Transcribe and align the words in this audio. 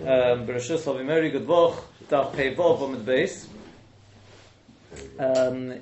Um, 0.00 0.46
Bereshus 0.46 0.84
Avimeri 0.84 1.30
Gudvoch, 1.30 1.78
Daf 2.08 2.34
Pei 2.34 2.54
Vov 2.54 2.82
Amid 2.82 3.04
Beis. 3.04 3.46
Um, 5.18 5.74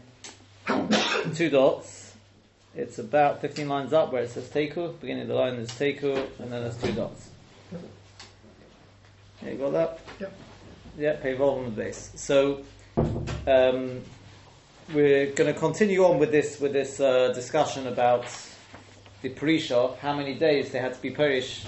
two 1.37 1.48
dots. 1.48 2.15
It's 2.75 2.99
about 2.99 3.41
15 3.41 3.68
lines 3.68 3.92
up 3.92 4.12
where 4.12 4.25
it 4.25 4.31
says 4.31 4.49
Teiku. 4.49 4.99
Beginning 5.00 5.23
of 5.23 5.28
the 5.28 5.34
line 5.34 5.54
is 5.54 5.70
Teiku, 5.70 6.17
and 6.41 6.52
then 6.52 6.62
there's 6.62 6.76
two 6.83 6.91
dots. 6.91 7.31
Yeah, 9.41 9.50
you 9.50 9.57
got 9.57 9.73
that? 9.73 10.00
Yep. 10.19 10.32
Yeah, 10.98 11.12
Pei 11.14 11.37
Vov 11.37 11.61
Amid 11.61 11.77
Beis. 11.77 12.19
So, 12.19 12.64
um, 13.46 14.03
we're 14.93 15.27
going 15.27 15.53
to 15.53 15.59
continue 15.59 16.05
on 16.05 16.19
with 16.19 16.32
this 16.32 16.59
with 16.59 16.73
this 16.73 16.98
uh, 16.98 17.32
discussion 17.35 17.87
about 17.87 18.27
the 19.23 19.30
Perisha, 19.30 19.96
how 19.98 20.16
many 20.16 20.35
days 20.35 20.73
they 20.73 20.80
had 20.80 20.95
to 20.95 21.00
be 21.00 21.12
Perish 21.12 21.64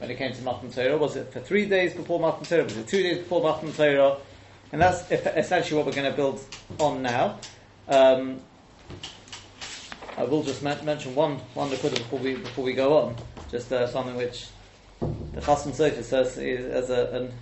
when 0.00 0.10
it 0.10 0.16
came 0.16 0.32
to 0.32 0.42
Matan 0.42 0.72
Torah. 0.72 0.96
Was 0.96 1.14
it 1.14 1.32
for 1.32 1.40
three 1.40 1.66
days 1.66 1.92
before 1.92 2.18
Matan 2.18 2.44
Torah? 2.44 2.64
Was 2.64 2.76
it 2.76 2.88
two 2.88 3.02
days 3.02 3.18
before 3.18 3.42
Matan 3.42 3.72
Torah? 3.72 4.16
And 4.72 4.80
that's 4.80 5.10
essentially 5.10 5.76
what 5.76 5.86
we're 5.86 5.92
going 5.92 6.10
to 6.10 6.16
build 6.16 6.42
on 6.78 7.02
now. 7.02 7.38
Um, 7.86 8.40
I 10.16 10.24
will 10.24 10.42
just 10.42 10.62
men- 10.62 10.84
mention 10.84 11.14
one 11.14 11.36
one 11.54 11.70
liquid 11.70 11.94
before 11.94 12.18
we 12.18 12.36
before 12.36 12.64
we 12.64 12.72
go 12.72 12.98
on. 12.98 13.16
Just 13.50 13.72
uh, 13.72 13.86
something 13.86 14.16
which 14.16 14.46
the 15.00 15.40
Chasam 15.40 15.72
Sofer 15.72 16.02
says 16.02 16.38
is 16.38 16.66
as 16.66 16.90
a, 16.90 17.32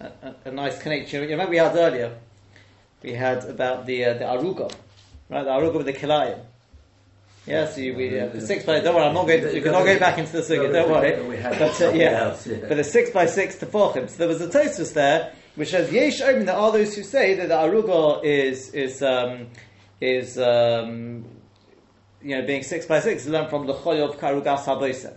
an, 0.00 0.08
a, 0.22 0.48
a 0.48 0.50
nice 0.52 0.80
connection. 0.80 1.22
You 1.22 1.28
remember 1.30 1.50
we 1.50 1.56
had 1.56 1.74
earlier. 1.74 2.18
We 3.02 3.12
had 3.12 3.44
about 3.44 3.86
the 3.86 4.04
uh, 4.04 4.14
the 4.14 4.24
aruga, 4.24 4.72
right? 5.30 5.44
The 5.44 5.50
aruga 5.50 5.78
with 5.78 5.86
the 5.86 5.92
kilayim. 5.92 6.38
Yeah, 7.46 7.66
so 7.66 7.80
you, 7.80 7.96
we, 7.96 8.20
uh, 8.20 8.28
the 8.28 8.40
six 8.40 8.64
by 8.64 8.78
don't 8.78 8.94
worry, 8.94 9.04
I'm 9.04 9.14
not 9.14 9.26
going. 9.26 9.40
To, 9.40 9.52
you 9.52 9.62
can 9.62 9.72
not 9.72 9.84
go 9.84 9.98
back 9.98 10.16
into 10.16 10.32
the 10.32 10.42
sukkah. 10.42 10.72
Don't 10.72 10.90
worry. 10.90 11.40
But 11.42 11.80
uh, 11.80 11.90
yeah, 11.90 12.36
but 12.68 12.76
the 12.76 12.84
six 12.84 13.10
by 13.10 13.26
six 13.26 13.56
tefochim. 13.56 14.08
So 14.08 14.16
there 14.18 14.28
was 14.28 14.40
a 14.40 14.46
Tosfos 14.46 14.92
there 14.94 15.32
which 15.56 15.70
says 15.70 15.92
yesh 15.92 16.20
omen. 16.20 16.46
There 16.46 16.54
are 16.54 16.70
those 16.70 16.94
who 16.94 17.02
say 17.02 17.34
that 17.34 17.48
the 17.48 17.54
aruga 17.54 18.24
is 18.24 18.70
is 18.70 19.02
um, 19.02 19.48
is 20.00 20.38
um, 20.38 21.24
you 22.22 22.36
know 22.36 22.46
being 22.46 22.62
six 22.62 22.86
by 22.86 23.00
six. 23.00 23.22
is 23.24 23.28
learned 23.28 23.50
from 23.50 23.66
lechoy 23.66 24.08
of 24.08 24.18
karugas 24.18 24.64
haboisem, 24.64 25.14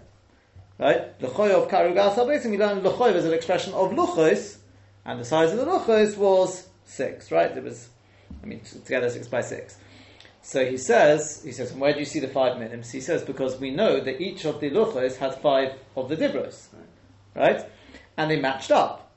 right? 0.80 1.20
Lechoy 1.20 1.52
of 1.52 1.70
karugas 1.70 2.16
haboisem. 2.16 2.50
We 2.50 2.58
learned 2.58 2.82
lechoy 2.84 3.14
as 3.14 3.26
an 3.26 3.34
expression 3.34 3.74
of 3.74 3.92
luchos, 3.92 4.58
and 5.06 5.20
the 5.20 5.26
size 5.26 5.52
of 5.52 5.60
the 5.60 5.66
luchos 5.66 6.18
was 6.18 6.68
six, 6.86 7.32
right? 7.32 7.56
It 7.56 7.64
was, 7.64 7.90
I 8.42 8.48
mean, 8.48 8.62
together 8.62 9.12
six 9.12 9.28
by 9.28 9.42
six. 9.42 9.78
So 10.46 10.64
he 10.64 10.78
says, 10.78 11.42
he 11.44 11.52
says, 11.52 11.72
and 11.72 11.82
where 11.82 11.92
do 11.92 11.98
you 11.98 12.06
see 12.06 12.20
the 12.20 12.28
five 12.28 12.58
minims? 12.58 12.92
He 12.92 13.02
says, 13.02 13.24
because 13.24 13.60
we 13.60 13.72
know 13.72 14.00
that 14.00 14.22
each 14.22 14.46
of 14.46 14.60
the 14.60 14.70
luchos 14.70 15.18
had 15.18 15.34
five 15.42 15.74
of 15.96 16.08
the 16.08 16.16
dibros, 16.16 16.68
right? 17.36 17.66
And 18.16 18.30
they 18.30 18.40
matched 18.40 18.70
up. 18.70 19.12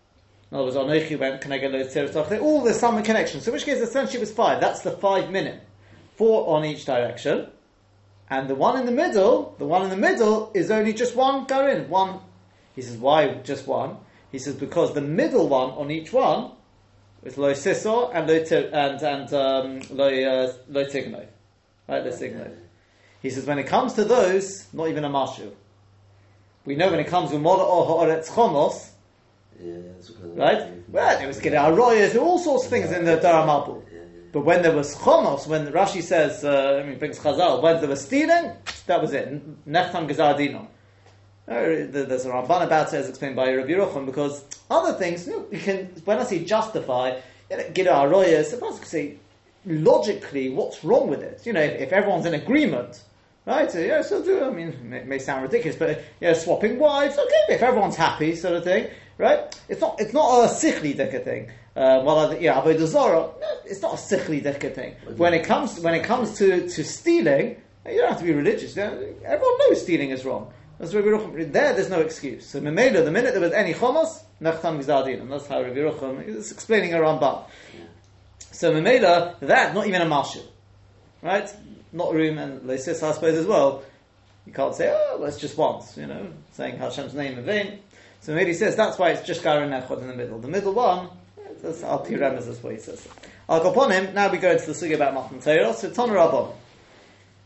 In 0.50 0.56
other 0.56 0.64
words, 0.64 0.76
Anochi 0.76 1.18
went, 1.18 1.42
can 1.42 1.52
I 1.52 1.58
get 1.58 1.70
tzirotach? 1.70 2.30
They 2.30 2.38
all, 2.38 2.64
there's 2.64 2.80
some 2.80 3.02
connection. 3.02 3.42
So 3.42 3.50
in 3.50 3.52
which 3.52 3.66
case, 3.66 3.78
essentially 3.78 4.16
it 4.16 4.20
was 4.20 4.32
five. 4.32 4.58
That's 4.58 4.80
the 4.80 4.92
five 4.92 5.30
minim. 5.30 5.60
Four 6.16 6.56
on 6.56 6.64
each 6.64 6.86
direction. 6.86 7.48
And 8.30 8.48
the 8.48 8.54
one 8.54 8.78
in 8.78 8.86
the 8.86 8.92
middle, 8.92 9.54
the 9.58 9.66
one 9.66 9.82
in 9.82 9.90
the 9.90 9.98
middle 9.98 10.50
is 10.54 10.70
only 10.70 10.94
just 10.94 11.14
one 11.14 11.44
garin. 11.44 11.90
One, 11.90 12.20
he 12.74 12.80
says, 12.80 12.96
why 12.96 13.34
just 13.44 13.66
one? 13.66 13.98
He 14.32 14.38
says, 14.38 14.54
because 14.54 14.94
the 14.94 15.02
middle 15.02 15.46
one 15.46 15.72
on 15.72 15.90
each 15.90 16.10
one 16.10 16.52
is 17.28 17.38
lo 17.38 17.52
siso 17.52 18.10
and 18.14 18.28
lo 18.28 18.34
and 18.34 19.02
and 19.02 19.32
um, 19.32 19.96
lo 19.96 20.06
uh, 20.06 20.52
lo 20.68 20.84
tigno, 20.84 21.26
right? 21.86 22.04
Lo 22.04 22.10
tigno. 22.10 22.54
He 23.22 23.30
says 23.30 23.46
when 23.46 23.58
it 23.58 23.66
comes 23.66 23.94
to 23.94 24.04
those, 24.04 24.66
not 24.72 24.88
even 24.88 25.04
a 25.04 25.10
mashu. 25.10 25.52
We 26.64 26.76
know 26.76 26.90
when 26.90 27.00
it 27.00 27.06
comes 27.06 27.30
to 27.30 27.36
moda 27.36 27.60
or 27.60 27.86
haaretz 27.86 28.28
chomos, 28.28 28.90
right? 30.36 30.88
Well, 30.88 31.18
there 31.18 31.26
was 31.26 31.40
there 31.40 31.72
were 31.72 32.20
all 32.20 32.38
sorts 32.38 32.64
of 32.64 32.70
things 32.70 32.92
in 32.92 33.04
the 33.04 33.20
yeah. 33.22 34.00
But 34.30 34.40
when 34.44 34.62
there 34.62 34.76
was 34.76 34.94
chomos, 34.94 35.46
when 35.46 35.68
Rashi 35.72 36.02
says, 36.02 36.44
uh, 36.44 36.82
I 36.82 36.86
mean, 36.86 36.98
brings 36.98 37.18
Chazal, 37.18 37.62
when 37.62 37.80
there 37.80 37.88
was 37.88 38.02
stealing, 38.02 38.52
that 38.86 39.00
was 39.00 39.14
it. 39.14 39.66
Nechtam 39.66 40.06
Gezardino. 40.06 40.66
There's 41.46 42.26
a 42.26 42.28
Ramban 42.28 42.64
about 42.64 42.92
it, 42.92 42.96
as 42.96 43.08
explained 43.08 43.36
by 43.36 43.54
Rabbi 43.54 43.70
Yerucham, 43.70 44.04
because 44.04 44.44
other 44.70 44.92
things, 44.98 45.26
you, 45.26 45.46
you 45.50 45.58
can, 45.58 45.86
when 46.04 46.18
I 46.18 46.24
say 46.24 46.44
justify, 46.44 47.18
you 47.50 47.56
Gidei 47.56 47.86
Aroyas, 47.86 48.52
if 48.52 48.62
I 48.62 48.70
say, 48.84 49.16
logically, 49.64 50.50
what's 50.50 50.84
wrong 50.84 51.08
with 51.08 51.22
it? 51.22 51.46
You 51.46 51.52
know, 51.52 51.60
if, 51.60 51.80
if 51.80 51.92
everyone's 51.92 52.26
in 52.26 52.34
agreement, 52.34 53.02
right? 53.46 53.70
So, 53.70 53.78
yeah, 53.78 54.02
so 54.02 54.22
do, 54.22 54.44
I 54.44 54.50
mean, 54.50 54.92
it 54.92 55.06
may, 55.06 55.18
sound 55.18 55.42
ridiculous, 55.42 55.76
but, 55.76 56.04
you 56.20 56.28
know, 56.28 56.34
swapping 56.34 56.78
wives, 56.78 57.16
okay, 57.18 57.54
if 57.54 57.62
everyone's 57.62 57.96
happy, 57.96 58.36
sort 58.36 58.54
of 58.54 58.64
thing, 58.64 58.88
right? 59.16 59.58
It's 59.68 59.80
not, 59.80 60.00
it's 60.00 60.12
not 60.12 60.44
a 60.44 60.48
sichli 60.48 60.94
deka 60.96 61.24
thing. 61.24 61.50
Uh, 61.74 62.02
well, 62.04 62.36
yeah, 62.40 62.60
Avodah 62.60 62.86
Zarah, 62.86 63.30
no, 63.40 63.56
it's 63.64 63.80
not 63.80 63.94
a 63.94 63.96
sichli 63.96 64.42
deka 64.42 64.74
thing. 64.74 64.94
When 65.16 65.32
it 65.32 65.44
comes, 65.44 65.80
when 65.80 65.94
it 65.94 66.04
comes 66.04 66.36
to, 66.38 66.68
to 66.68 66.84
stealing, 66.84 67.56
you 67.86 67.98
don't 67.98 68.10
have 68.10 68.18
to 68.18 68.24
be 68.24 68.32
religious. 68.32 68.76
You 68.76 68.82
Everyone 68.82 69.58
knows 69.60 69.82
stealing 69.82 70.10
is 70.10 70.24
wrong. 70.24 70.52
That's 70.78 70.94
Rabbi. 70.94 71.44
There, 71.44 71.74
there's 71.74 71.90
no 71.90 72.00
excuse. 72.00 72.46
So, 72.46 72.60
Memela, 72.60 73.04
the 73.04 73.10
minute 73.10 73.32
there 73.32 73.40
was 73.40 73.52
any 73.52 73.74
chomos, 73.74 74.22
nechtam 74.40 74.82
gizadin, 74.82 75.20
and 75.22 75.32
that's 75.32 75.46
how 75.46 75.60
Rabbi 75.60 75.76
Yerucham 75.76 76.26
is 76.26 76.52
explaining 76.52 76.94
a 76.94 76.98
Rambam. 76.98 77.44
So, 78.52 78.72
Memela, 78.72 79.38
that 79.40 79.74
not 79.74 79.86
even 79.86 80.02
a 80.02 80.06
marshal, 80.06 80.44
right? 81.22 81.52
Not 81.92 82.12
room 82.14 82.38
and 82.38 82.62
leisis, 82.62 83.02
I 83.02 83.12
suppose 83.12 83.36
as 83.36 83.46
well. 83.46 83.82
You 84.46 84.52
can't 84.52 84.74
say, 84.74 84.90
oh, 84.94 85.20
that's 85.22 85.38
just 85.38 85.58
once, 85.58 85.96
you 85.96 86.06
know, 86.06 86.28
saying 86.52 86.78
Hashem's 86.78 87.14
name 87.14 87.38
in 87.38 87.44
vain. 87.44 87.80
So 88.20 88.34
maybe 88.34 88.52
he 88.52 88.56
says 88.56 88.76
that's 88.76 88.98
why 88.98 89.10
it's 89.10 89.26
just 89.26 89.42
Garin 89.42 89.70
Echad 89.70 90.00
in 90.00 90.08
the 90.08 90.14
middle. 90.14 90.38
The 90.38 90.48
middle 90.48 90.72
one, 90.72 91.08
that's 91.62 91.82
Al 91.82 92.04
Piremes, 92.04 92.46
that's 92.46 92.62
what 92.62 92.72
he 92.72 92.78
says. 92.78 93.06
Upon 93.48 93.90
him. 93.90 94.14
Now 94.14 94.30
we 94.30 94.38
go 94.38 94.52
into 94.52 94.66
the 94.66 94.72
sugi 94.72 94.94
about 94.94 95.14
Matan 95.14 95.40
Torah. 95.40 95.74
So. 95.74 96.54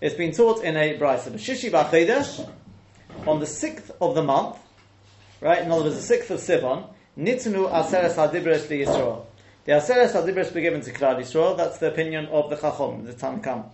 It's 0.00 0.14
been 0.16 0.32
taught 0.32 0.64
in 0.64 0.76
a 0.76 0.98
brisa. 0.98 1.30
B'shishi 1.30 1.70
b'achedesh, 1.70 2.48
on 3.26 3.40
the 3.40 3.46
sixth 3.46 3.90
of 4.00 4.14
the 4.14 4.22
month, 4.22 4.56
right? 5.40 5.62
In 5.62 5.70
other 5.70 5.84
words, 5.84 5.96
the 5.96 6.02
sixth 6.02 6.30
of 6.30 6.40
Sivan, 6.40 6.88
nitnu 7.18 7.70
aseres 7.70 8.14
hadibres 8.14 8.68
li 8.68 8.84
Yisrael. 8.84 9.24
The 9.64 9.72
aseres 9.72 10.12
hadibres 10.12 10.54
were 10.54 10.60
given 10.60 10.80
to 10.82 10.92
Klal 10.92 11.18
Yisrael. 11.18 11.56
That's 11.56 11.78
the 11.78 11.88
opinion 11.88 12.26
of 12.26 12.50
the 12.50 12.56
Chacham, 12.56 13.04
the 13.04 13.12
Tanakam. 13.12 13.70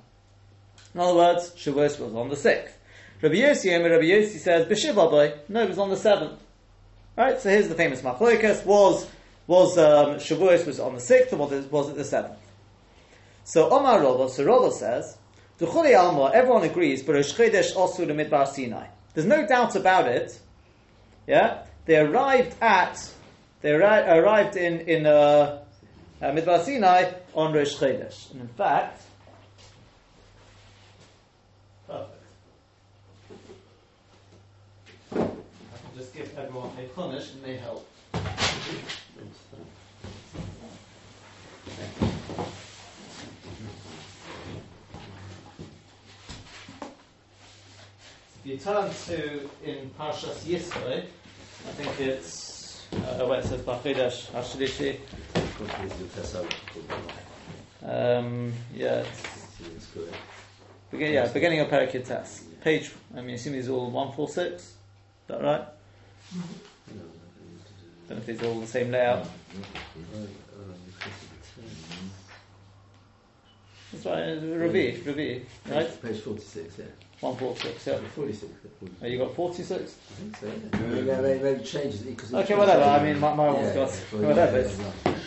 In 0.94 1.00
other 1.00 1.14
words, 1.14 1.50
Shavuos 1.52 1.98
was 1.98 2.14
on 2.14 2.28
the 2.28 2.36
sixth. 2.36 2.76
Rabbi 3.20 3.36
Yossi, 3.36 3.70
Rabbi 3.70 4.04
Yossi 4.04 4.38
says, 4.38 4.66
B'shiva 4.66 5.10
boy, 5.10 5.34
no, 5.48 5.62
it 5.62 5.68
was 5.68 5.78
on 5.78 5.90
the 5.90 5.96
seventh. 5.96 6.40
Right, 7.16 7.40
so 7.40 7.48
here's 7.48 7.68
the 7.68 7.74
famous 7.74 8.00
machlokas. 8.02 8.64
Was 8.64 9.08
was 9.48 9.78
um, 9.78 10.16
Shavuos 10.16 10.66
was 10.66 10.78
on 10.78 10.94
the 10.94 11.00
sixth, 11.00 11.32
or 11.32 11.36
was 11.36 11.52
it, 11.52 11.72
was 11.72 11.88
it 11.88 11.96
the 11.96 12.04
seventh? 12.04 12.38
So 13.44 13.70
Omar 13.70 14.02
Rava, 14.02 14.28
so 14.28 14.44
Rava 14.44 14.70
says, 14.70 15.16
Duchuli 15.58 15.98
Alma, 15.98 16.30
everyone 16.34 16.62
agrees, 16.64 17.02
but 17.02 17.14
Rosh 17.14 17.32
Chodesh 17.32 17.74
also 17.74 18.04
the 18.04 18.12
Midbar 18.12 18.46
Sinai. 18.46 18.86
There's 19.14 19.26
no 19.26 19.46
doubt 19.46 19.74
about 19.76 20.06
it. 20.06 20.38
Yeah, 21.26 21.64
they 21.86 21.96
arrived 21.98 22.54
at 22.60 23.10
they 23.60 23.70
arri- 23.70 24.06
arrived 24.08 24.56
in 24.56 24.80
in 24.80 25.06
uh, 25.06 25.60
uh, 26.22 26.26
Midbar 26.26 26.64
Sinai 26.64 27.12
on 27.34 27.52
Rosh 27.52 27.74
Chodesh, 27.76 28.30
and 28.32 28.42
in 28.42 28.48
fact. 28.48 29.02
Perfect. 31.86 32.12
I 35.12 35.16
can 35.16 35.96
just 35.96 36.14
give 36.14 36.36
everyone 36.38 36.70
a 36.78 36.82
punish 36.94 37.32
and 37.32 37.42
may 37.42 37.56
help. 37.56 37.88
If 41.66 42.02
you 42.02 42.07
turn 48.56 48.90
to 49.06 49.40
in 49.62 49.90
Parshas 49.98 50.44
Yisro, 50.44 51.02
I 51.02 51.70
think 51.72 52.00
it's 52.00 52.86
uh, 52.92 53.26
where 53.26 53.40
it 53.40 53.44
says 53.44 53.60
Bachidash 53.60 54.30
Hashlishi. 54.30 54.98
Um, 57.84 58.52
yeah, 58.74 59.04
it's 59.76 59.86
begin, 60.90 61.12
yeah, 61.12 61.26
beginning 61.28 61.60
of 61.60 61.68
Parak 61.68 61.92
Yitzhak. 61.92 62.42
Page, 62.62 62.92
I 63.16 63.20
mean, 63.20 63.34
assume 63.34 63.52
these 63.52 63.68
are 63.68 63.72
all 63.72 63.90
one 63.90 64.12
four 64.12 64.28
six. 64.28 64.62
Is 64.62 64.74
that 65.26 65.42
right? 65.42 65.64
Don't 68.08 68.16
know 68.16 68.16
if 68.16 68.26
these 68.26 68.42
are 68.42 68.46
all 68.46 68.60
the 68.60 68.66
same 68.66 68.90
layout. 68.90 69.26
That's 73.92 74.06
right, 74.06 74.18
it's 74.18 74.44
Ravi, 74.44 75.02
Ravi, 75.06 75.46
right? 75.68 76.02
Page 76.02 76.20
46, 76.20 76.78
yeah. 76.78 76.84
One 77.20 77.36
four 77.36 77.56
six. 77.56 77.84
Yeah. 77.86 77.98
46. 78.14 78.52
Oh, 79.02 79.06
you 79.06 79.18
got 79.18 79.34
forty 79.34 79.62
six. 79.64 79.96
I 80.10 80.14
think 80.20 80.36
so, 80.36 80.46
yeah. 80.46 80.78
Maybe, 80.88 81.02
maybe, 81.22 81.42
maybe 81.42 81.64
changes 81.64 82.02
it 82.02 82.16
because 82.16 82.32
Okay, 82.32 82.54
whatever. 82.54 82.84
I 82.84 83.02
mean, 83.02 83.18
my, 83.18 83.34
my 83.34 83.50
one's 83.50 83.74
got 83.74 83.90
whatever. 84.20 84.58
It's- 84.58 84.78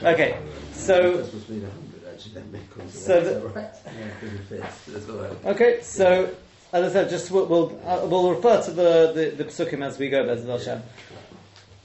Okay, 0.03 0.37
so 0.73 1.17
That's 1.17 1.27
supposed 1.29 1.45
to 1.47 1.51
be 1.53 1.59
100 1.59 2.13
actually, 2.13 2.33
then 2.33 2.51
because 2.51 2.93
So 2.93 3.19
that's 3.21 3.41
the- 3.43 3.47
right. 3.49 3.69
Yeah, 3.85 3.91
because 4.19 4.39
it 4.39 4.43
fits. 4.45 4.85
That's 4.87 5.09
all 5.09 5.15
right. 5.17 5.45
okay, 5.45 5.79
so 5.81 6.33
as 6.73 6.89
I 6.89 6.93
said, 6.93 7.09
just 7.09 7.29
we'll 7.29 7.45
we'll, 7.47 7.81
uh, 7.85 8.07
we'll 8.07 8.31
refer 8.33 8.61
to 8.63 8.71
the 8.71 9.11
the, 9.13 9.43
the 9.43 9.49
psukim 9.49 9.85
as 9.85 9.99
we 9.99 10.09
go. 10.09 10.25
Bez 10.25 10.45
Hashem. 10.45 10.81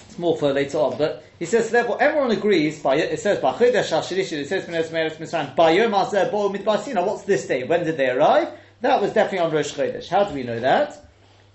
It's 0.09 0.19
more 0.19 0.37
for 0.39 0.53
later 0.53 0.79
on, 0.79 0.97
but 0.97 1.25
he 1.41 1.45
says 1.47 1.71
therefore 1.71 2.01
everyone 2.01 2.31
agrees. 2.31 2.81
By 2.81 2.95
it 2.97 3.19
says 3.19 3.41
by 3.41 3.53
Chodesh 3.55 3.91
Hashirish, 3.91 4.31
it 4.33 4.49
says 4.49 4.69
Menes 4.69 4.91
Meres 4.93 5.17
Mitzrayim. 5.19 5.57
By 5.57 5.73
Yom 5.73 5.91
Hazeh 5.91 6.31
Bo 6.31 6.49
Midbar 6.49 6.79
Sinai. 6.81 7.03
What's 7.03 7.25
this 7.25 7.47
day? 7.49 7.65
When 7.65 7.85
did 7.85 7.97
they 7.97 8.09
arrive? 8.09 8.49
That 8.81 9.01
was 9.01 9.13
definitely 9.13 9.47
on 9.47 9.53
Rosh 9.53 9.73
Chodesh. 9.73 10.09
How 10.09 10.25
do 10.25 10.35
we 10.35 10.43
know 10.43 10.61
that? 10.61 11.05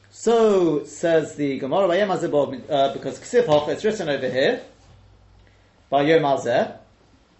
So 0.09 0.83
says 0.85 1.35
the 1.35 1.59
Gemara 1.59 1.87
by 1.87 1.97
Yom 1.97 2.11
uh, 2.11 2.93
because 2.93 3.19
Ksif 3.19 3.45
Hoch. 3.45 3.69
It's 3.69 3.85
written 3.85 4.09
over 4.09 4.29
here 4.29 4.61
by 5.89 6.01
Yom 6.01 6.23
Hazeh. 6.23 6.77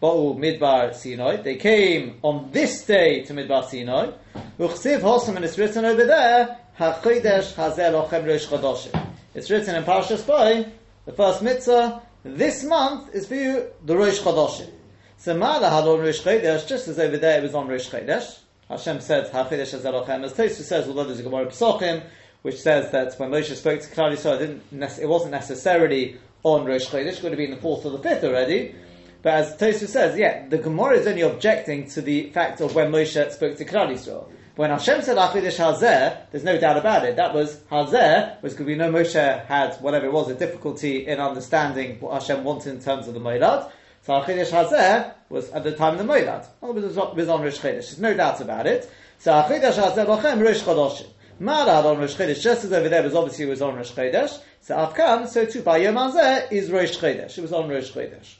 Ba'u 0.01 0.35
Midbar 0.35 0.95
Sinai. 0.95 1.37
They 1.37 1.57
came 1.57 2.17
on 2.23 2.49
this 2.51 2.85
day 2.85 3.23
to 3.23 3.33
Midbar 3.33 3.69
Sinai. 3.69 4.11
Uchsiv 4.57 5.01
Hosam, 5.01 5.35
and 5.35 5.45
it's 5.45 5.57
written 5.59 5.85
over 5.85 6.05
there, 6.05 6.57
HaChodesh 6.79 7.53
Hazel 7.53 8.01
Ochem 8.01 8.27
Rosh 8.27 8.47
Chodoshim. 8.47 9.07
It's 9.35 9.51
written 9.51 9.75
in 9.75 9.83
Parashas 9.83 10.25
Boy, 10.25 10.65
the 11.05 11.11
first 11.11 11.43
mitzvah, 11.43 12.01
this 12.23 12.63
month 12.63 13.13
is 13.13 13.27
for 13.27 13.35
you, 13.35 13.67
the 13.85 13.95
Rosh 13.95 14.19
Chodoshim. 14.19 14.69
So 15.17 15.37
Mala 15.37 15.69
had 15.69 15.87
on 15.87 15.99
Rosh 15.99 16.21
Chodesh, 16.21 16.67
just 16.67 16.87
as 16.87 16.97
over 16.97 17.17
there 17.17 17.39
it 17.39 17.43
was 17.43 17.53
on 17.53 17.67
Rosh 17.67 17.89
Chodesh. 17.89 18.39
Hashem 18.71 19.01
said, 19.01 19.31
HaChodesh 19.31 19.79
hazelochem." 19.79 20.23
As 20.23 20.33
Tosu 20.33 20.63
says, 20.63 20.87
although 20.87 21.03
there's 21.03 21.19
a 21.19 21.23
Gemara 21.23 21.45
Pesachim, 21.45 22.03
which 22.41 22.55
says 22.59 22.91
that 22.91 23.13
when 23.19 23.29
Moshe 23.29 23.53
spoke 23.55 23.81
to 23.81 23.87
Klal 23.89 24.13
Yisrael, 24.13 24.99
it, 24.99 25.07
wasn't 25.07 25.31
necessarily 25.31 26.17
on 26.43 26.65
Rosh 26.65 26.87
Chodesh, 26.87 27.17
it 27.17 27.23
would 27.23 27.33
have 27.33 27.37
been 27.37 27.51
the 27.51 27.57
fourth 27.57 27.85
or 27.85 27.91
the 27.91 27.99
fifth 27.99 28.23
already, 28.23 28.73
but 29.21 29.33
as 29.33 29.55
Tosu 29.57 29.87
says, 29.87 30.17
yeah, 30.17 30.47
the 30.47 30.57
Gemara 30.57 30.97
is 30.97 31.05
only 31.05 31.21
objecting 31.21 31.87
to 31.89 32.01
the 32.01 32.29
fact 32.31 32.61
of 32.61 32.73
when 32.73 32.91
Moshe 32.91 33.31
spoke 33.31 33.57
to 33.57 33.65
Klal 33.65 33.89
Yisrael. 33.89 34.27
When 34.55 34.69
Hashem 34.69 35.01
said 35.01 35.17
Achidish 35.17 35.57
Hazeh, 35.57 36.29
there's 36.31 36.43
no 36.43 36.57
doubt 36.57 36.77
about 36.77 37.05
it. 37.05 37.15
That 37.15 37.33
was 37.33 37.57
Hazeh, 37.71 38.41
was 38.41 38.53
because 38.53 38.65
we 38.65 38.75
know 38.75 38.91
Moshe 38.91 39.45
had 39.45 39.75
whatever 39.75 40.07
it 40.07 40.11
was, 40.11 40.29
a 40.29 40.35
difficulty 40.35 41.07
in 41.07 41.19
understanding 41.19 41.99
what 41.99 42.21
Hashem 42.21 42.43
wanted 42.43 42.75
in 42.75 42.81
terms 42.81 43.07
of 43.07 43.13
the 43.13 43.19
Moilad. 43.19 43.71
So 44.03 44.13
Achidish 44.13 44.49
Hazeh 44.49 45.13
was 45.29 45.49
at 45.51 45.63
the 45.63 45.73
time 45.73 45.93
of 45.93 45.99
the. 45.99 46.05
Well, 46.05 46.77
it 46.77 46.83
was 46.83 46.97
on 46.97 47.15
was 47.15 47.29
on 47.29 47.41
Rosh 47.41 47.59
There's 47.59 47.99
no 47.99 48.13
doubt 48.13 48.41
about 48.41 48.67
it. 48.67 48.89
So 49.19 49.31
Achidish 49.31 49.73
Hazeh 49.73 50.05
Lochem 50.05 50.43
Rosh 50.43 50.61
Chodoshim. 50.61 51.07
Marad 51.41 51.85
on 51.85 51.97
Rosh 51.97 52.15
Chodesh, 52.15 52.39
just 52.41 52.65
as 52.65 52.71
over 52.71 52.87
there 52.87 53.01
was 53.01 53.15
obviously 53.15 53.45
was 53.45 53.63
on 53.63 53.75
Rosh 53.75 53.91
Chodesh. 53.91 54.39
So 54.61 54.75
Afkan, 54.75 55.27
so 55.27 55.43
too 55.43 55.63
by 55.63 55.77
Yom 55.77 55.95
Hazeh 55.95 56.51
is 56.51 56.69
Rosh. 56.69 57.01
It 57.01 57.41
was 57.41 57.51
on 57.51 57.67
Rosh 57.67 57.91
Chodesh. 57.91 58.35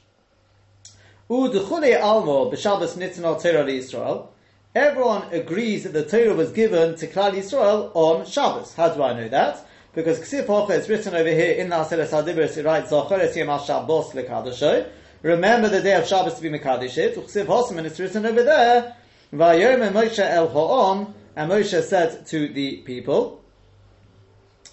Udchule 1.28 2.00
Almo 2.00 2.52
b'Shabbos 2.52 2.98
Nitzon 2.98 3.24
al 3.24 3.40
Torah 3.40 3.66
Yisrael. 3.66 4.28
Everyone 4.76 5.24
agrees 5.34 5.84
that 5.84 5.94
the 5.94 6.06
Torah 6.06 6.36
was 6.36 6.52
given 6.52 6.96
to 6.98 7.08
Klal 7.08 7.32
Yisrael 7.32 7.92
on 7.96 8.26
Shabbos. 8.26 8.76
How 8.76 8.90
do 8.90 9.02
I 9.02 9.14
know 9.14 9.30
that? 9.30 9.66
Because 9.96 10.20
Ksif 10.20 10.46
Hocha 10.46 10.72
is 10.72 10.88
written 10.88 11.16
over 11.16 11.30
here 11.30 11.54
in 11.54 11.70
the 11.70 11.76
Naseres 11.76 12.10
Hadibris, 12.10 12.58
it 12.58 12.66
writes, 12.66 12.92
Zocheres 12.92 13.36
Yom 13.36 13.48
HaShabbos 13.48 14.12
Lekadosho. 14.12 14.88
Remember 15.24 15.70
the 15.70 15.82
day 15.82 15.94
of 15.96 16.08
Shabbos 16.08 16.36
to 16.36 16.42
be 16.42 16.50
Mekadosh 16.50 16.98
it. 16.98 17.16
Hosam, 17.16 17.78
and 17.78 17.86
it's 17.86 18.00
written 18.00 18.26
over 18.26 18.42
there, 18.44 18.96
Vayom 19.32 19.92
Moshe 19.92 20.20
El 20.20 20.50
Ho'om, 20.50 21.14
and 21.36 21.52
Moshe 21.52 21.82
said 21.84 22.26
to 22.28 22.48
the 22.48 22.78
people, 22.78 23.42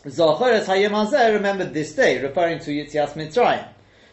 Zocheres 0.05 0.65
Hayom 0.65 0.91
Hazeh, 0.91 1.35
remember 1.35 1.65
this 1.65 1.95
day, 1.95 2.23
referring 2.23 2.61
to 2.61 2.71
Yitzias 2.71 3.13
Mitzrayim. 3.13 3.69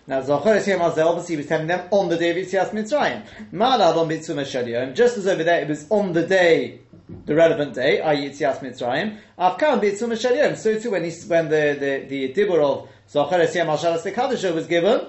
Now, 0.08 0.22
Zocheres 0.22 0.68
Yom 0.68 0.82
Hazeh, 0.82 1.06
obviously 1.06 1.36
he 1.36 1.38
was 1.38 1.48
telling 1.48 1.68
them 1.68 1.88
on 1.92 2.10
the 2.10 2.18
day 2.18 2.32
of 2.32 2.38
Yitzias 2.38 2.72
Mitzrayim. 2.72 3.26
Ma'alad 3.54 3.96
on 3.96 4.10
Shelyom, 4.10 4.94
just 4.94 5.18
as 5.18 5.28
over 5.28 5.44
there 5.44 5.62
it 5.62 5.70
was 5.70 5.90
on 5.90 6.12
the 6.12 6.28
day, 6.28 6.82
the 7.26 7.34
relevant 7.34 7.76
day, 7.76 8.02
i.e. 8.02 8.30
Yitzias 8.30 8.60
Mitzrayim. 8.60 9.18
Afkan 9.40 9.82
Mitzvah 9.82 10.08
Shelyom, 10.08 10.58
so 10.58 10.78
too 10.78 10.92
when, 10.92 11.06
he, 11.06 11.12
when 11.28 11.48
the, 11.48 11.78
the, 11.80 12.06
the 12.10 12.34
Dibur 12.34 12.62
of 12.62 12.90
Zocheres 13.10 13.56
Yom 13.56 13.68
HaShabbos 13.68 14.02
Lekadosho 14.02 14.54
was 14.54 14.68
given, 14.68 15.08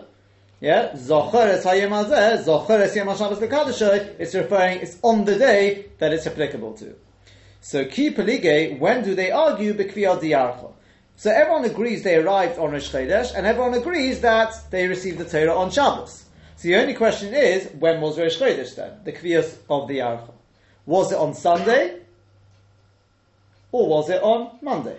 yeah, 0.61 0.93
Zocheres 0.93 1.63
Hayom 1.63 1.91
Hazeh, 1.91 2.45
Zocheres 2.45 2.95
Yom 2.97 3.09
HaShabbos 3.09 4.15
it's 4.19 4.35
referring, 4.35 4.81
it's 4.81 4.99
on 5.03 5.25
the 5.25 5.39
day 5.39 5.87
that 5.99 6.13
it's 6.13 6.27
applicable 6.27 6.73
to. 6.75 6.95
So, 7.61 7.85
Ki 7.85 8.11
Pelige, 8.11 8.79
when 8.79 9.03
do 9.05 9.15
they 9.15 9.31
argue 9.31 9.75
B'Kviyah 9.75 10.21
Diyarcha? 10.21 10.73
So 11.17 11.31
everyone 11.31 11.65
agrees 11.65 12.03
they 12.03 12.17
arrived 12.17 12.59
on 12.59 12.73
Rosh 12.73 12.91
Chodesh, 12.91 13.35
and 13.35 13.47
everyone 13.47 13.73
agrees 13.75 14.21
that 14.21 14.53
they 14.71 14.87
received 14.87 15.19
the 15.19 15.25
Torah 15.25 15.57
on 15.57 15.71
Shabbos. 15.71 16.27
So 16.57 16.69
the 16.69 16.77
only 16.77 16.95
question 16.95 17.35
is, 17.35 17.69
when 17.79 18.01
was 18.03 18.19
Rosh 18.19 18.39
Chodesh 18.39 18.77
then? 18.77 19.01
The 19.05 19.13
Kviyas 19.13 19.57
of 19.71 19.89
the 19.89 19.99
Yarcha. 19.99 20.33
Was 20.85 21.13
it 21.13 21.19
on 21.19 21.35
Sunday? 21.35 22.01
Or 23.73 23.89
was 23.89 24.11
it 24.11 24.23
on 24.23 24.59
Monday? 24.61 24.99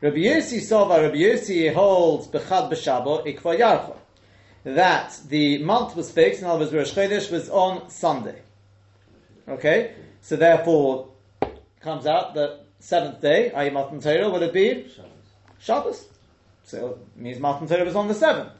Rabbi 0.00 0.18
Yossi 0.18 0.58
Sova, 0.58 1.02
Rabbi 1.02 1.16
Yossi 1.16 1.72
holds 1.72 2.26
Bechad 2.26 2.70
B'Shabo 2.70 3.24
Ikva 3.26 3.58
Yarcha. 3.58 3.96
That 4.66 5.16
the 5.28 5.62
month 5.62 5.94
was 5.94 6.10
fixed, 6.10 6.40
in 6.40 6.48
other 6.48 6.58
words, 6.58 6.72
Rosh 6.72 6.92
Chodesh 6.92 7.30
was 7.30 7.48
on 7.48 7.88
Sunday. 7.88 8.42
Okay? 9.48 9.94
So 10.22 10.34
therefore, 10.34 11.10
comes 11.78 12.04
out 12.04 12.34
that 12.34 12.64
seventh 12.80 13.20
day, 13.20 13.52
i.e. 13.52 13.70
Matan 13.70 14.00
Torah, 14.00 14.28
would 14.28 14.42
have 14.42 14.52
been 14.52 14.90
Shabbos. 15.60 16.08
So 16.64 16.98
it 17.16 17.20
means 17.20 17.38
Matan 17.38 17.68
Torah 17.68 17.84
was 17.84 17.94
on 17.94 18.08
the 18.08 18.14
seventh. 18.14 18.50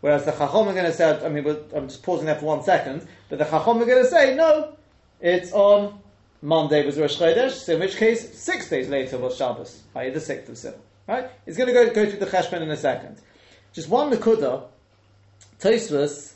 Whereas 0.00 0.24
the 0.24 0.32
Chachom 0.32 0.66
are 0.66 0.72
going 0.72 0.84
to 0.84 0.92
say, 0.92 1.24
I 1.24 1.28
mean, 1.28 1.46
I'm 1.76 1.86
just 1.86 2.02
pausing 2.02 2.26
there 2.26 2.34
for 2.34 2.46
one 2.46 2.64
second, 2.64 3.06
but 3.28 3.38
the 3.38 3.44
Chachom 3.44 3.80
are 3.80 3.86
going 3.86 4.02
to 4.02 4.10
say, 4.10 4.34
no, 4.34 4.76
it's 5.20 5.52
on 5.52 5.96
Monday 6.42 6.84
was 6.84 6.98
Rosh 6.98 7.20
Chodesh, 7.20 7.52
so 7.52 7.74
in 7.74 7.80
which 7.80 7.96
case, 7.96 8.36
six 8.36 8.68
days 8.68 8.88
later 8.88 9.16
was 9.18 9.36
Shabbos, 9.36 9.80
i.e. 9.94 10.10
the 10.10 10.20
sixth 10.20 10.48
of 10.48 10.56
Sivan. 10.56 10.80
Right? 11.06 11.30
It's 11.46 11.56
going 11.56 11.68
to 11.68 11.72
go, 11.72 11.88
go 11.94 12.10
through 12.10 12.18
the 12.18 12.26
Cheshbon 12.26 12.62
in 12.62 12.70
a 12.70 12.76
second. 12.76 13.20
Just 13.72 13.88
one 13.88 14.10
Nakuda, 14.10 14.64
Tosfos, 15.64 16.34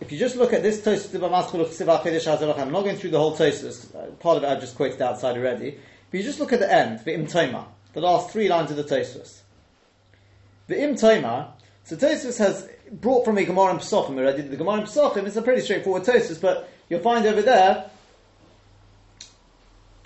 if 0.00 0.10
you 0.10 0.18
just 0.18 0.36
look 0.36 0.54
at 0.54 0.62
this 0.62 0.80
Tosfos, 0.80 1.14
I'm 1.22 2.72
not 2.72 2.82
going 2.82 2.96
through 2.96 3.10
the 3.10 3.18
whole 3.18 3.36
Tosfos, 3.36 3.94
uh, 3.94 4.10
part 4.12 4.38
of 4.38 4.42
it 4.42 4.46
I've 4.46 4.60
just 4.60 4.74
quoted 4.74 5.02
outside 5.02 5.36
already, 5.36 5.78
but 6.10 6.18
you 6.18 6.24
just 6.24 6.40
look 6.40 6.50
at 6.54 6.60
the 6.60 6.72
end, 6.72 7.00
the 7.04 7.26
Toma, 7.26 7.66
the 7.92 8.00
last 8.00 8.30
three 8.30 8.48
lines 8.48 8.70
of 8.70 8.78
the 8.78 8.84
Tosfos. 8.84 9.40
The 10.66 10.96
Toma, 10.98 11.52
so 11.84 11.94
Tosfos 11.94 12.38
has 12.38 12.70
brought 12.90 13.26
from 13.26 13.36
a 13.36 13.44
Gemara 13.44 13.72
in 13.72 13.78
Pesachim 13.78 14.16
already. 14.16 14.40
The 14.40 14.56
Gemara 14.56 14.80
in 14.80 14.86
Pesachim 14.86 15.26
is 15.26 15.36
a 15.36 15.42
pretty 15.42 15.60
straightforward 15.60 16.04
Tosfos, 16.04 16.40
but 16.40 16.70
you'll 16.88 17.00
find 17.00 17.26
over 17.26 17.42
there. 17.42 17.90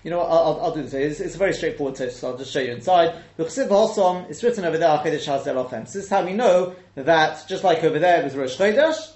You 0.07 0.11
know 0.11 0.19
what? 0.19 0.31
I'll, 0.31 0.61
I'll, 0.63 0.73
do 0.73 0.83
this. 0.83 0.95
It's, 0.95 1.19
it's, 1.19 1.35
a 1.35 1.39
very 1.39 1.53
straightforward 1.53 1.97
test, 1.97 2.21
So 2.21 2.31
I'll 2.31 2.39
just 2.39 2.53
show 2.53 2.61
you 2.61 2.71
inside. 2.71 3.21
It's 3.39 3.59
written 3.59 4.65
over 4.65 4.79
there. 4.79 5.01
So 5.03 5.81
this 5.81 5.97
is 5.97 6.09
how 6.09 6.25
we 6.25 6.33
know 6.33 6.77
that 6.95 7.45
just 7.49 7.65
like 7.65 7.83
over 7.83 7.99
there 7.99 8.21
it 8.21 8.25
was 8.25 8.37
Rosh 8.37 8.57
Chodesh, 8.57 9.15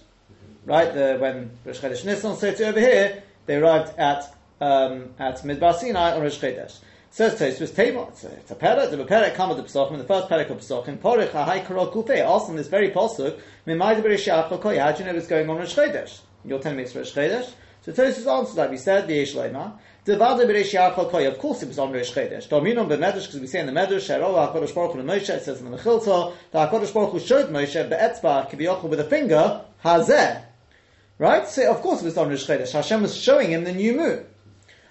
right? 0.64 0.92
The, 0.92 1.16
when 1.20 1.52
Rosh 1.64 1.78
Chodesh 1.78 2.02
Nissan 2.04 2.36
so 2.36 2.52
to 2.52 2.64
over 2.66 2.80
here 2.80 3.22
they 3.46 3.54
arrived 3.54 3.96
at 4.00 4.34
um, 4.60 5.10
at 5.20 5.36
Midbar 5.44 5.76
Sinai 5.76 6.16
on 6.16 6.22
Rosh 6.22 6.40
Chodesh. 6.40 6.80
Says 7.12 7.38
Tosfos 7.38 7.72
Table. 7.72 8.08
It's 8.08 8.24
a, 8.24 8.32
it's 8.32 8.50
a 8.50 8.56
perek. 8.56 8.90
The 8.90 8.96
perek 8.96 9.36
come 9.36 9.50
with 9.50 9.58
the 9.58 9.64
pesachim. 9.64 9.96
The 9.96 10.02
first 10.02 10.28
perek 10.28 10.50
of 10.50 10.58
pesachim. 10.58 10.98
Porich 10.98 11.30
ha'hai 11.30 11.60
karol 11.60 11.86
kufe. 11.92 12.26
Also 12.26 12.50
in 12.50 12.56
this 12.56 12.66
very 12.66 12.90
pasuk, 12.90 13.40
mimayde 13.64 14.02
b'rishach 14.02 14.60
koy. 14.60 14.76
How 14.76 14.90
do 14.90 14.98
you 14.98 15.04
know 15.04 15.14
what's 15.14 15.28
going 15.28 15.48
on 15.48 15.56
Rosh 15.56 15.76
Chodesh? 15.76 16.18
You're 16.44 16.58
telling 16.58 16.78
me 16.78 16.82
it's 16.82 16.96
Rosh 16.96 17.12
Chodesh. 17.12 17.52
So 17.94 18.04
Tosfos 18.04 18.38
answers 18.38 18.54
that 18.56 18.70
we 18.70 18.76
said. 18.76 19.06
The 19.08 19.14
Yesh 19.14 19.34
Leima. 19.34 19.78
Devade 20.04 20.46
b'rishach 20.48 21.10
koy. 21.10 21.26
Of 21.28 21.38
course 21.38 21.62
it 21.62 21.68
was 21.68 21.78
on 21.78 21.92
Rosh 21.92 22.12
Chodesh. 22.12 22.48
Dominum 22.48 22.88
b'medrash 22.88 23.26
because 23.26 23.40
we 23.40 23.46
say 23.46 23.60
in 23.60 23.66
the 23.66 23.72
medrash 23.72 24.08
Shero 24.08 24.34
Hakadosh 24.34 24.74
Baruch 24.74 24.96
Hu 24.96 25.02
Moshe. 25.02 25.28
It 25.28 25.42
says 25.42 25.60
in 25.60 25.70
the 25.70 25.76
Mechilta 25.76 26.34
that 26.52 26.70
Hakadosh 26.70 26.94
Baruch 26.94 27.12
Hu 27.12 27.20
showed 27.20 27.50
Moshe 27.50 27.88
be'etzba 27.88 28.50
kibiyachol 28.50 28.88
with 28.88 29.00
a 29.00 29.04
finger 29.04 29.62
hazeh. 29.84 30.42
Right? 31.18 31.46
So 31.46 31.70
of 31.70 31.82
course 31.82 32.00
it 32.02 32.06
was 32.06 32.16
on 32.16 32.30
Rosh 32.30 32.46
Chodesh. 32.46 32.72
Hashem 32.72 33.02
was 33.02 33.16
showing 33.16 33.50
him 33.50 33.64
the 33.64 33.72
new 33.72 33.94
moon. 33.94 34.26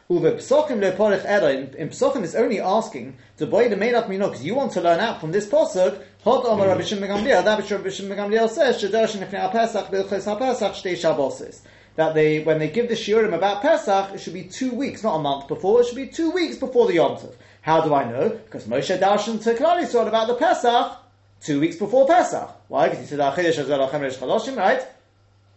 Uve 0.10 0.38
psochim 0.38 0.80
leporich 0.80 1.24
era. 1.26 1.52
In 1.54 1.90
psochim 1.90 2.24
is 2.24 2.36
only 2.36 2.60
asking 2.60 3.18
to 3.38 3.46
buy 3.46 3.68
the 3.68 3.78
made 3.78 3.94
up 3.94 4.10
mino 4.10 4.28
because 4.28 4.44
you 4.44 4.56
want 4.56 4.72
to 4.74 4.82
learn 4.82 5.00
out 5.00 5.20
from 5.22 5.32
this 5.32 5.48
pasuk. 5.48 6.04
Hot 6.24 6.46
Omer 6.46 6.68
Rabbi 6.68 6.82
Shimon. 6.82 7.24
That 7.24 7.58
which 7.58 7.72
Rabbi 7.72 7.90
Shimon 7.90 8.18
Gamliel 8.18 8.50
says 8.50 8.82
shedersh 8.82 9.16
nefnei 9.16 9.52
Pesach 9.52 9.88
bilchos 9.88 10.26
haPesach 10.26 10.74
shtei 10.74 10.94
shabboses. 10.94 11.62
That 11.96 12.14
they 12.14 12.42
when 12.44 12.60
they 12.60 12.70
give 12.70 12.88
the 12.88 12.96
shiurim 12.96 13.34
about 13.34 13.62
Pesach, 13.62 14.14
it 14.14 14.20
should 14.20 14.34
be 14.34 14.44
two 14.44 14.72
weeks, 14.74 15.04
not 15.04 15.16
a 15.16 15.20
month 15.20 15.48
before. 15.48 15.82
It 15.82 15.88
should 15.88 15.96
be 15.96 16.08
two 16.08 16.32
weeks 16.32 16.58
before 16.58 16.88
the 16.88 16.94
Yom 16.96 17.18
Tov. 17.18 17.34
How 17.62 17.82
do 17.82 17.94
I 17.94 18.10
know? 18.10 18.30
Because 18.30 18.66
Moshe 18.66 18.98
darshan 18.98 19.44
to 19.44 19.54
Klal 19.54 19.82
Yisrael 19.82 20.08
about 20.08 20.28
the 20.28 20.36
Pesach 20.36 20.98
two 21.42 21.60
weeks 21.60 21.76
before 21.76 22.08
Pesach. 22.08 22.50
Why? 22.68 22.90
Because 22.90 23.10
he 23.10 23.16
said 23.16 23.20
Rosh 23.20 24.56
right? 24.56 24.88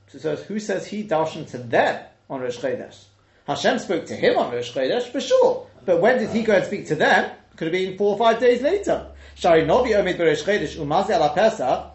So 0.08 0.18
says, 0.18 0.42
who 0.42 0.58
says 0.58 0.86
he 0.86 1.04
darshan 1.04 1.50
to 1.52 1.58
them 1.58 2.04
on 2.28 2.40
Rosh 2.40 2.58
Chodesh? 2.58 3.04
Hashem 3.46 3.78
spoke 3.78 4.06
to 4.06 4.14
him 4.14 4.38
on 4.38 4.52
Rosh 4.52 4.72
Chodesh, 4.72 5.04
for 5.10 5.20
sure. 5.20 5.66
But 5.84 6.00
when 6.00 6.18
did 6.18 6.30
he 6.30 6.42
go 6.42 6.54
and 6.54 6.64
speak 6.64 6.86
to 6.88 6.94
them? 6.94 7.30
Could 7.56 7.68
have 7.68 7.72
been 7.72 7.96
four 7.96 8.12
or 8.14 8.18
five 8.18 8.38
days 8.38 8.62
later. 8.62 9.06
Shari 9.34 9.64
Novi 9.64 9.90
Omid 9.90 10.18
Beresh 10.18 10.44
Chodesh 10.44 10.76
Umazi 10.76 11.10
ala 11.10 11.32
Pesach. 11.34 11.91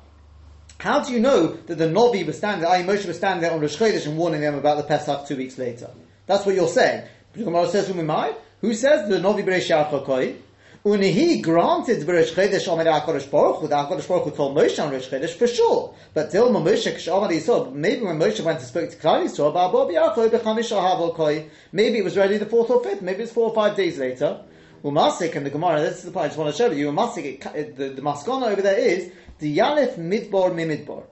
How 0.80 1.00
do 1.00 1.12
you 1.12 1.20
know 1.20 1.48
that 1.48 1.78
the 1.78 1.90
Novi 1.90 2.24
was 2.24 2.38
standing 2.38 2.62
there, 2.62 2.84
Moshe 2.84 3.08
was 3.08 3.18
standing 3.18 3.42
there 3.42 3.52
on 3.52 3.60
Rosh 3.60 3.78
Chodesh 3.78 4.06
and 4.06 4.18
warning 4.18 4.42
them 4.42 4.56
about 4.56 4.78
the 4.78 4.84
Pesach 4.84 5.28
two 5.28 5.36
weeks 5.36 5.58
later? 5.58 5.90
That's 6.28 6.46
what 6.46 6.56
you're 6.56 6.68
saying. 6.68 7.08
The 7.34 7.44
Gemara 7.44 7.68
says, 7.68 7.88
Who 7.88 8.74
says 8.74 9.10
the 9.10 9.20
Novi 9.20 9.44
Beresh 9.44 9.70
Yachokoi? 9.70 10.38
Unihi 10.86 11.42
granted 11.42 12.08
Rish 12.08 12.34
Chedesh 12.34 12.68
Omer 12.70 12.86
HaKadosh 12.86 13.30
Baruch 13.30 13.58
Hu, 13.58 13.68
the 13.68 13.76
HaKadosh 13.76 14.08
Baruch 14.08 14.24
Hu 14.26 14.32
told 14.32 14.56
Moshe 14.56 14.82
on 14.82 14.92
Rish 14.92 15.10
Chedesh 15.10 15.34
for 15.34 15.48
sure. 15.48 15.94
But 16.14 16.32
Dilma 16.32 16.64
Moshe 16.64 16.90
K'Shamar 16.94 17.30
Yisrael, 17.30 17.74
maybe 17.74 18.06
when 18.06 18.18
Moshe 18.18 18.40
went 18.40 18.60
to 18.60 18.66
speak 18.66 18.92
to 18.92 18.96
Klal 18.96 19.26
Yisrael, 19.26 19.54
Ba'abo 19.54 19.92
B'Yachol 19.92 20.30
B'Chamish 20.30 20.72
Ahavol 20.72 21.14
Koi, 21.14 21.50
maybe 21.74 21.98
it 21.98 22.04
was 22.06 22.16
ready 22.16 22.38
the 22.38 22.46
fourth 22.46 22.70
or 22.70 22.82
fifth, 22.82 23.02
maybe 23.02 23.24
it's 23.24 23.34
four 23.34 23.50
or 23.50 23.56
five 23.56 23.76
days 23.76 23.98
later. 23.98 24.40
Umasik 24.84 25.36
and 25.36 25.46
the 25.46 25.50
Gemara, 25.50 25.82
this 25.82 25.98
is 25.98 26.04
the 26.04 26.12
point 26.12 26.26
I 26.26 26.28
just 26.28 26.38
want 26.38 26.56
to 26.56 26.58
show 26.58 26.72
you, 26.72 26.92
Umasik, 26.92 27.56
it, 27.56 27.76
the, 27.76 27.90
the 27.90 28.02
over 28.02 28.62
there 28.62 28.78
is, 28.78 29.12
the 29.40 29.58
Yalif 29.58 29.98
Midbar 29.98 30.52
Mimidbar. 30.52 31.04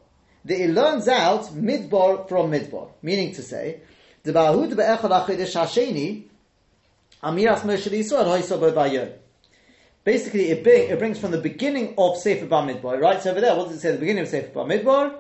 That 0.46 0.64
it 0.64 0.70
learns 0.70 1.08
out 1.08 1.46
Midbar 1.46 2.30
from 2.30 2.52
Midbar. 2.52 2.90
Meaning 3.02 3.34
to 3.36 3.42
say, 3.42 3.82
the 4.24 4.34
Bahud 4.34 4.76
Be'echad 4.76 5.26
Achidish 5.26 5.56
Hasheni, 5.56 6.26
Amiras 7.24 7.62
Moshe 7.62 7.90
Yisrael, 7.90 8.26
Hoysobo 8.26 8.72
Bayon. 8.74 9.14
Basically, 10.04 10.50
it, 10.52 10.64
bring, 10.64 10.90
it 10.90 11.00
brings 11.00 11.18
from 11.18 11.32
the 11.32 11.40
beginning 11.40 11.96
of 11.98 12.18
Sefer 12.18 12.46
Bamidbar, 12.46 13.02
right? 13.02 13.22
So 13.22 13.32
over 13.32 13.42
there, 13.42 13.56
what 13.56 13.70
does 13.70 13.78
it 13.78 13.80
say 13.80 13.92
the 13.92 13.98
beginning 13.98 14.24
of 14.24 14.30
Sefer 14.30 14.50
Bamidbar? 14.50 15.16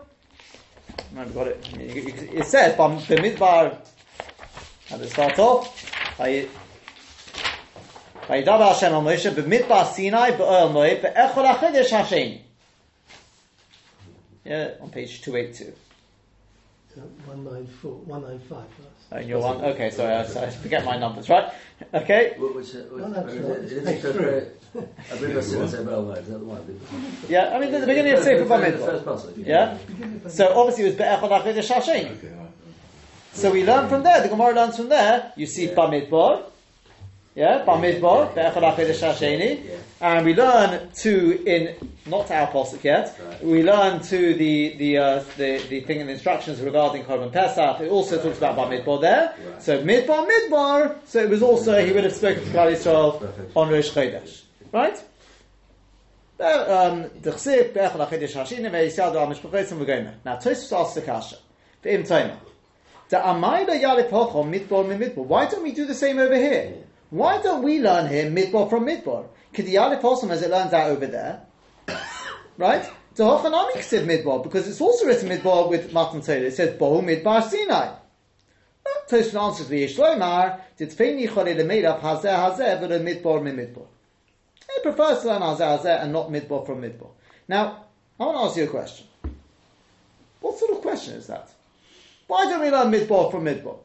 I've 1.17 1.33
got 1.33 1.47
it. 1.47 1.67
It 1.73 2.45
says 2.45 2.75
Bamidbar. 2.75 3.77
How 4.89 4.97
does 4.97 5.11
start 5.11 5.39
off? 5.39 6.19
Vayidaber 8.27 8.67
Hashem 8.73 8.93
al 8.93 9.01
Moshe 9.03 9.31
b'midbar 9.31 9.85
Sinai 9.93 10.31
b'oel 10.31 10.71
Moed 10.71 11.01
b'echol 11.01 11.45
achedesh 11.55 11.89
Hashem. 11.89 12.39
Yeah, 14.43 14.71
on 14.81 14.89
page 14.89 15.21
282. 15.21 15.73
So 16.93 17.01
194, 17.25 17.91
195 17.91 18.49
plus. 18.49 18.87
Oh, 19.11 19.19
you're 19.19 19.39
one. 19.39 19.63
Okay, 19.63 19.89
sorry, 19.91 20.13
I, 20.13 20.21
I 20.21 20.49
forget 20.49 20.85
my 20.85 20.97
numbers, 20.97 21.29
right? 21.29 21.51
Okay. 21.93 22.33
What 22.37 22.55
was 22.55 22.73
it? 22.73 22.91
No, 22.95 23.09
that's 23.11 23.33
Is 23.33 23.41
not- 23.47 23.57
it- 23.57 23.63
is 23.65 23.71
it's 23.73 23.87
it 23.87 24.01
page 24.03 24.13
for- 24.15 24.81
I 25.11 25.17
believe 25.19 25.37
I 25.37 25.41
said 25.41 25.61
it's 25.61 25.73
about 25.73 26.03
one. 26.03 26.17
Is 26.17 26.27
that 26.27 26.37
the 26.39 26.45
one? 26.45 26.79
Yeah, 27.29 27.55
I 27.55 27.59
mean, 27.59 27.73
at 27.73 27.81
the 27.81 27.87
beginning 27.87 28.13
of 28.13 28.23
Sefer 28.23 28.45
first 28.45 29.05
Bamidbar. 29.05 29.45
Yeah? 29.47 29.77
So 30.29 30.57
obviously 30.57 30.85
it 30.85 30.87
was 30.87 30.95
be'echol 30.95 31.29
achedesh 31.29 31.67
Hashem. 31.73 32.17
Okay, 32.17 32.27
right. 32.27 32.49
So 33.33 33.51
we 33.51 33.63
learn 33.65 33.87
from 33.89 34.03
there, 34.03 34.21
the 34.21 34.29
Gemara 34.29 34.53
learns 34.55 34.77
from 34.77 34.89
there, 34.89 35.31
you 35.35 35.45
see 35.45 35.67
Yeah. 35.67 35.75
Bamidbar, 35.75 36.43
yeah, 37.35 37.65
Bamidbar, 37.65 38.33
Be'echad 38.33 38.53
Achedesh 38.53 39.01
Hasheni, 39.01 39.69
and 40.01 40.25
we 40.25 40.33
learn 40.33 40.89
to, 40.93 41.43
in, 41.45 41.75
not 42.05 42.31
our 42.31 42.47
posuk 42.47 42.83
yet, 42.83 43.19
we 43.43 43.61
learn 43.63 43.99
to 44.01 44.33
the, 44.35 44.75
the, 44.77 44.97
uh, 44.97 45.23
the, 45.37 45.57
the 45.69 45.81
thing 45.81 45.99
in 45.99 46.07
the 46.07 46.13
instructions 46.13 46.61
regarding 46.61 47.03
Korban 47.03 47.31
Pesach, 47.33 47.81
it 47.81 47.89
also 47.89 48.21
talks 48.21 48.37
about 48.37 48.57
Bamidbar 48.57 49.01
there, 49.01 49.35
Right. 49.45 49.61
so 49.61 49.83
Midbar, 49.83 50.27
Midbar, 50.29 50.95
so 51.05 51.19
it 51.19 51.29
was 51.29 51.41
also, 51.43 51.83
he 51.85 51.91
would 51.91 52.03
have 52.05 52.13
spoken 52.15 52.43
to 52.43 52.49
Klal 52.51 52.71
Yisrael 52.71 53.51
on 53.55 53.69
Rosh 53.69 53.91
Chodesh, 53.91 54.43
right? 54.71 54.97
Um, 56.37 57.09
the 57.21 57.31
Chsib, 57.31 57.73
Be'echad 57.73 58.09
Achedesh 58.09 58.33
Hasheni, 58.33 58.69
Ve'yisad 58.69 59.15
Al 59.15 59.27
Mishpachesim 59.27 59.77
V'gomer. 59.85 60.13
Now, 60.25 60.35
Tosfos 60.37 60.71
asks 60.81 60.95
the 60.95 61.01
Kasha, 61.01 61.37
Ve'im 61.83 62.05
Toimah. 62.07 62.37
The 63.07 63.17
Amayda 63.17 63.79
Yalif 63.81 64.09
Hochom 64.09 64.49
Midbar 64.51 64.85
Midbar. 64.85 65.17
Why 65.17 65.45
don't 65.47 65.63
we 65.63 65.71
do 65.71 65.85
the 65.85 65.93
same 65.93 66.17
over 66.19 66.35
here? 66.35 66.73
Why 67.15 67.41
don't 67.41 67.63
we 67.63 67.79
learn 67.79 68.09
here 68.09 68.29
Midbar 68.29 68.69
from 68.69 68.85
Midbar? 68.85 69.25
Because 69.49 69.65
the 69.65 69.75
Yalif 69.75 70.01
Hochom 70.01 70.31
as 70.31 70.41
it 70.41 70.51
learns 70.51 70.73
out 70.73 70.89
over 70.89 71.07
there, 71.07 71.43
right? 72.57 72.83
The 73.15 73.23
Hochanami 73.23 73.75
Ksiv 73.75 74.05
Midbar 74.05 74.43
because 74.43 74.67
it's 74.67 74.81
also 74.81 75.05
written 75.05 75.29
Midbar 75.29 75.69
with 75.69 75.93
Matan 75.93 76.19
Torah. 76.19 76.39
It 76.39 76.55
says 76.55 76.77
Bohu 76.77 77.01
Midbar 77.01 77.41
Sinai. 77.41 77.95
Tosfos 79.09 79.41
answers 79.41 79.69
the 79.69 79.85
Yishloimar. 79.85 80.59
Did 80.75 80.89
Feini 80.89 81.29
Cholei 81.29 81.55
Lemeirav 81.55 82.01
Hazeh 82.01 82.35
Hazeh 82.35 82.81
but 82.81 82.91
a 82.91 82.99
Midbar 82.99 83.41
Midbar. 83.41 83.85
He 84.75 84.81
prefers 84.81 85.21
to 85.21 85.27
learn 85.29 85.41
Hazeh 85.41 85.79
Hazeh 85.79 86.03
and 86.03 86.11
not 86.11 86.27
Midbar 86.27 86.65
from 86.65 86.81
Midbar. 86.81 87.11
Now, 87.47 87.85
I 88.19 88.25
want 88.25 88.37
to 88.39 88.43
ask 88.43 88.57
you 88.57 88.65
a 88.65 88.67
question. 88.67 89.07
What 90.41 90.57
sort 90.59 90.71
of 90.71 90.81
question 90.81 91.15
is 91.15 91.27
that? 91.27 91.49
Why 92.27 92.43
don't 92.43 92.59
we 92.59 92.69
learn 92.69 92.91
midbar 92.91 93.31
from 93.31 93.45
midbar? 93.45 93.77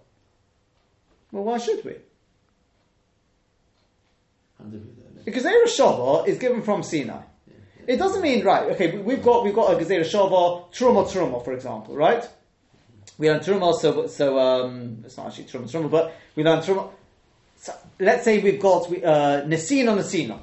Well, 1.30 1.44
why 1.44 1.58
should 1.58 1.84
we? 1.84 1.92
How 1.92 1.94
do 1.94 1.94
we 1.94 1.94
do 1.94 1.94
that? 1.94 2.04
The 5.24 5.30
Gezerah 5.32 5.64
Shava 5.66 6.26
is 6.26 6.38
given 6.38 6.62
from 6.62 6.82
Sinai. 6.82 7.22
It 7.86 7.96
doesn't 7.96 8.22
mean 8.22 8.44
right. 8.44 8.70
Okay, 8.72 8.92
we- 8.96 9.02
we've 9.02 9.22
got 9.22 9.44
we've 9.44 9.54
got 9.54 9.72
a 9.72 9.76
Gezerah 9.76 10.00
Shava 10.00 10.70
Truma 10.72 11.06
Truma, 11.06 11.44
for 11.44 11.52
example, 11.52 11.96
right? 11.96 12.26
We 13.18 13.28
learn 13.30 13.40
Truma, 13.40 13.74
so 13.74 14.06
so 14.06 14.38
um, 14.38 15.02
it's 15.04 15.16
not 15.16 15.26
actually 15.28 15.44
Truma 15.44 15.70
Truma, 15.70 15.90
but 15.90 16.14
we 16.36 16.42
learn 16.44 16.60
Truma. 16.60 16.90
So, 17.56 17.74
let's 17.98 18.24
say 18.24 18.38
we've 18.38 18.60
got 18.60 18.88
we, 18.90 19.04
uh, 19.04 19.42
Nesina 19.42 19.96
Nesina. 19.98 20.38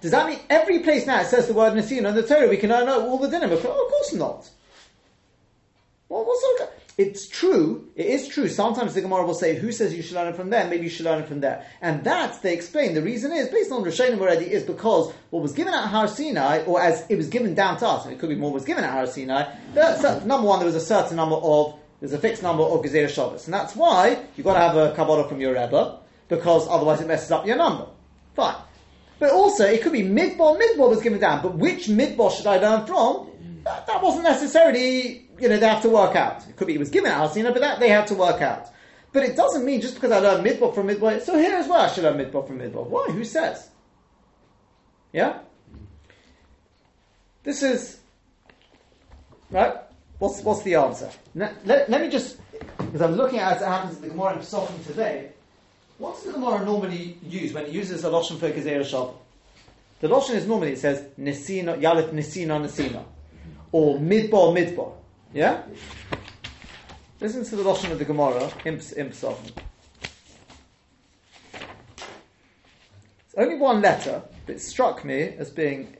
Does 0.00 0.10
that 0.12 0.26
mean 0.28 0.38
every 0.48 0.80
place 0.80 1.06
now 1.06 1.20
it 1.20 1.26
says 1.26 1.46
the 1.46 1.54
word 1.54 1.74
Nesina 1.74 2.08
in 2.08 2.14
the 2.14 2.22
Torah 2.22 2.48
we 2.48 2.56
can 2.56 2.70
learn 2.70 2.88
all 2.88 3.18
the? 3.18 3.28
Oh, 3.36 3.44
of 3.44 3.90
course 3.90 4.12
not. 4.14 4.48
Well, 6.08 6.24
what's 6.24 6.62
okay? 6.62 6.72
It's 6.98 7.28
true. 7.28 7.88
It 7.94 8.06
is 8.06 8.26
true. 8.26 8.48
Sometimes 8.48 8.92
the 8.92 9.00
Gemara 9.00 9.24
will 9.24 9.32
say, 9.32 9.54
"Who 9.54 9.70
says 9.70 9.94
you 9.94 10.02
should 10.02 10.16
learn 10.16 10.26
it 10.26 10.36
from 10.36 10.50
there? 10.50 10.68
Maybe 10.68 10.82
you 10.82 10.90
should 10.90 11.06
learn 11.06 11.22
it 11.22 11.28
from 11.28 11.38
there." 11.40 11.64
And 11.80 12.02
that 12.02 12.42
they 12.42 12.52
explain. 12.52 12.94
The 12.94 13.02
reason 13.02 13.32
is 13.32 13.48
based 13.48 13.70
on 13.70 13.84
Rishonim 13.84 14.20
already 14.20 14.46
is 14.46 14.64
because 14.64 15.12
what 15.30 15.40
was 15.40 15.52
given 15.52 15.72
at 15.72 15.86
Har 15.86 16.08
Sinai, 16.08 16.64
or 16.64 16.82
as 16.82 17.04
it 17.08 17.16
was 17.16 17.28
given 17.28 17.54
down 17.54 17.78
to 17.78 17.86
us, 17.86 18.04
and 18.04 18.12
it 18.12 18.18
could 18.18 18.28
be 18.28 18.34
more 18.34 18.50
was 18.50 18.64
given 18.64 18.82
at 18.82 18.90
Har 18.90 19.06
Sinai. 19.06 19.44
So, 19.74 20.20
number 20.24 20.48
one, 20.48 20.58
there 20.58 20.66
was 20.66 20.74
a 20.74 20.80
certain 20.80 21.16
number 21.16 21.36
of 21.36 21.74
there's 22.00 22.12
a 22.12 22.18
fixed 22.18 22.42
number 22.42 22.64
of 22.64 22.82
Gezerah 22.82 23.08
Shabbos, 23.08 23.46
and 23.46 23.54
that's 23.54 23.76
why 23.76 24.18
you've 24.36 24.44
got 24.44 24.54
to 24.54 24.60
have 24.60 24.76
a 24.76 24.92
Kabbalah 24.96 25.28
from 25.28 25.40
your 25.40 25.52
Rebbe 25.52 25.98
because 26.28 26.66
otherwise 26.68 27.00
it 27.00 27.06
messes 27.06 27.30
up 27.30 27.46
your 27.46 27.56
number. 27.56 27.86
Fine. 28.34 28.56
But 29.18 29.30
also, 29.30 29.64
it 29.64 29.82
could 29.82 29.92
be 29.92 30.02
midbar. 30.02 30.60
Midbar 30.60 30.88
was 30.88 31.00
given 31.00 31.18
down, 31.18 31.42
but 31.42 31.54
which 31.54 31.86
midbar 31.86 32.30
should 32.36 32.46
I 32.46 32.58
learn 32.58 32.86
from? 32.86 33.28
That, 33.68 33.86
that 33.86 34.02
wasn't 34.02 34.24
necessarily, 34.24 35.28
you 35.38 35.46
know, 35.46 35.58
they 35.58 35.68
have 35.68 35.82
to 35.82 35.90
work 35.90 36.16
out. 36.16 36.48
It 36.48 36.56
could 36.56 36.66
be 36.66 36.74
it 36.74 36.78
was 36.78 36.88
given 36.88 37.10
know, 37.10 37.52
but 37.52 37.60
that 37.60 37.78
they 37.78 37.90
had 37.90 38.06
to 38.06 38.14
work 38.14 38.40
out. 38.40 38.68
But 39.12 39.24
it 39.24 39.36
doesn't 39.36 39.62
mean 39.62 39.82
just 39.82 39.94
because 39.94 40.10
I 40.10 40.20
learned 40.20 40.46
midbar 40.46 40.74
from 40.74 40.88
midbar, 40.88 41.20
so 41.20 41.36
here 41.36 41.54
as 41.54 41.68
well 41.68 41.82
I 41.82 41.88
should 41.88 42.04
learn 42.04 42.16
midbar 42.16 42.46
from 42.46 42.60
midbar. 42.60 42.86
Why? 42.86 43.08
Who 43.10 43.24
says? 43.24 43.68
Yeah? 45.12 45.40
This 47.42 47.62
is, 47.62 48.00
right? 49.50 49.74
What's, 50.18 50.40
what's 50.40 50.62
the 50.62 50.76
answer? 50.76 51.10
Let, 51.34 51.66
let, 51.66 52.00
me 52.00 52.08
just, 52.08 52.38
because 52.78 53.02
I'm 53.02 53.16
looking 53.16 53.38
at 53.38 53.56
as 53.56 53.62
it 53.62 53.66
happens 53.66 53.96
in 53.96 54.02
the 54.02 54.08
Gemara 54.08 54.32
in 54.32 54.38
Pesachim 54.38 54.86
today, 54.86 55.28
what 55.98 56.14
does 56.14 56.24
the 56.24 56.32
Gemara 56.32 56.64
normally 56.64 57.18
use 57.22 57.52
when 57.52 57.66
it 57.66 57.72
uses 57.72 58.02
a 58.02 58.08
Lashon 58.08 58.38
for 58.38 58.48
Shabbat? 58.48 59.14
The 60.00 60.08
Lashon 60.08 60.36
is 60.36 60.46
normally, 60.46 60.72
it 60.72 60.78
says, 60.78 61.06
Nesina, 61.18 61.78
Yalif 61.78 62.12
Nesina 62.12 62.64
Nisina. 62.64 63.04
Or 63.72 63.98
Midbar 63.98 64.54
Midbar. 64.54 64.92
Yeah? 65.32 65.62
Listen 67.20 67.44
to 67.44 67.56
the 67.56 67.62
Lashon 67.62 67.90
of 67.90 67.98
the 67.98 68.04
Gemara 68.04 68.50
in, 68.64 68.74
in 68.74 69.10
Pesachim. 69.10 69.52
It's 73.24 73.34
only 73.36 73.56
one 73.56 73.82
letter, 73.82 74.22
it 74.46 74.60
struck 74.60 75.04
me 75.04 75.22
as 75.38 75.50
being, 75.50 75.96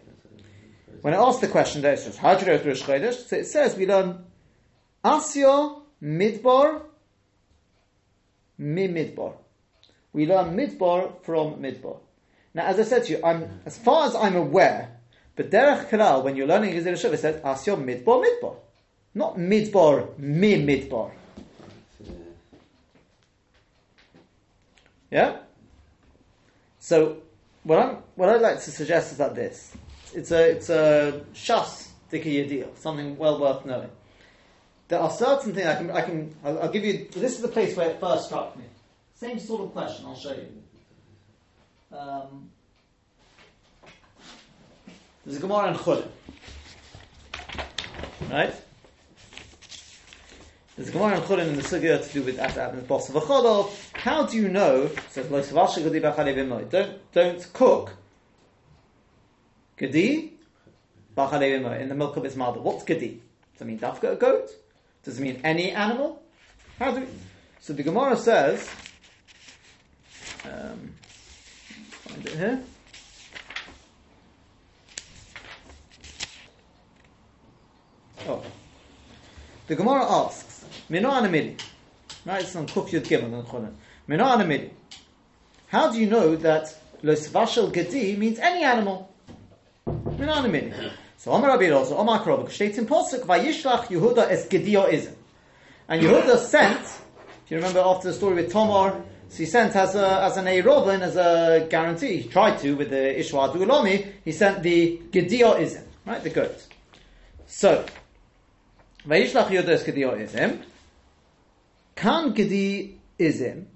when 1.03 1.15
I 1.15 1.19
asked 1.19 1.41
the 1.41 1.49
question 1.49 1.83
there, 1.83 1.95
it 1.95 1.99
says, 1.99 2.17
how 2.17 2.35
do 2.35 2.47
you 2.47 2.53
know 2.53 2.59
through 2.59 2.73
Chodesh? 2.73 3.27
So 3.27 3.37
it 3.37 3.47
says 3.47 3.77
we 3.77 3.87
learn 3.87 4.25
Asya 5.05 5.83
Midbar 6.03 6.83
Mi 8.59 8.89
Midbar. 8.89 9.35
We 10.13 10.27
learn 10.27 10.57
Midbar 10.57 11.23
from 11.23 11.55
Midbar. 11.63 11.99
Now, 12.55 12.67
as 12.67 12.81
I 12.81 12.83
said 12.83 13.05
to 13.05 13.13
you, 13.13 13.21
I'm, 13.25 13.61
as 13.65 13.79
far 13.79 14.07
as 14.07 14.17
I'm 14.17 14.35
aware, 14.35 14.98
but 15.39 15.53
Derech 15.53 15.89
Kalal, 15.89 16.25
when 16.25 16.35
you're 16.35 16.49
learning 16.49 16.75
Gezerah 16.75 16.95
Shav, 16.95 17.13
it 17.13 17.21
says 17.21 17.41
Asya 17.43 17.77
Midbar 17.81 18.25
Midbar. 18.25 18.57
Not 19.15 19.37
Midbar 19.37 20.19
Mi 20.19 20.57
Midbar. 20.57 21.13
Yeah? 25.13 25.37
So, 26.81 27.19
what, 27.63 27.79
I'm, 27.79 27.99
what 28.17 28.31
I'd 28.31 28.41
like 28.41 28.57
to 28.57 28.71
suggest 28.73 29.13
is 29.13 29.19
that 29.19 29.37
this. 29.37 29.77
It's 30.13 30.33
a, 30.33 30.51
it's 30.51 30.71
a 30.71 31.25
shas 31.33 31.87
dikki 32.11 32.49
deal, 32.49 32.75
something 32.75 33.17
well 33.17 33.39
worth 33.39 33.65
knowing. 33.65 33.91
There 34.89 34.99
are 34.99 35.11
certain 35.11 35.55
things 35.55 35.69
I 35.69 35.77
can, 35.77 35.91
I 35.93 36.01
can, 36.01 36.35
I'll, 36.43 36.63
I'll 36.63 36.73
give 36.73 36.85
you, 36.85 37.07
this 37.13 37.37
is 37.37 37.43
the 37.43 37.49
place 37.49 37.77
where 37.77 37.91
it 37.91 38.01
first 38.01 38.27
struck 38.27 38.57
me. 38.57 38.65
Same 39.15 39.39
sort 39.39 39.61
of 39.61 39.73
question, 39.73 40.05
I'll 40.05 40.17
show 40.17 40.33
you. 40.33 41.97
Um, 41.97 42.51
there's 45.29 45.37
a 45.37 45.41
Gemara 45.43 45.69
in 45.69 45.75
Chulin. 45.75 46.09
Right? 48.31 48.55
There's 50.75 50.89
a 50.89 50.93
Gemara 50.93 51.17
in 51.17 51.23
Chulin 51.25 51.49
in 51.49 51.57
the 51.57 51.63
Sugya 51.63 52.03
to 52.03 52.13
do 52.15 52.23
with 52.23 52.39
Asab 52.39 52.73
and 52.73 52.89
Boss 52.89 53.11
of 53.11 53.17
a 53.17 53.21
Chodov. 53.21 53.71
How 53.93 54.25
do 54.25 54.39
you 54.39 54.49
know, 54.49 54.91
says 55.11 55.31
Lo 55.31 55.43
Gadi 55.43 56.01
B'Chalev 56.01 56.71
don't, 56.71 57.13
don't 57.13 57.53
cook 57.53 57.95
B'Chalev 59.79 60.31
in 61.79 61.89
the 61.91 61.95
milk 61.95 62.17
of 62.17 62.25
its 62.25 62.35
mother. 62.35 62.61
What's 62.61 62.85
Gadi? 62.85 63.21
Does 63.53 63.61
it 63.61 63.67
mean 63.67 63.79
Dafka 63.79 64.13
a 64.13 64.17
goat? 64.17 64.49
Does 65.03 65.19
it 65.19 65.23
mean 65.23 65.43
any 65.45 65.73
animal? 65.73 66.23
How 66.79 66.93
do 66.93 67.01
we, 67.01 67.07
so 67.61 67.75
the 67.75 67.83
Gemara 67.83 68.17
says, 68.17 68.67
um, 70.47 70.95
find 71.91 72.27
it 72.27 72.33
here. 72.33 72.63
Oh. 78.27 78.43
The 79.67 79.77
Gemara 79.77 80.05
asks, 80.05 80.65
Mino 80.89 81.11
Anamidi. 81.11 81.61
Right, 82.25 82.43
it's 82.43 82.57
on 82.57 82.67
Kuf 82.67 82.91
Yud 82.91 83.07
Gimel 83.07 83.39
and 83.39 83.47
Chulin. 83.47 83.73
Mino 84.07 84.25
Anamidi. 84.25 84.71
How 85.69 85.93
do 85.93 86.01
you 86.01 86.07
know 86.07 86.37
that 86.37 86.75
Los 87.03 87.29
Vashel 87.29 87.71
Gedi 87.71 88.17
means 88.17 88.39
any 88.39 88.65
animal? 88.65 89.13
Mino 89.87 90.33
Anamidi. 90.33 90.93
So 91.19 91.33
Omar 91.33 91.51
Rabbi 91.51 91.65
Elazar, 91.65 91.99
Omar 91.99 92.23
Krobak, 92.23 92.51
states 92.51 92.79
in 92.79 92.87
Posuk, 92.87 93.27
Vayishlach 93.27 93.87
Yehuda 93.87 94.31
es 94.31 94.47
Gedio 94.47 94.91
Ism. 94.91 95.15
And 95.89 96.01
Yehuda 96.01 96.39
sent, 96.39 96.81
if 96.81 97.51
you 97.51 97.57
remember 97.57 97.81
after 97.81 98.09
the 98.09 98.15
story 98.15 98.37
with 98.37 98.53
Tomar, 98.53 99.03
so 99.29 99.37
he 99.37 99.45
sent 99.45 99.75
as, 99.75 99.95
a, 99.95 100.23
as 100.23 100.37
an 100.37 100.47
Eirovin, 100.47 101.01
as 101.01 101.17
a 101.17 101.67
guarantee. 101.69 102.19
He 102.19 102.29
tried 102.29 102.59
to 102.61 102.77
with 102.77 102.91
the 102.91 102.97
Ishwa 102.97 103.53
Dulomi, 103.53 104.13
he 104.25 104.33
sent 104.33 104.63
the 104.63 105.01
Gedio 105.11 105.59
Ism, 105.59 105.85
right, 106.07 106.23
the 106.23 106.31
goat. 106.31 106.67
So, 107.47 107.85
Vayishlach 109.09 109.49
Yehuda 109.49 109.71
es 109.71 109.85
Gedio 109.85 110.13
Ism. 110.21 110.63
Kan 111.95 112.35
Gedi 112.35 113.01
Ism, 113.19 113.67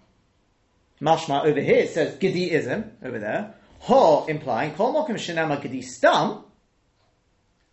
Mashma 1.01 1.45
over 1.45 1.61
here, 1.61 1.87
says 1.87 2.17
Gedi 2.19 2.53
Ism, 2.53 2.85
over 3.03 3.19
there. 3.19 3.55
Ha 3.81 4.27
implying, 4.27 4.75
Kol 4.75 4.93
Mokim 4.95 5.15
Shinama 5.17 5.61
Gedi 5.61 5.83
Stam, 5.83 6.45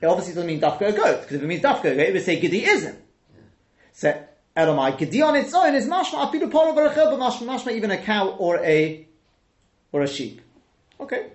it 0.01 0.05
obviously 0.05 0.33
doesn't 0.33 0.47
mean 0.47 0.61
dafka 0.61 0.95
goat, 0.95 1.21
because 1.21 1.33
if 1.33 1.43
it 1.43 1.45
means 1.45 1.61
dafka 1.61 1.83
goat, 1.83 1.97
it 1.99 2.13
would 2.13 2.23
say 2.23 2.39
gedi 2.39 2.63
ism. 2.63 2.95
So, 3.91 4.23
Elamai, 4.55 4.97
gedi 4.97 5.21
on 5.21 5.35
its 5.35 5.53
own 5.53 5.75
is 5.75 5.87
mashma 5.87 6.31
apidu 6.31 6.49
poro 6.49 6.73
barachel, 6.73 7.19
but 7.19 7.19
mashma, 7.19 7.73
even 7.73 7.91
a 7.91 7.97
cow 7.97 8.29
or 8.29 8.63
a, 8.63 9.05
or 9.91 10.01
a 10.01 10.07
sheep. 10.07 10.41
Okay. 11.01 11.31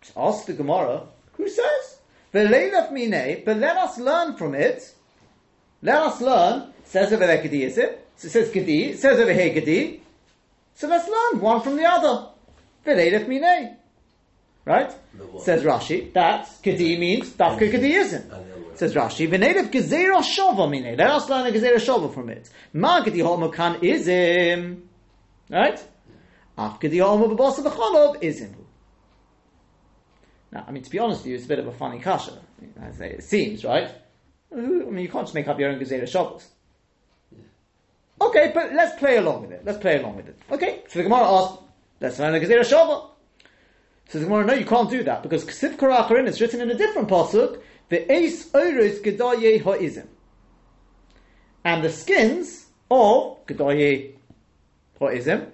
Just 0.00 0.16
ask 0.16 0.46
the 0.46 0.52
Gemara, 0.52 1.08
who 1.32 1.48
says? 1.48 1.98
But 2.30 2.50
let 2.50 3.76
us 3.76 3.98
learn 3.98 4.36
from 4.36 4.54
it. 4.54 4.94
Let 5.82 5.96
us 6.02 6.20
learn, 6.20 6.72
says 6.84 7.12
over 7.12 7.26
there 7.26 7.42
gedi 7.42 7.64
ism, 7.64 7.90
so 8.16 8.26
it 8.26 8.30
says 8.30 8.50
it 8.54 8.98
says 8.98 9.18
over 9.18 9.32
here 9.32 9.52
gedi. 9.52 10.00
So 10.74 10.88
let's 10.88 11.08
learn 11.08 11.40
one 11.40 11.60
from 11.60 11.76
the 11.76 11.84
other. 11.84 12.28
V'leilaf 12.86 13.28
mine. 13.28 13.76
Right? 14.64 14.92
Says 15.40 15.62
Rashi, 15.62 16.12
that 16.12 16.48
Kadi 16.62 16.96
means 16.98 17.30
Dafka 17.30 17.70
Kadiism. 17.70 18.22
And 18.22 18.30
the 18.30 18.36
other 18.36 18.60
way. 18.60 18.76
Says 18.76 18.94
Rashi, 18.94 19.28
V'nedav 19.28 19.70
Gezerah 19.70 20.22
Shova 20.22 20.70
mine. 20.70 20.96
Let 20.96 21.10
us 21.10 21.28
learn 21.28 21.46
a 21.46 21.50
Gezerah 21.50 21.76
Shova 21.76 22.12
from 22.12 22.28
it. 22.30 22.48
Ma 22.72 23.02
Kadi 23.02 23.18
Holmo 23.18 23.52
Kan 23.52 23.80
Ism. 23.82 24.82
Right? 25.50 25.84
Af 26.56 26.80
Kadi 26.80 26.98
Holmo 26.98 27.36
B'bosa 27.36 27.64
B'cholov 27.64 28.22
Ism. 28.22 28.54
Now, 30.52 30.64
I 30.68 30.70
mean, 30.70 30.82
to 30.82 30.90
be 30.90 30.98
honest 30.98 31.22
with 31.22 31.28
you, 31.28 31.36
it's 31.36 31.46
a 31.46 31.48
bit 31.48 31.58
of 31.58 31.66
a 31.66 31.72
funny 31.72 31.98
kasha. 31.98 32.38
I 32.80 32.92
say, 32.92 33.10
it 33.12 33.24
seems, 33.24 33.64
right? 33.64 33.90
I 34.54 34.56
mean, 34.56 34.98
you 34.98 35.08
can't 35.08 35.24
just 35.26 35.34
make 35.34 35.48
up 35.48 35.58
your 35.58 35.70
own 35.70 35.78
Gezerah 35.78 36.02
Shovos. 36.02 36.44
Okay, 38.20 38.52
but 38.54 38.72
let's 38.72 38.98
play 38.98 39.16
along 39.16 39.42
with 39.42 39.52
it. 39.52 39.62
Let's 39.64 39.78
play 39.78 39.98
along 39.98 40.16
with 40.16 40.28
it. 40.28 40.38
Okay, 40.50 40.82
so 40.88 40.98
the 40.98 41.04
Gemara 41.04 41.24
asks, 41.24 41.58
let's 42.00 42.18
find 42.18 42.34
a 42.34 42.40
Gezerah 42.40 42.60
Shova. 42.60 43.08
So 44.08 44.18
the 44.18 44.26
Gemara, 44.26 44.44
no, 44.44 44.52
you 44.52 44.66
can't 44.66 44.90
do 44.90 45.02
that 45.04 45.22
because 45.22 45.44
Ksiv 45.44 45.76
Karacharin 45.76 46.28
is 46.28 46.40
written 46.40 46.60
in 46.60 46.70
a 46.70 46.74
different 46.74 47.08
pasuk. 47.08 47.60
The 47.88 48.10
Eis 48.12 48.50
Oros 48.54 49.00
Gedaye 49.00 49.62
Ha'izim, 49.62 50.06
and 51.64 51.82
the 51.82 51.90
skins 51.90 52.66
of 52.90 53.44
Gedaye 53.46 54.12
Ha'izim, 55.00 55.46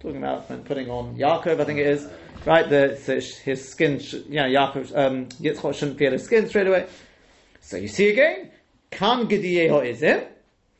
talking 0.00 0.16
about 0.16 0.48
when 0.48 0.62
putting 0.64 0.90
on 0.90 1.16
Yaakov, 1.16 1.60
I 1.60 1.64
think 1.64 1.78
it 1.78 1.86
is, 1.86 2.08
right? 2.46 2.68
The 2.68 2.96
his 3.44 3.68
skin, 3.68 3.98
sh- 3.98 4.16
yeah, 4.28 4.46
Yaakov, 4.46 4.96
um, 4.96 5.26
Yitzchak 5.26 5.74
shouldn't 5.74 5.98
feel 5.98 6.12
his 6.12 6.24
skin 6.24 6.48
straight 6.48 6.66
away. 6.66 6.86
So 7.64 7.78
you 7.78 7.88
see 7.88 8.10
again, 8.10 8.50
Kan 8.90 9.26
Gedaye 9.26 9.70
Ha'izim, 9.70 10.26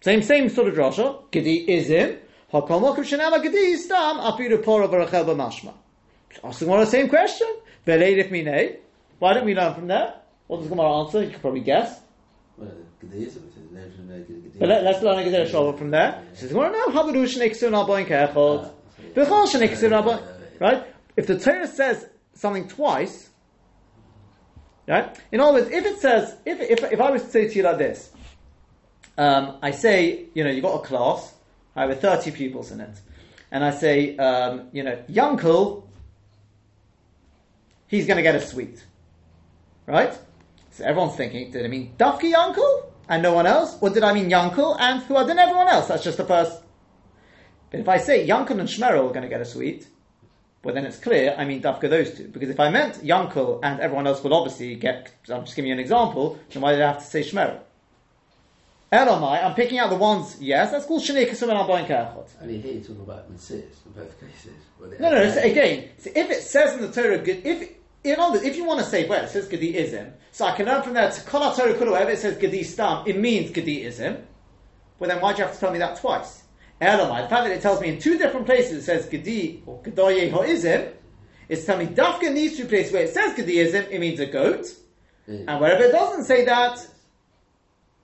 same 0.03 0.21
same 0.21 0.51
sort 0.51 0.69
of 0.69 0.75
drasha, 0.75 1.31
Gedi 1.31 1.67
Izim, 1.67 2.19
Hakol 2.53 2.83
Mokum 2.83 2.99
Shenama 2.99 3.43
Gedi 3.43 3.77
Stam 3.77 4.19
Apiru 4.19 4.63
Pora 4.63 4.87
Barachel 4.87 5.25
B'Mashma. 5.25 5.73
Ask 6.45 6.59
the 6.59 6.67
Gemara 6.67 6.85
the 6.85 6.91
same 6.91 7.09
question. 7.09 7.49
Ve'leidif 7.87 8.31
minei. 8.31 8.77
Why 9.19 9.33
don't 9.33 9.47
we 9.47 9.55
learn 9.55 9.75
from 9.75 9.87
there? 9.87 10.13
What 10.47 10.59
does 10.59 10.69
the 10.69 10.75
Gemara 10.75 11.05
answer? 11.05 11.23
You 11.23 11.31
could 11.31 11.41
probably 11.41 11.61
guess. 11.61 12.01
Well, 12.59 12.69
the 13.01 13.07
Gedaism, 13.07 13.49
it 13.49 13.55
says, 13.55 13.73
"Lev 13.73 13.91
Shemay 13.93 14.27
Gedaism." 14.27 14.59
But 14.59 14.69
let, 14.69 14.87
us 14.87 15.03
learn 15.03 15.19
a 15.21 15.23
Gezerah 15.23 15.51
Shava 15.51 15.79
from 15.79 15.91
there. 15.91 16.23
Says 16.35 16.51
the 16.51 16.55
Gemara, 16.55 16.73
no, 16.73 16.87
Habaru 16.89 17.25
Shneiksun 17.25 17.73
Alboin 17.73 18.07
Kechot. 18.07 18.67
Ah, 18.67 18.71
B'chol 19.15 19.47
Shneiksun 19.49 20.03
Alboin. 20.03 20.61
Right? 20.61 20.85
If 21.17 21.29
the 21.29 21.39
Torah 21.39 21.67
says 21.67 22.07
something 22.35 22.69
twice, 22.69 23.31
right? 24.87 25.19
In 25.33 25.41
other 25.41 25.61
words, 25.61 25.71
if 25.71 25.85
it 25.85 25.99
says, 25.99 26.37
if, 26.45 26.61
if, 26.61 26.93
if 26.93 27.01
I 27.01 27.11
was 27.11 27.23
to 27.23 27.31
say 27.31 27.49
to 27.49 27.55
you 27.55 27.63
like 27.63 27.79
this, 27.79 28.11
um, 29.17 29.59
I 29.63 29.71
say, 29.71 30.27
you 30.35 30.45
know, 30.45 30.51
you've 30.51 30.65
got 30.65 30.83
a 30.83 30.87
class, 30.87 31.35
I 31.77 31.87
have 31.87 32.01
30 32.01 32.31
pupils 32.33 32.71
in 32.73 32.81
it, 32.81 33.01
and 33.51 33.65
I 33.65 33.71
say, 33.71 34.17
um, 34.17 34.69
you 34.73 34.83
know, 34.83 35.03
Yankel, 35.09 35.85
he's 37.87 38.07
going 38.07 38.17
to 38.17 38.23
get 38.23 38.35
a 38.35 38.41
sweet. 38.41 38.85
Right? 39.87 40.19
So 40.71 40.85
everyone's 40.85 41.17
thinking, 41.17 41.51
did 41.53 41.65
I 41.65 41.69
mean 41.69 41.95
Dafki 41.97 42.33
Yankel 42.33 42.87
and 43.09 43.23
no 43.23 43.33
one 43.33 43.47
else? 43.47 43.79
Or 43.81 43.91
did 43.91 44.03
I 44.03 44.13
mean 44.13 44.29
Yankel 44.29 44.77
and 44.81 45.03
who 45.03 45.15
other 45.15 45.29
than 45.29 45.39
everyone 45.39 45.69
else? 45.69 45.89
That's 45.89 46.03
just 46.03 46.17
the 46.17 46.25
first. 46.25 46.61
But 47.71 47.81
if 47.81 47.89
I 47.89 47.99
say 47.99 48.27
Yankel 48.27 48.59
and 48.59 48.69
Shmerel 48.69 49.11
are 49.11 49.13
going 49.13 49.23
to 49.23 49.29
get 49.29 49.41
a 49.41 49.45
sweet, 49.45 49.87
well 50.65 50.75
then 50.75 50.85
it's 50.85 50.99
clear 50.99 51.35
I 51.39 51.45
mean 51.45 51.63
Dafka 51.63 51.89
those 51.89 52.13
two. 52.17 52.29
Because 52.29 52.49
if 52.49 52.59
I 52.59 52.71
meant 52.71 52.95
Yankel 53.05 53.61
and 53.63 53.81
everyone 53.81 54.07
else 54.07 54.25
will 54.25 54.35
obviously 54.35 54.75
get, 54.75 55.13
I'm 55.29 55.45
just 55.45 55.55
giving 55.55 55.69
you 55.69 55.75
an 55.75 55.81
example, 55.81 56.39
then 56.51 56.63
why 56.63 56.73
did 56.73 56.83
I 56.83 56.93
have 56.93 56.99
to 56.99 57.07
say 57.07 57.21
Shmerel? 57.23 57.61
Elamai, 58.93 59.45
I'm 59.45 59.55
picking 59.55 59.79
out 59.79 59.91
the 59.91 59.97
ones, 59.97 60.37
yes, 60.41 60.71
that's 60.71 60.87
called 60.87 61.03
Shnei 61.03 61.29
Kesum 61.29 61.49
and 61.49 61.59
Albain 61.59 61.85
Kachot. 61.87 62.29
I 62.41 62.47
mean, 62.47 62.63
here 62.63 62.75
you're 62.75 62.83
talking 62.83 63.01
about 63.01 63.33
Mitzvahs 63.33 63.87
in 63.87 63.93
both 63.93 64.21
cases. 64.21 64.53
No, 65.01 65.11
no, 65.11 65.17
add- 65.17 65.27
it's, 65.27 65.37
again, 65.37 65.89
so 65.99 66.11
if 66.15 66.31
it 66.31 66.43
says 66.43 66.75
in 66.75 66.83
the 66.83 66.93
Torah, 66.93 67.21
if 67.27 67.71
in 68.05 68.21
other, 68.21 68.41
if 68.41 68.57
you 68.57 68.65
want 68.65 68.79
to 68.81 68.87
say, 68.87 69.09
well, 69.09 69.25
it 69.25 69.31
says 69.31 69.49
Gedi 69.49 69.77
Ism, 69.77 70.13
so 70.31 70.45
I 70.45 70.53
can 70.55 70.67
learn 70.67 70.83
from 70.83 70.93
there 70.93 71.11
to 71.11 71.21
Kol 71.23 71.53
Torah 71.55 71.75
Kulu, 71.75 71.91
wherever 71.91 72.11
it 72.11 72.19
says 72.21 72.37
Gedi 72.37 72.63
Stam, 72.63 73.03
it 73.07 73.19
means 73.19 73.51
Gedi 73.51 73.83
Ism. 73.83 74.19
Well, 75.01 75.11
then 75.11 75.21
why 75.21 75.33
do 75.33 75.39
you 75.39 75.45
have 75.45 75.55
to 75.55 75.61
tell 75.61 75.73
me 75.73 75.79
that 75.79 75.99
twice? 75.99 76.44
Elamai, 76.81 77.23
the 77.23 77.29
fact 77.29 77.45
that 77.45 77.53
it 77.53 77.63
tells 77.63 77.81
me 77.81 77.89
in 77.89 77.99
two 77.99 78.19
different 78.19 78.47
places 78.47 78.79
it 78.79 78.83
says 78.83 79.07
Gedi 79.07 79.63
or 79.67 79.81
Gedaye 79.83 80.31
Ha'izim, 80.31 80.93
it's 81.49 81.65
telling 81.65 81.89
me 81.89 81.95
Dafka 81.95 82.25
in 82.25 82.35
these 82.35 82.57
two 82.57 82.67
places 82.67 82.93
where 82.93 83.05
it 83.05 83.11
says 83.15 83.35
Gediism, 83.35 83.91
it 83.91 83.99
means 84.01 84.19
a 84.21 84.27
goat, 84.27 84.67
Yeah. 85.27 85.45
and 85.49 85.61
wherever 85.61 85.85
it 85.85 85.93
doesn't 85.93 86.25
say 86.25 86.45
that, 86.45 86.87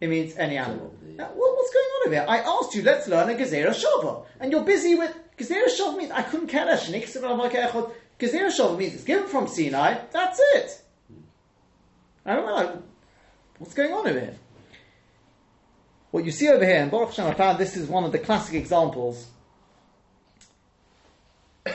it 0.01 0.09
means 0.09 0.35
any 0.37 0.57
animal. 0.57 0.95
Yeah. 1.07 1.17
Now, 1.17 1.27
what, 1.35 1.57
what's 1.57 1.73
going 1.73 1.85
on 1.85 2.07
over 2.07 2.15
here? 2.15 2.27
I 2.29 2.39
asked 2.39 2.75
you, 2.75 2.83
let's 2.83 3.07
learn 3.09 3.29
a 3.29 3.35
Gezerah 3.35 3.75
Shova. 3.75 4.25
And 4.39 4.51
you're 4.53 4.65
busy 4.65 4.95
with, 4.95 5.15
Gezerah 5.37 5.69
Shova 5.69 5.99
means, 5.99 6.11
I 6.11 6.23
couldn't 6.23 6.47
care 6.47 6.65
less. 6.65 6.89
Gezerah 6.91 8.51
Shova 8.51 8.79
means 8.79 8.95
it's 8.95 9.05
given 9.05 9.27
from 9.27 9.47
Sinai, 9.47 9.99
that's 10.11 10.41
it. 10.55 10.83
I 12.25 12.37
don't 12.37 12.47
know, 12.47 12.83
what's 13.59 13.75
going 13.75 13.93
on 13.93 14.07
over 14.07 14.21
here? 14.21 14.35
What 16.11 16.25
you 16.25 16.33
see 16.33 16.49
over 16.49 16.65
here, 16.65 16.83
and 16.83 16.91
Baruch 16.91 17.11
Hashem, 17.11 17.27
I 17.27 17.35
found 17.35 17.59
this 17.59 17.77
is 17.77 17.89
one 17.89 18.05
of 18.05 18.13
the 18.13 18.19
classic 18.19 18.55
examples 18.55 19.29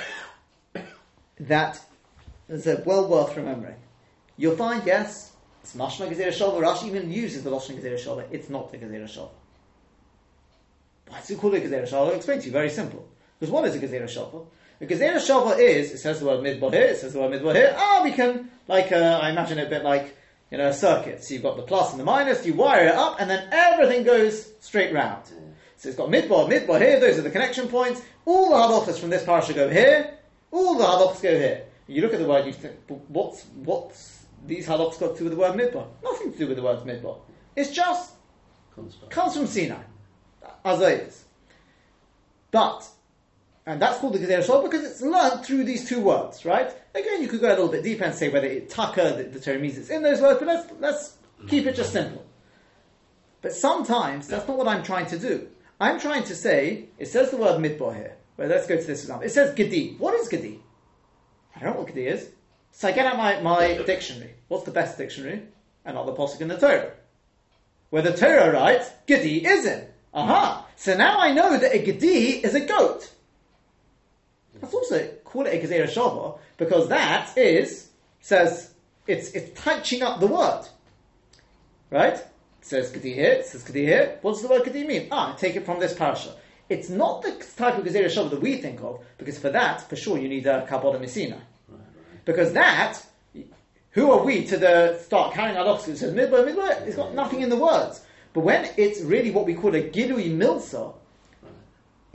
that 1.39 1.79
is 2.49 2.67
well 2.85 3.07
worth 3.07 3.37
remembering. 3.37 3.75
You'll 4.37 4.57
find, 4.57 4.85
yes, 4.85 5.31
it's 5.63 5.75
Mashma 5.75 6.09
Gezerah 6.09 6.27
Shova. 6.27 6.61
Rashi 6.61 6.87
even 6.87 7.11
uses 7.11 7.43
the 7.43 7.49
Lashon 7.49 7.79
Gezerah 7.81 7.99
Shova. 7.99 8.25
It's 8.29 8.49
not 8.49 8.71
the 8.71 8.77
Gezerah 8.77 9.05
Shova. 9.05 9.29
Why 11.07 11.19
does 11.19 11.31
it 11.31 11.39
call 11.39 11.53
it 11.53 11.63
Gezerah 11.63 11.89
Shova? 11.89 12.09
I'll 12.09 12.15
explain 12.15 12.39
to 12.39 12.45
you. 12.45 12.51
Very 12.51 12.69
simple. 12.69 13.07
Because 13.39 13.51
what 13.51 13.65
is 13.65 13.75
a 13.75 13.79
Gezerah 13.79 14.03
Shova? 14.03 14.45
A 14.81 14.85
Gezerah 14.85 15.15
Shova 15.15 15.57
is, 15.57 15.91
it 15.93 15.99
says 15.99 16.19
the 16.19 16.25
word 16.25 16.41
Midbar 16.41 16.73
here, 16.73 16.83
it 16.83 16.97
says 16.97 17.13
the 17.13 17.19
word 17.19 17.31
Midbar 17.31 17.55
here. 17.55 17.73
Ah, 17.77 18.01
we 18.03 18.11
can, 18.11 18.51
like, 18.67 18.91
uh, 18.91 19.19
I 19.21 19.29
imagine 19.29 19.57
it 19.57 19.67
a 19.67 19.69
bit 19.69 19.83
like, 19.83 20.15
you 20.51 20.57
know, 20.57 20.71
circuits. 20.71 21.29
you've 21.31 21.43
got 21.43 21.57
the 21.57 21.63
plus 21.63 21.91
and 21.91 21.99
the 21.99 22.03
minus, 22.03 22.45
you 22.45 22.53
wire 22.53 22.87
it 22.87 22.95
up, 22.95 23.19
and 23.19 23.29
then 23.29 23.47
everything 23.51 24.03
goes 24.03 24.53
straight 24.59 24.93
round. 24.93 25.23
Mm. 25.25 25.53
So 25.77 25.89
it's 25.89 25.97
got 25.97 26.09
Midbar, 26.09 26.49
Midbar 26.49 26.79
here, 26.79 26.99
those 26.99 27.17
are 27.17 27.21
the 27.21 27.29
connection 27.29 27.67
points. 27.67 28.01
All 28.25 28.49
the 28.49 28.55
halachas 28.55 28.99
from 28.99 29.09
this 29.09 29.23
parasha 29.23 29.53
go 29.53 29.69
here, 29.69 30.17
all 30.51 30.77
the 30.77 30.83
halachas 30.83 31.21
go 31.21 31.37
here. 31.37 31.65
You 31.87 32.01
look 32.01 32.13
at 32.13 32.19
the 32.19 32.27
word, 32.27 32.45
you 32.45 32.53
think, 32.53 32.75
"But 32.87 32.99
what's, 33.09 33.43
what's 33.55 34.25
these 34.45 34.67
halachas 34.67 34.99
got 34.99 35.13
to 35.13 35.17
do 35.17 35.23
with 35.25 35.33
the 35.33 35.39
word 35.39 35.57
Midbar? 35.57 35.87
Nothing 36.03 36.31
to 36.31 36.37
do 36.37 36.47
with 36.47 36.57
the 36.57 36.63
word 36.63 36.79
Midbar. 36.79 37.17
It's 37.55 37.71
just 37.71 38.13
Construct. 38.73 39.09
comes 39.11 39.35
from 39.35 39.47
Sinai, 39.47 39.81
as 40.63 40.81
it 40.81 41.01
is. 41.07 41.25
But, 42.51 42.87
and 43.65 43.81
that's 43.81 43.97
called 43.99 44.13
the 44.13 44.19
Gezerah 44.19 44.45
Shava 44.45 44.63
because 44.63 44.83
it's 44.83 45.01
learned 45.01 45.43
through 45.43 45.63
these 45.63 45.89
two 45.89 46.01
words, 46.01 46.45
right? 46.45 46.71
Again, 46.93 47.21
you 47.21 47.27
could 47.27 47.41
go 47.41 47.47
a 47.47 47.49
little 47.49 47.67
bit 47.67 47.83
deeper 47.83 48.03
and 48.03 48.13
say 48.13 48.29
whether 48.29 48.47
it 48.47 48.69
taka, 48.69 49.15
the, 49.17 49.23
the 49.23 49.39
Torah 49.39 49.57
means 49.57 49.77
it's 49.77 49.89
in 49.89 50.03
those 50.03 50.21
words, 50.21 50.39
but 50.39 50.47
let's, 50.47 50.71
let's 50.79 51.17
keep 51.47 51.65
it 51.65 51.75
just 51.75 51.91
simple. 51.91 52.23
But 53.41 53.53
sometimes 53.53 54.27
that's 54.27 54.47
not 54.47 54.57
what 54.57 54.67
I'm 54.67 54.83
trying 54.83 55.07
to 55.07 55.17
do. 55.17 55.47
I'm 55.79 55.99
trying 55.99 56.23
to 56.25 56.35
say, 56.35 56.85
it 56.97 57.07
says 57.07 57.31
the 57.31 57.37
word 57.37 57.59
midbar 57.61 57.95
here. 57.95 58.15
Well, 58.37 58.47
let's 58.47 58.67
go 58.67 58.75
to 58.77 58.83
this 58.83 59.01
example. 59.01 59.25
It 59.25 59.31
says 59.31 59.55
Gedi. 59.55 59.95
What 59.97 60.13
is 60.13 60.27
Gedi? 60.27 60.59
I 61.55 61.59
don't 61.59 61.73
know 61.73 61.79
what 61.79 61.87
Gedi 61.87 62.07
is. 62.07 62.29
So 62.71 62.87
I 62.87 62.91
get 62.91 63.05
out 63.05 63.17
my, 63.17 63.41
my 63.41 63.81
dictionary. 63.83 64.35
What's 64.47 64.65
the 64.65 64.71
best 64.71 64.97
dictionary? 64.97 65.41
Another 65.85 66.11
posuk 66.11 66.41
in 66.41 66.49
the 66.49 66.57
Torah. 66.57 66.91
where 67.89 68.01
the 68.01 68.15
Torah 68.15 68.51
writes, 68.51 68.89
Gedi 69.07 69.45
is 69.45 69.65
in. 69.65 69.87
Aha! 70.13 70.65
So 70.75 70.95
now 70.95 71.17
I 71.19 71.31
know 71.31 71.57
that 71.57 71.73
a 71.73 71.79
Gedi 71.79 72.43
is 72.43 72.55
a 72.55 72.61
goat. 72.61 73.11
That's 74.65 74.73
also 74.73 75.07
call 75.23 75.45
it 75.45 75.53
a 75.53 75.67
Gezerah 75.67 75.87
Shava 75.87 76.39
because 76.57 76.89
that 76.89 77.37
is 77.37 77.89
says 78.19 78.73
it's 79.05 79.29
it's 79.31 79.61
touching 79.61 80.01
up 80.01 80.19
the 80.19 80.25
word, 80.25 80.65
right? 81.91 82.15
It 82.15 82.25
says 82.61 82.89
Gedi 82.89 83.13
here, 83.13 83.33
it 83.33 83.45
says 83.45 83.63
Gedi 83.63 83.85
here. 83.85 84.17
What 84.23 84.31
does 84.31 84.41
the 84.41 84.47
word 84.47 84.65
Gedi 84.65 84.87
mean? 84.87 85.07
Ah, 85.11 85.35
take 85.37 85.55
it 85.55 85.65
from 85.65 85.79
this 85.79 85.93
parasha. 85.93 86.33
It's 86.67 86.89
not 86.89 87.21
the 87.21 87.31
type 87.55 87.77
of 87.77 87.85
Gezerah 87.85 88.05
Shava 88.05 88.31
that 88.31 88.41
we 88.41 88.57
think 88.57 88.81
of 88.81 89.03
because 89.19 89.37
for 89.37 89.51
that, 89.51 89.87
for 89.87 89.95
sure, 89.95 90.17
you 90.17 90.27
need 90.27 90.47
a 90.47 90.65
Kabbalah 90.65 90.99
Messina. 90.99 91.39
Because 92.25 92.53
that, 92.53 93.05
who 93.91 94.09
are 94.11 94.23
we 94.23 94.45
to 94.45 94.57
the 94.57 94.97
start 94.97 95.35
carrying 95.35 95.57
our 95.57 95.65
locks? 95.65 95.87
It 95.87 95.97
says 95.97 96.11
midbar, 96.11 96.43
midbar. 96.43 96.81
It's 96.87 96.95
got 96.95 97.13
nothing 97.13 97.41
in 97.41 97.49
the 97.49 97.55
words. 97.55 98.01
But 98.33 98.39
when 98.39 98.67
it's 98.77 99.01
really 99.01 99.29
what 99.29 99.45
we 99.45 99.53
call 99.53 99.75
a 99.75 99.81
gilui 99.83 100.35
milsa, 100.35 100.95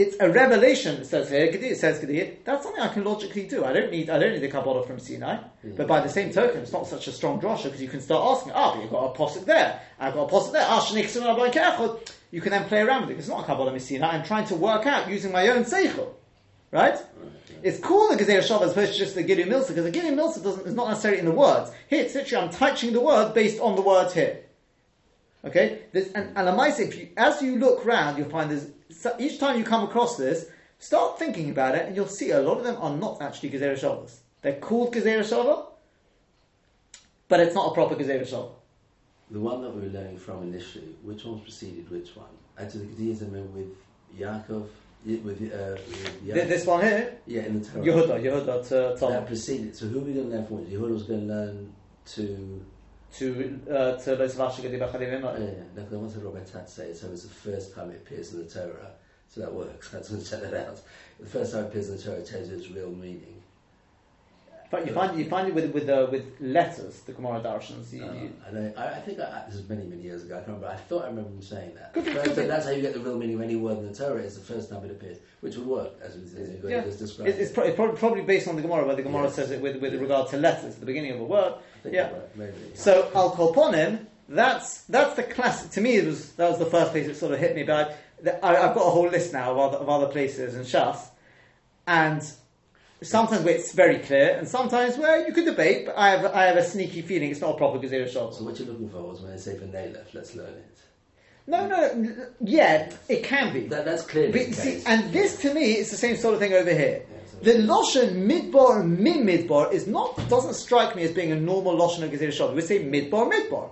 it's 0.00 0.16
a 0.18 0.30
revelation. 0.30 0.96
It 0.96 1.04
says 1.04 1.28
here, 1.28 1.44
it 1.44 1.76
says 1.76 2.00
here. 2.00 2.32
That's 2.44 2.64
something 2.64 2.82
I 2.82 2.88
can 2.88 3.04
logically 3.04 3.46
do. 3.46 3.66
I 3.66 3.74
don't 3.74 3.90
need, 3.90 4.08
I 4.08 4.18
don't 4.18 4.32
need 4.32 4.40
the 4.40 4.48
Kabbalah 4.48 4.86
from 4.86 4.98
Sinai. 4.98 5.42
But 5.76 5.86
by 5.86 6.00
the 6.00 6.08
same 6.08 6.32
token, 6.32 6.62
it's 6.62 6.72
not 6.72 6.86
such 6.86 7.06
a 7.06 7.12
strong 7.12 7.38
drasha 7.38 7.64
because 7.64 7.82
you 7.82 7.88
can 7.88 8.00
start 8.00 8.24
asking. 8.24 8.52
Ah, 8.54 8.72
but 8.72 8.82
you've 8.82 8.90
got 8.90 9.04
a 9.04 9.12
posset 9.12 9.44
there. 9.44 9.78
I've 9.98 10.14
got 10.14 10.22
a 10.22 10.28
posset 10.28 10.54
there. 10.54 10.66
Ah, 10.66 10.80
shnik 10.80 12.12
You 12.30 12.40
can 12.40 12.50
then 12.50 12.64
play 12.64 12.80
around 12.80 13.02
with 13.02 13.10
it. 13.10 13.18
It's 13.18 13.28
not 13.28 13.42
a 13.42 13.44
Kabbalah 13.44 13.72
from 13.72 13.80
Sinai. 13.80 14.16
I'm 14.16 14.24
trying 14.24 14.46
to 14.46 14.54
work 14.54 14.86
out 14.86 15.10
using 15.10 15.32
my 15.32 15.48
own 15.48 15.64
seichel, 15.64 16.08
right? 16.70 16.98
It's 17.62 17.78
called 17.78 18.18
the 18.18 18.24
Gezerah 18.24 18.38
Shav 18.38 18.62
as 18.62 18.72
opposed 18.72 18.94
to 18.94 18.98
just 18.98 19.14
the 19.14 19.22
Gilui 19.22 19.44
Milsa 19.44 19.68
because 19.68 19.84
the 19.84 19.92
Gilui 19.92 20.14
Milsa 20.14 20.42
doesn't 20.42 20.66
is 20.66 20.74
not 20.74 20.88
necessarily 20.88 21.18
in 21.18 21.26
the 21.26 21.32
words. 21.32 21.70
Here, 21.88 22.04
it's 22.04 22.14
literally 22.14 22.46
I'm 22.46 22.50
touching 22.50 22.94
the 22.94 23.02
word 23.02 23.34
based 23.34 23.60
on 23.60 23.76
the 23.76 23.82
words 23.82 24.14
here. 24.14 24.44
Okay, 25.44 25.82
this, 25.92 26.12
and 26.12 26.36
and 26.36 26.60
if 26.78 26.98
you 26.98 27.08
as 27.16 27.40
you 27.40 27.58
look 27.58 27.84
round, 27.84 28.18
you'll 28.18 28.28
find 28.28 28.50
there's 28.50 28.66
each 29.18 29.38
time 29.38 29.56
you 29.58 29.64
come 29.64 29.84
across 29.84 30.16
this, 30.16 30.46
start 30.78 31.18
thinking 31.18 31.50
about 31.50 31.74
it, 31.74 31.86
and 31.86 31.96
you'll 31.96 32.06
see 32.06 32.30
a 32.30 32.40
lot 32.40 32.58
of 32.58 32.64
them 32.64 32.76
are 32.78 32.94
not 32.94 33.22
actually 33.22 33.50
Gezerah 33.50 33.78
Shavas. 33.78 34.16
They're 34.42 34.60
called 34.60 34.94
Gezerah 34.94 35.20
Shava, 35.20 35.66
but 37.28 37.40
it's 37.40 37.54
not 37.54 37.70
a 37.70 37.74
proper 37.74 37.94
Gezerah 37.94 38.28
Shava. 38.28 38.50
The 39.30 39.40
one 39.40 39.62
that 39.62 39.74
we 39.74 39.82
were 39.82 39.92
learning 39.92 40.18
from 40.18 40.42
initially, 40.42 40.96
which 41.02 41.24
one 41.24 41.40
preceded 41.40 41.88
which 41.90 42.16
one? 42.16 42.26
Actually, 42.58 42.86
the 42.86 43.14
Gedaism 43.14 43.30
with 43.52 43.76
Yaakov, 44.18 44.66
with, 45.06 45.26
uh, 45.26 45.76
with 45.88 46.26
Yaakov. 46.26 46.48
This 46.48 46.66
one 46.66 46.84
here, 46.84 47.18
yeah, 47.26 47.42
in 47.42 47.62
the 47.62 47.68
Torah. 47.68 47.84
Yehuda, 47.84 48.22
Yehuda 48.22 48.68
to 48.98 49.06
That 49.06 49.26
preceded. 49.26 49.76
So 49.76 49.86
who 49.86 50.00
are 50.00 50.02
we 50.02 50.12
going 50.12 50.30
to 50.30 50.36
learn 50.36 50.46
from? 50.46 50.66
Yehuda 50.66 50.90
was 50.90 51.04
going 51.04 51.20
to 51.20 51.34
learn 51.34 51.72
to. 52.06 52.66
to 53.18 53.60
uh, 53.70 53.96
to 53.96 54.16
Rois 54.16 54.34
Vashig 54.34 54.68
ydi 54.70 54.78
bach 54.78 54.94
ar 54.94 55.02
ei 55.02 55.10
fenno. 55.10 55.32
Yeah, 55.38 55.64
nath 55.76 55.92
one 55.92 56.10
to 56.12 56.20
Robert 56.20 56.46
Tat 56.46 56.70
say 56.70 56.92
so 56.94 57.08
it's 57.08 57.24
the 57.24 57.34
first 57.34 57.74
time 57.74 57.90
it 57.90 57.96
appears 57.96 58.32
in 58.32 58.44
the 58.44 58.48
Torah, 58.48 58.92
so 59.28 59.40
that 59.40 59.52
works, 59.52 59.90
that's 59.90 60.10
what 60.10 60.22
set 60.22 60.42
it 60.44 60.54
out. 60.54 60.80
The 61.18 61.26
first 61.26 61.52
time 61.52 61.64
it 61.64 61.68
appears 61.68 61.88
in 61.90 61.96
the 61.96 62.02
Torah, 62.02 62.18
it 62.18 62.26
tells 62.26 62.48
you 62.48 62.56
its 62.56 62.70
real 62.70 62.90
meaning. 62.90 63.39
But 64.70 64.86
you 64.86 64.92
find 64.94 65.18
you 65.18 65.24
find 65.28 65.48
it 65.48 65.54
with 65.54 65.72
with 65.72 65.88
uh, 65.88 66.06
with 66.12 66.24
letters, 66.40 67.00
the 67.00 67.12
Gemara 67.12 67.40
Darshans. 67.40 67.92
You, 67.92 68.04
Uh, 68.04 68.48
and 68.48 68.78
I, 68.78 68.98
I 68.98 69.00
think 69.00 69.18
I, 69.18 69.42
this 69.46 69.56
is 69.56 69.68
many, 69.68 69.82
many 69.84 70.02
years 70.02 70.22
ago. 70.24 70.34
I 70.34 70.38
can't 70.38 70.48
remember. 70.48 70.68
I 70.68 70.76
thought 70.76 71.04
I 71.04 71.08
remember 71.08 71.30
him 71.30 71.42
saying 71.42 71.72
that. 71.74 71.92
Could 71.92 72.04
be- 72.04 72.12
could 72.12 72.36
be. 72.36 72.42
that's 72.46 72.66
how 72.66 72.70
you 72.70 72.80
get 72.80 72.94
the 72.94 73.00
real 73.00 73.18
meaning 73.18 73.34
of 73.34 73.42
any 73.42 73.56
word 73.56 73.78
in 73.78 73.88
the 73.90 73.94
Torah. 73.94 74.20
Is 74.22 74.38
the 74.38 74.44
first 74.54 74.70
time 74.70 74.84
it 74.84 74.92
appears, 74.92 75.18
which 75.40 75.56
would 75.56 75.66
work 75.66 75.90
as 76.02 76.16
we 76.16 76.22
as 76.22 76.50
Yeah. 76.62 76.82
just 76.84 77.00
described. 77.00 77.30
It's, 77.30 77.38
it's, 77.40 77.52
pro- 77.52 77.64
it's 77.64 77.74
probably, 77.74 77.96
probably 77.98 78.22
based 78.22 78.46
on 78.46 78.54
the 78.54 78.62
Gemara, 78.62 78.86
where 78.86 78.94
the 78.94 79.02
Gemara 79.02 79.24
Yes. 79.24 79.34
says 79.34 79.50
it 79.50 79.60
with, 79.60 79.76
with 79.82 79.94
regard 80.00 80.28
to 80.30 80.36
letters, 80.36 80.76
the 80.76 80.86
beginning 80.86 81.12
of 81.12 81.20
a 81.20 81.24
word. 81.24 81.54
Yeah. 81.84 82.12
right, 82.12 82.36
maybe. 82.36 82.52
So 82.74 83.10
Al 83.14 83.34
Kolponim, 83.34 84.06
that's 84.28 84.82
that's 84.82 85.16
the 85.16 85.24
classic. 85.24 85.72
To 85.72 85.80
me, 85.80 85.96
it 85.96 86.06
was 86.06 86.30
that 86.34 86.48
was 86.48 86.60
the 86.60 86.66
first 86.66 86.92
place 86.92 87.08
it 87.08 87.16
sort 87.16 87.32
of 87.32 87.40
hit 87.40 87.56
me. 87.56 87.64
But 87.64 87.96
I, 88.40 88.50
I've 88.56 88.74
got 88.76 88.86
a 88.86 88.90
whole 88.90 89.08
list 89.08 89.32
now 89.32 89.50
of 89.50 89.58
other, 89.58 89.78
of 89.78 89.88
other 89.88 90.06
places 90.06 90.54
in 90.54 90.62
Shas, 90.62 91.08
and 91.88 92.22
sometimes 93.02 93.44
where 93.44 93.54
it's 93.54 93.72
very 93.72 93.98
clear, 93.98 94.36
and 94.36 94.46
sometimes 94.46 94.96
where 94.96 95.26
you 95.26 95.32
could 95.32 95.44
debate. 95.44 95.86
But 95.86 95.96
I 95.96 96.10
have 96.10 96.24
I 96.26 96.44
have 96.44 96.56
a 96.56 96.64
sneaky 96.64 97.02
feeling 97.02 97.30
it's 97.30 97.40
not 97.40 97.54
a 97.54 97.56
proper 97.56 97.78
Gezerah 97.78 98.12
Shava. 98.12 98.34
So 98.34 98.44
what 98.44 98.58
you're 98.58 98.68
looking 98.68 98.90
for 98.90 99.02
was 99.02 99.20
when 99.20 99.30
they 99.32 99.38
say 99.38 99.56
for 99.56 99.66
Nalef, 99.66 100.12
let's 100.14 100.34
learn 100.34 100.54
it. 100.54 100.78
No, 101.46 101.66
no, 101.66 102.26
yeah, 102.40 102.92
it 103.08 103.24
can 103.24 103.52
be. 103.52 103.66
That, 103.66 103.84
that's 103.84 104.04
clear. 104.04 104.30
But 104.30 104.54
see, 104.54 104.82
and 104.86 105.12
this 105.12 105.40
to 105.42 105.52
me 105.52 105.78
is 105.78 105.90
the 105.90 105.96
same 105.96 106.16
sort 106.16 106.34
of 106.34 106.40
thing 106.40 106.52
over 106.52 106.72
here. 106.72 107.02
Yeah, 107.42 107.52
The 107.54 107.58
Loshen 107.62 108.28
Midbar 108.28 108.86
Min 108.86 109.24
Midbar 109.24 109.72
is 109.72 109.86
not 109.86 110.16
doesn't 110.28 110.54
strike 110.54 110.94
me 110.94 111.02
as 111.02 111.12
being 111.12 111.32
a 111.32 111.36
normal 111.36 111.76
Loshen 111.76 112.04
of 112.04 112.10
Gezerah 112.10 112.32
Shava. 112.32 112.54
We 112.54 112.62
say 112.62 112.84
Midbar 112.84 113.30
Midbar. 113.32 113.70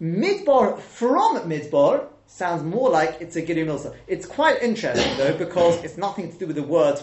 Midbar 0.00 0.80
from 0.80 1.48
Midbar 1.48 2.08
sounds 2.26 2.62
more 2.62 2.90
like 2.90 3.18
it's 3.20 3.36
a 3.36 3.42
Gilui 3.42 3.66
Milsa. 3.66 3.94
It's 4.06 4.26
quite 4.26 4.62
interesting 4.62 5.16
though 5.16 5.36
because 5.36 5.82
it's 5.84 5.96
nothing 5.96 6.32
to 6.32 6.38
do 6.38 6.46
with 6.46 6.56
the 6.56 6.62
word 6.62 6.98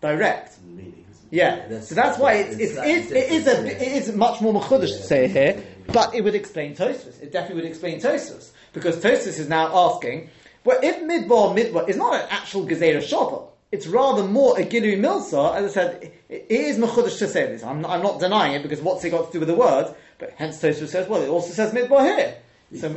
direct. 0.00 0.58
meaning. 0.64 1.04
isn't? 1.10 1.28
Yeah, 1.30 1.80
so 1.80 1.94
that's 1.94 2.18
why 2.18 2.34
it's, 2.34 2.56
it's, 2.56 2.76
it's, 2.76 3.10
it 3.10 3.30
is 3.30 3.46
a 3.46 3.66
it 3.66 3.92
is 4.02 4.14
much 4.14 4.40
more 4.40 4.52
mechudesh 4.54 4.96
to 4.96 5.02
say 5.02 5.26
it 5.26 5.30
here, 5.30 5.64
but 5.88 6.14
it 6.14 6.22
would 6.22 6.34
explain 6.34 6.74
Tosfos. 6.74 7.22
It 7.22 7.32
definitely 7.32 7.62
would 7.62 7.70
explain 7.70 8.00
Tosfos 8.00 8.50
because 8.72 8.96
Tosfos 8.96 9.38
is 9.38 9.48
now 9.48 9.74
asking, 9.90 10.30
well, 10.64 10.78
if 10.82 11.00
midbar 11.00 11.56
midbar 11.56 11.88
is 11.88 11.96
not 11.96 12.14
an 12.14 12.26
actual 12.30 12.66
gezerah 12.66 12.98
shava, 12.98 13.46
it's 13.72 13.86
rather 13.86 14.24
more 14.24 14.58
a 14.58 14.64
gilu 14.64 14.98
milsa. 14.98 15.54
As 15.54 15.70
I 15.70 15.74
said, 15.74 16.02
it, 16.02 16.24
it 16.28 16.50
is 16.50 16.78
mechudesh 16.78 17.18
to 17.18 17.28
say 17.28 17.46
this. 17.46 17.62
I'm 17.62 17.80
not, 17.82 17.92
I'm 17.92 18.02
not 18.02 18.18
denying 18.18 18.54
it 18.54 18.62
because 18.62 18.80
what's 18.80 19.04
it 19.04 19.10
got 19.10 19.26
to 19.26 19.32
do 19.32 19.38
with 19.40 19.48
the 19.48 19.54
word? 19.54 19.94
But 20.18 20.34
hence 20.36 20.60
Tosfos 20.60 20.88
says, 20.88 21.08
well, 21.08 21.22
it 21.22 21.28
also 21.28 21.52
says 21.52 21.72
midbar 21.72 22.04
here. 22.04 22.36
So 22.76 22.88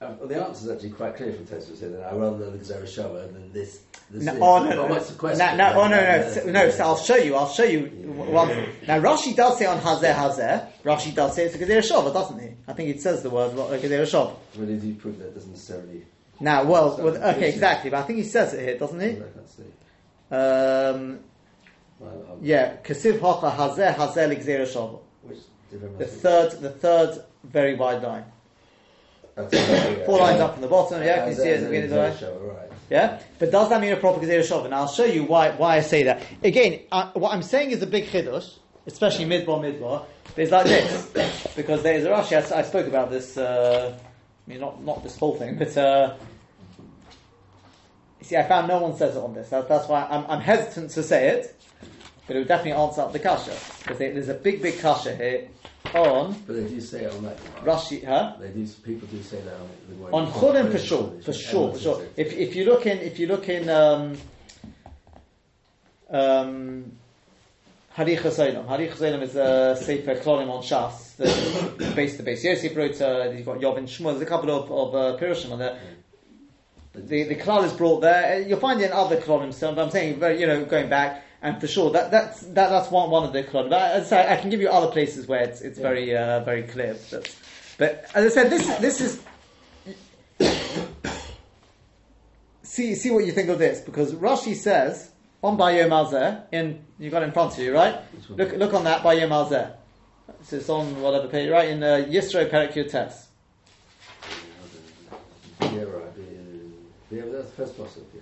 Um, 0.00 0.16
well, 0.18 0.28
the 0.28 0.36
answer 0.36 0.66
is 0.66 0.70
actually 0.70 0.90
quite 0.90 1.16
clear 1.16 1.32
from 1.32 1.46
Tosfos 1.46 1.80
here. 1.80 1.88
That 1.88 2.12
I 2.12 2.14
rather 2.14 2.36
learn 2.36 2.52
the 2.52 2.64
Gezerah 2.64 2.84
Shava 2.84 3.32
than 3.32 3.52
this. 3.52 3.80
This 4.10 4.24
No, 4.24 4.32
is. 4.34 4.38
oh 4.40 4.62
no, 4.62 4.68
But 4.68 4.74
no, 4.76 4.86
what's 4.86 5.06
the 5.08 5.12
no, 5.14 5.18
question? 5.18 5.56
no, 5.56 5.72
oh 5.74 5.88
no, 5.88 6.00
no, 6.00 6.30
so, 6.30 6.50
no. 6.50 6.70
So 6.70 6.84
I'll 6.84 6.96
show 6.96 7.16
you. 7.16 7.34
I'll 7.34 7.48
show 7.48 7.64
you 7.64 7.86
one. 7.86 8.48
Now 8.86 9.00
Rashi 9.00 9.34
does 9.36 9.58
say 9.58 9.66
on 9.66 9.78
Hazeh 9.80 10.14
Hazeh. 10.14 10.66
Rashi 10.84 11.14
does 11.14 11.34
say 11.34 11.44
it's 11.44 11.54
a 11.54 11.58
Gezerah 11.58 11.78
Shava, 11.90 12.12
doesn't 12.12 12.38
he? 12.40 12.48
I 12.66 12.72
think 12.72 12.88
it 12.90 13.00
says 13.02 13.22
the 13.22 13.30
word 13.30 13.54
like 13.54 13.80
Gezerah 13.80 14.02
Shava. 14.02 14.34
Well, 14.56 14.68
if 14.68 14.82
he 14.82 14.92
prove 14.92 15.18
that 15.18 15.34
doesn't 15.34 15.50
necessarily. 15.50 16.06
Now, 16.40 16.64
well, 16.64 16.96
well, 16.98 17.16
okay, 17.16 17.40
yes. 17.46 17.54
exactly. 17.54 17.90
But 17.90 17.98
I 17.98 18.02
think 18.04 18.18
he 18.20 18.24
says 18.24 18.54
it 18.54 18.60
here, 18.60 18.78
doesn't 18.78 19.00
I 19.00 19.08
he? 19.08 19.14
can't 19.16 19.48
see. 19.48 19.62
Um, 20.30 21.18
Well, 21.98 22.38
yeah, 22.42 22.76
Kasiv 22.84 23.20
Hacha 23.20 23.50
Hazeh 23.56 23.94
Hazeh 23.94 24.38
Gezerah 24.38 24.66
Shava. 24.66 25.00
The 25.98 26.06
third, 26.06 26.52
the 26.62 26.70
third 26.70 27.22
very 27.44 27.74
wide 27.74 28.02
line. 28.02 28.24
Four 29.36 30.18
lines 30.18 30.40
up 30.40 30.54
from 30.54 30.62
the 30.62 30.68
bottom. 30.68 31.02
Yeah, 31.02 31.16
you 31.16 31.20
can 31.20 31.28
you 31.30 31.34
see 31.36 31.48
it 31.50 31.54
at 31.54 31.60
the 31.60 31.66
beginning 31.66 31.92
of 31.92 32.20
the 32.20 32.26
line? 32.26 32.56
Right. 32.56 32.67
Yeah, 32.90 33.20
but 33.38 33.50
does 33.50 33.68
that 33.68 33.80
mean 33.80 33.92
a 33.92 33.96
proper 33.96 34.20
Gezerah 34.20 34.40
Shava? 34.40 34.64
And 34.64 34.74
I'll 34.74 34.88
show 34.88 35.04
you 35.04 35.24
why, 35.24 35.50
why 35.50 35.76
I 35.76 35.80
say 35.80 36.04
that. 36.04 36.22
Again, 36.42 36.80
uh, 36.90 37.10
what 37.12 37.34
I'm 37.34 37.42
saying 37.42 37.70
is 37.70 37.82
a 37.82 37.86
big 37.86 38.06
chiddush, 38.06 38.56
especially 38.86 39.26
midbar 39.26 39.60
midbar. 39.60 40.06
It's 40.36 40.50
like 40.50 40.64
this 40.64 41.52
because 41.56 41.82
there 41.82 41.94
is 41.94 42.04
a 42.04 42.08
Rashi. 42.08 42.50
I 42.50 42.62
spoke 42.62 42.86
about 42.86 43.10
this. 43.10 43.36
Uh, 43.36 43.98
I 44.46 44.50
mean, 44.50 44.60
not 44.60 44.82
not 44.82 45.02
this 45.02 45.18
whole 45.18 45.36
thing, 45.36 45.58
but 45.58 45.76
uh, 45.76 46.14
you 48.20 48.24
see, 48.24 48.36
I 48.36 48.44
found 48.44 48.68
no 48.68 48.78
one 48.78 48.96
says 48.96 49.16
it 49.16 49.20
on 49.20 49.34
this. 49.34 49.50
That, 49.50 49.68
that's 49.68 49.86
why 49.88 50.06
I'm, 50.10 50.24
I'm 50.26 50.40
hesitant 50.40 50.90
to 50.92 51.02
say 51.02 51.28
it, 51.28 51.60
but 52.26 52.36
it 52.36 52.38
would 52.38 52.48
definitely 52.48 52.80
answer 52.80 53.02
up 53.02 53.12
the 53.12 53.18
kasha 53.18 53.54
because 53.80 53.98
there's 53.98 54.28
a 54.30 54.34
big, 54.34 54.62
big 54.62 54.80
kasha 54.80 55.14
here 55.14 55.48
on 55.94 56.42
But 56.46 56.56
they 56.56 56.68
do 56.68 56.80
say 56.80 57.04
it 57.04 57.14
on 57.14 57.24
that. 57.24 57.38
Rashi. 57.64 58.04
Huh? 58.04 58.34
They 58.40 58.48
do. 58.48 58.66
People 58.84 59.08
do 59.08 59.22
say 59.22 59.40
that 59.40 59.54
on 59.54 59.68
the 59.88 59.94
word. 59.96 60.12
On 60.12 60.30
Chudim 60.30 60.70
for 60.70 60.78
sure, 60.78 61.12
for 61.22 61.32
sure, 61.32 61.72
for 61.72 61.78
sure. 61.78 62.06
If 62.16 62.32
if 62.32 62.54
you 62.56 62.64
look 62.64 62.86
in, 62.86 62.98
if 62.98 63.18
you 63.18 63.26
look 63.26 63.48
in 63.48 63.68
um, 63.68 64.16
um, 66.10 66.92
Harich 67.96 68.20
Hasolim, 68.20 68.66
Harich 68.66 68.92
Hasolim 68.92 69.22
is 69.22 69.36
a 69.36 69.76
sefer 69.80 70.16
klolim 70.16 70.50
on 70.50 70.62
Shas. 70.62 71.16
The 71.16 71.92
base 71.96 72.16
the 72.16 72.22
base 72.22 72.44
Yosef 72.44 72.76
wrote. 72.76 73.00
Uh, 73.00 73.30
you've 73.34 73.46
got 73.46 73.58
Yovin 73.58 73.84
Shmuel. 73.84 74.12
There's 74.12 74.22
a 74.22 74.26
couple 74.26 74.50
of 74.50 74.70
of 74.70 74.94
uh, 74.94 75.18
Pirushim 75.18 75.52
on 75.52 75.58
there. 75.58 75.78
The 76.94 77.24
the 77.24 77.36
klal 77.36 77.64
is 77.64 77.72
brought 77.72 78.00
there. 78.00 78.42
You'll 78.42 78.60
find 78.60 78.80
it 78.80 78.86
in 78.86 78.92
other 78.92 79.20
klolim. 79.20 79.52
So 79.54 79.74
I'm 79.74 79.90
saying, 79.90 80.20
you 80.38 80.46
know, 80.46 80.64
going 80.64 80.88
back. 80.88 81.24
And 81.40 81.60
for 81.60 81.68
sure, 81.68 81.90
that 81.92 82.10
that's 82.10 82.40
that, 82.40 82.68
that's 82.70 82.90
one 82.90 83.10
one 83.10 83.24
of 83.24 83.32
the 83.32 83.44
klolim. 83.44 83.70
But 83.70 83.92
as 83.92 84.06
I, 84.12 84.22
say, 84.24 84.32
I 84.32 84.36
can 84.36 84.50
give 84.50 84.60
you 84.60 84.68
other 84.68 84.88
places 84.90 85.28
where 85.28 85.42
it's 85.42 85.60
it's 85.60 85.78
Yeah. 85.78 85.82
very 85.82 86.16
uh, 86.16 86.40
very 86.40 86.64
clear. 86.64 86.96
But, 87.10 87.36
but 87.78 88.10
as 88.14 88.26
I 88.26 88.28
said, 88.42 88.50
this 88.50 88.66
this 88.78 89.00
is 89.00 89.24
see 92.64 92.94
see 92.96 93.10
what 93.10 93.24
you 93.24 93.32
think 93.32 93.48
of 93.50 93.58
this 93.58 93.80
because 93.80 94.14
Rashi 94.14 94.54
says 94.54 95.12
on 95.42 95.56
Bayom 95.56 95.90
Azeh 95.90 96.42
in 96.52 96.84
you 96.98 97.08
got 97.10 97.22
it 97.22 97.26
in 97.26 97.32
front 97.32 97.52
of 97.52 97.60
you 97.60 97.72
right. 97.72 97.96
Look 98.30 98.56
look 98.56 98.74
on 98.74 98.84
that 98.84 99.04
Bayom 99.04 99.30
Azeh. 99.30 99.74
So 100.42 100.56
it's 100.56 100.68
on 100.68 101.00
whatever 101.00 101.28
page 101.28 101.50
right 101.50 101.68
in 101.68 101.82
uh, 101.82 102.04
Yisro 102.08 102.50
Perek 102.50 102.72
Yotes. 102.72 103.26
Yeah, 105.60 105.82
right. 105.82 106.02
Yeah, 107.10 107.22
that's 107.32 107.48
the 107.48 107.56
first 107.56 107.76
possible. 107.78 108.06
Yeah. 108.14 108.20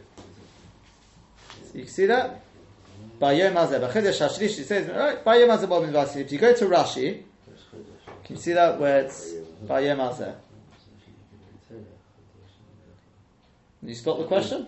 You 1.75 1.83
can 1.83 1.91
see 1.91 2.07
that 2.07 2.46
Bayom 3.21 3.55
Azeh. 3.55 3.81
B'chedesh 3.81 4.21
Hashlish 4.21 4.59
it 4.59 4.67
says 4.67 4.89
right 4.89 5.25
Bayom 5.25 5.49
Azeh 5.57 5.69
Bobin 5.69 5.93
Vasi. 5.93 6.17
If 6.21 6.33
you 6.33 6.39
go 6.39 6.55
to 6.55 6.65
Rashi, 6.67 7.23
can 8.25 8.37
you 8.37 8.43
see 8.43 8.53
that 8.53 8.79
where 8.79 9.01
it's 9.01 9.33
Bayom 9.67 9.99
Azeh? 9.99 10.35
You 13.83 13.95
spot 13.95 14.19
the 14.19 14.25
question? 14.25 14.67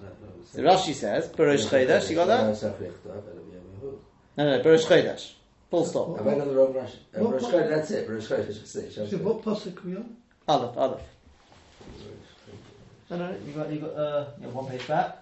No, 0.00 0.08
no, 0.62 0.70
Rashi 0.70 0.94
says, 0.94 1.28
Baruch 1.28 1.60
Chodesh, 1.60 2.10
you 2.10 2.16
got 2.16 2.26
that? 2.26 2.72
No, 4.36 4.56
no, 4.56 4.62
Baruch 4.62 4.80
Chodesh. 4.80 5.32
Full 5.70 5.86
stop. 5.86 6.18
Have 6.18 6.26
I 6.26 6.34
got 6.34 6.48
the 6.48 6.54
wrong 6.54 6.74
Rashi? 6.74 6.96
Uh, 7.16 7.24
What- 7.24 7.40
what- 7.40 7.68
that's 7.68 7.90
it. 7.92 8.08
Rosh 8.08 8.26
Chodesh, 8.26 8.66
six. 8.66 8.94
So 8.94 9.16
what 9.18 9.42
pasuk 9.42 9.78
are 9.84 9.88
we 9.88 9.96
on? 9.96 10.16
Aleph, 10.48 10.76
Aleph. 10.76 11.00
No, 13.10 13.16
no, 13.16 13.36
you 13.46 13.52
got, 13.52 13.70
you 13.72 13.78
got, 13.78 13.94
uh, 13.94 14.24
you 14.40 14.46
got 14.46 14.54
one 14.54 14.66
page 14.66 14.88
back. 14.88 15.21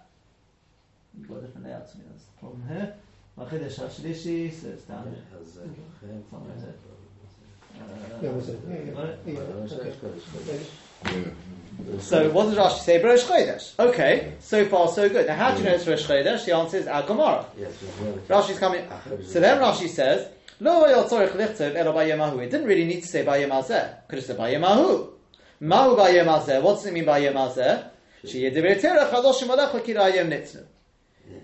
You've 1.18 1.28
got 1.28 1.38
a 1.38 1.40
different 1.42 1.66
layout, 1.66 1.88
so 1.88 1.98
that's 2.08 2.24
the 2.24 2.38
problem 2.38 2.62
here. 2.68 2.94
Chodesh 3.38 3.78
HaShlishi, 3.78 4.52
so 4.52 4.68
it's 4.68 4.82
down 4.84 5.04
here. 5.08 5.22
Somewhere 6.30 6.54
here. 6.56 6.74
Yeah, 8.22 8.30
was 8.30 8.48
it? 8.48 8.60
Yeah, 8.68 8.76
yeah. 8.84 8.92
got 8.92 9.06
it? 9.06 9.18
Yeah, 9.26 9.40
okay. 9.40 10.60
So 11.98 12.30
what 12.30 12.44
does 12.44 12.56
Rashi 12.56 12.80
say? 12.80 13.02
Rosh 13.02 13.22
Chodesh. 13.22 13.78
Okay, 13.78 14.34
so 14.40 14.64
far 14.66 14.88
so 14.88 15.08
good. 15.08 15.26
Now 15.26 15.36
how 15.36 15.52
do 15.52 15.58
you 15.58 15.64
know 15.64 15.74
it's 15.74 15.86
Rosh 15.86 16.06
Chodesh? 16.06 16.44
The 16.44 16.54
answer 16.54 16.76
is 16.76 16.86
Al 16.86 17.06
Gemara. 17.06 17.46
Yes, 17.58 17.72
there's 18.00 18.16
Rashi's 18.28 18.58
coming. 18.58 18.86
So 19.24 19.40
then 19.40 19.60
Rashi 19.60 19.88
says, 19.88 20.28
Lo 20.60 20.84
hayot 20.84 21.08
tzorich 21.08 21.32
lichtov 21.32 21.74
elo 21.74 21.94
bayemahu. 21.94 22.44
It 22.44 22.50
didn't 22.50 22.66
really 22.66 22.84
need 22.84 23.00
to 23.00 23.08
say 23.08 23.24
bayem 23.24 23.48
hazeh. 23.48 24.06
Could 24.08 24.18
have 24.18 24.26
said 24.26 24.36
bayemahu. 24.36 25.08
Mahu 25.62 25.96
bayem 25.96 26.26
hazeh. 26.26 26.60
What 26.60 26.74
does 26.74 26.86
it 26.86 26.92
mean 26.92 27.06
bayem 27.06 27.32
hazeh? 27.32 27.88
Sheyedivrei 28.24 28.78
Torah 28.80 29.08
chadoshim 29.10 29.48
alecha 29.48 29.80
kirayim 29.80 30.28
nitznu. 30.28 30.66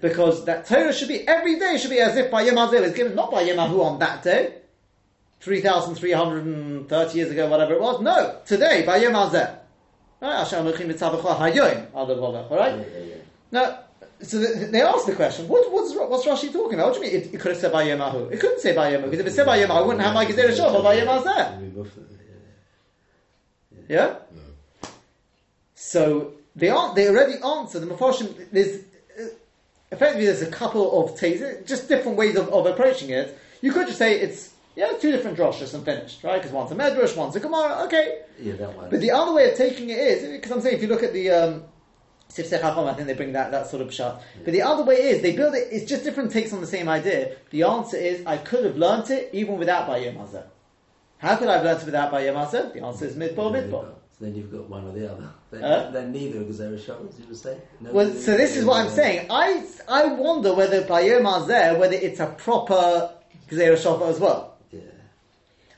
Because 0.00 0.44
that 0.44 0.66
Torah 0.66 0.92
should 0.92 1.08
be, 1.08 1.26
every 1.26 1.58
day 1.58 1.78
should 1.78 1.90
be 1.90 2.00
as 2.00 2.16
if 2.16 2.30
bayem 2.30 2.52
hazeh 2.52 2.82
is 2.82 2.92
given, 2.94 3.14
not 3.14 3.30
bayemahu 3.30 3.82
on 3.82 3.98
that 4.00 4.22
day. 4.22 4.54
3,330 5.40 7.18
years 7.18 7.30
ago, 7.30 7.46
whatever 7.48 7.74
it 7.74 7.80
was. 7.80 8.00
No, 8.00 8.38
today, 8.44 8.84
bayem 8.86 9.12
hazeh. 9.12 9.58
Right? 12.50 12.86
Now, 13.52 13.78
so 14.22 14.38
they 14.38 14.80
asked 14.80 15.06
the 15.06 15.14
question, 15.14 15.46
what, 15.46 15.70
what's, 15.70 15.94
what's 15.94 16.24
Rashi 16.24 16.50
talking 16.52 16.78
about? 16.78 16.92
What 16.92 17.02
do 17.02 17.06
you 17.06 17.12
mean 17.12 17.22
it, 17.22 17.34
it 17.34 17.38
could 17.38 17.52
have 17.52 17.60
said 17.60 17.72
Bayemahu? 17.72 18.32
It 18.32 18.40
couldn't 18.40 18.60
say 18.60 18.74
Bayemahu, 18.74 19.04
because 19.04 19.20
if 19.20 19.26
it 19.26 19.32
said 19.32 19.46
Bayemahu, 19.46 19.70
I 19.70 19.80
wouldn't 19.82 20.02
have 20.02 20.14
my 20.14 20.24
Gezerah 20.24 20.56
Shov, 20.56 20.72
but 20.72 21.24
there. 21.24 21.58
We 21.60 21.68
yeah. 23.88 23.96
Yeah? 23.96 24.16
So, 25.74 26.32
they 26.56 26.70
aren't, 26.70 26.94
they 26.94 27.08
already 27.08 27.34
answered, 27.42 27.80
the 27.80 27.86
Mephoshim, 27.86 28.50
there's, 28.50 28.84
effectively 29.90 30.26
there's 30.26 30.42
a 30.42 30.50
couple 30.50 31.04
of 31.04 31.18
takes, 31.18 31.40
just 31.66 31.88
different 31.88 32.16
ways 32.16 32.36
of, 32.36 32.48
of 32.48 32.66
approaching 32.66 33.10
it. 33.10 33.38
You 33.60 33.72
could 33.72 33.86
just 33.86 33.98
say 33.98 34.20
it's, 34.20 34.52
yeah, 34.74 34.92
two 35.00 35.10
different 35.10 35.38
droshes 35.38 35.74
and 35.74 35.84
finished, 35.84 36.22
right? 36.22 36.36
Because 36.36 36.52
one's 36.52 36.70
a 36.70 36.74
Medrash, 36.74 37.16
one's 37.16 37.34
a 37.36 37.40
Gemara, 37.40 37.84
okay. 37.84 38.20
Yeah, 38.40 38.54
that 38.54 38.76
one. 38.76 38.90
But 38.90 39.00
the 39.00 39.10
other 39.10 39.32
way 39.32 39.50
of 39.50 39.56
taking 39.56 39.90
it 39.90 39.98
is, 39.98 40.30
because 40.30 40.50
I'm 40.50 40.60
saying 40.60 40.76
if 40.76 40.82
you 40.82 40.88
look 40.88 41.02
at 41.02 41.12
the 41.12 41.30
um, 41.30 41.64
I 42.28 42.92
think 42.92 43.06
they 43.06 43.14
bring 43.14 43.32
that, 43.32 43.50
that 43.52 43.68
sort 43.68 43.80
of 43.82 43.94
shot. 43.94 44.22
But 44.44 44.52
the 44.52 44.62
other 44.62 44.84
way 44.84 44.96
is, 44.96 45.22
they 45.22 45.34
build 45.34 45.54
it, 45.54 45.68
it's 45.70 45.88
just 45.88 46.04
different 46.04 46.32
takes 46.32 46.52
on 46.52 46.60
the 46.60 46.66
same 46.66 46.88
idea. 46.88 47.36
The 47.50 47.62
answer 47.62 47.96
is, 47.96 48.26
I 48.26 48.36
could 48.36 48.64
have 48.64 48.76
learnt 48.76 49.10
it 49.10 49.30
even 49.32 49.56
without 49.56 49.88
Bayim 49.88 50.16
Hazeh. 50.16 50.44
How 51.18 51.36
could 51.36 51.48
I 51.48 51.54
have 51.54 51.64
learnt 51.64 51.80
it 51.80 51.86
without 51.86 52.12
Bayim 52.12 52.34
Hazeh? 52.34 52.74
The 52.74 52.84
answer 52.84 53.06
is 53.06 53.16
Midbar, 53.16 53.52
Midbar. 53.52 53.94
So 54.18 54.24
then 54.24 54.34
you've 54.34 54.50
got 54.50 54.68
one 54.70 54.86
or 54.86 54.92
the 54.92 55.12
other. 55.12 55.28
Then, 55.50 55.60
Huh? 55.62 55.90
then 55.92 56.10
neither 56.12 56.40
of 56.40 56.46
Gezerah 56.46 56.82
Shabbos, 56.82 57.14
you 57.20 57.26
would 57.28 57.36
say? 57.36 57.58
No, 57.80 57.92
Well, 57.92 58.10
so 58.14 58.36
this 58.36 58.56
is 58.56 58.64
what 58.64 58.80
I'm 58.80 58.90
saying. 58.90 59.26
I, 59.28 59.62
I 59.88 60.06
wonder 60.06 60.54
whether 60.54 60.82
Bayim 60.84 61.22
Hazeh, 61.24 61.78
whether 61.78 61.94
it's 61.94 62.18
a 62.20 62.26
proper 62.26 63.10
Gezerah 63.50 63.76
Shava 63.76 64.08
as 64.08 64.18
well. 64.18 64.56
Yeah. 64.72 64.80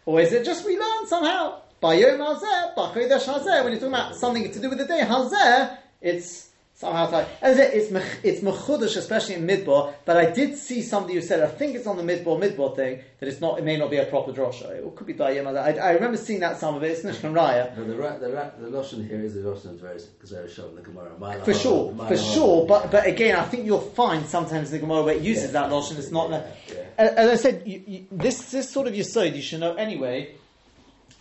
Or 0.06 0.20
is 0.20 0.32
it 0.32 0.44
just 0.44 0.64
we 0.64 0.78
learn 0.78 1.06
somehow? 1.08 1.62
Bayom 1.82 2.18
hazeh, 2.18 2.74
b'chodesh 2.76 3.26
hazeh. 3.26 3.62
When 3.64 3.72
you're 3.72 3.80
talking 3.80 3.88
about 3.88 4.14
something 4.16 4.52
to 4.52 4.60
do 4.60 4.68
with 4.68 4.78
the 4.78 4.86
day 4.86 5.00
hazeh, 5.00 5.76
it's 6.00 6.47
somehow 6.78 7.02
it's 7.04 7.12
like 7.12 7.28
it's 7.42 7.90
it's 8.22 8.40
mechudesh, 8.40 8.96
especially 8.96 9.34
in 9.34 9.46
midbar. 9.46 9.94
But 10.04 10.16
I 10.16 10.30
did 10.30 10.56
see 10.56 10.80
somebody 10.82 11.14
who 11.14 11.20
said, 11.22 11.42
I 11.42 11.48
think 11.48 11.74
it's 11.74 11.86
on 11.88 11.96
the 11.96 12.04
midbar 12.04 12.38
midbar 12.40 12.74
thing 12.76 13.00
that 13.18 13.28
it's 13.28 13.40
not. 13.40 13.58
It 13.58 13.64
may 13.64 13.76
not 13.76 13.90
be 13.90 13.96
a 13.96 14.04
proper 14.06 14.32
drosha. 14.32 14.70
It 14.70 14.94
could 14.96 15.06
be 15.06 15.14
bayom 15.14 15.44
hazeh. 15.44 15.80
I, 15.80 15.88
I 15.88 15.90
remember 15.92 16.16
seeing 16.16 16.38
that 16.40 16.58
some 16.58 16.76
of 16.76 16.82
it. 16.84 16.92
It's 16.92 17.02
Nishkan 17.02 17.32
Raya. 17.32 17.76
No, 17.76 17.84
the, 17.84 17.96
ra- 17.96 18.16
the, 18.18 18.30
ra- 18.30 18.50
the 18.60 18.68
Lashon 18.68 19.08
here 19.08 19.20
is 19.20 19.34
the 19.34 19.40
Lashon 19.40 19.70
of 19.74 19.80
Gezerah 19.80 20.48
Shabbos 20.48 20.70
in 20.70 20.76
the 20.76 20.82
Gemara. 20.82 21.44
For 21.44 21.52
sure, 21.54 21.92
for 21.94 22.02
and 22.04 22.12
a 22.12 22.16
half. 22.16 22.34
sure, 22.34 22.66
but 22.66 22.90
but 22.92 23.06
again, 23.06 23.34
I 23.36 23.44
think 23.44 23.66
you'll 23.66 23.80
find 23.80 24.24
sometimes 24.26 24.70
the 24.70 24.78
Gemara 24.78 25.02
where 25.02 25.14
it 25.16 25.22
uses 25.22 25.46
Yeah. 25.52 25.62
that 25.62 25.70
lotion. 25.72 25.96
It's 25.96 26.12
not. 26.12 26.30
Yeah, 26.30 26.46
yeah. 26.68 26.74
As 26.96 27.28
I 27.28 27.34
said, 27.36 27.62
you, 27.66 27.82
you, 27.86 28.06
this 28.12 28.50
this 28.52 28.70
sort 28.70 28.86
of 28.86 28.94
yisod 28.94 29.34
you 29.34 29.42
should 29.42 29.60
know 29.60 29.74
anyway, 29.74 30.34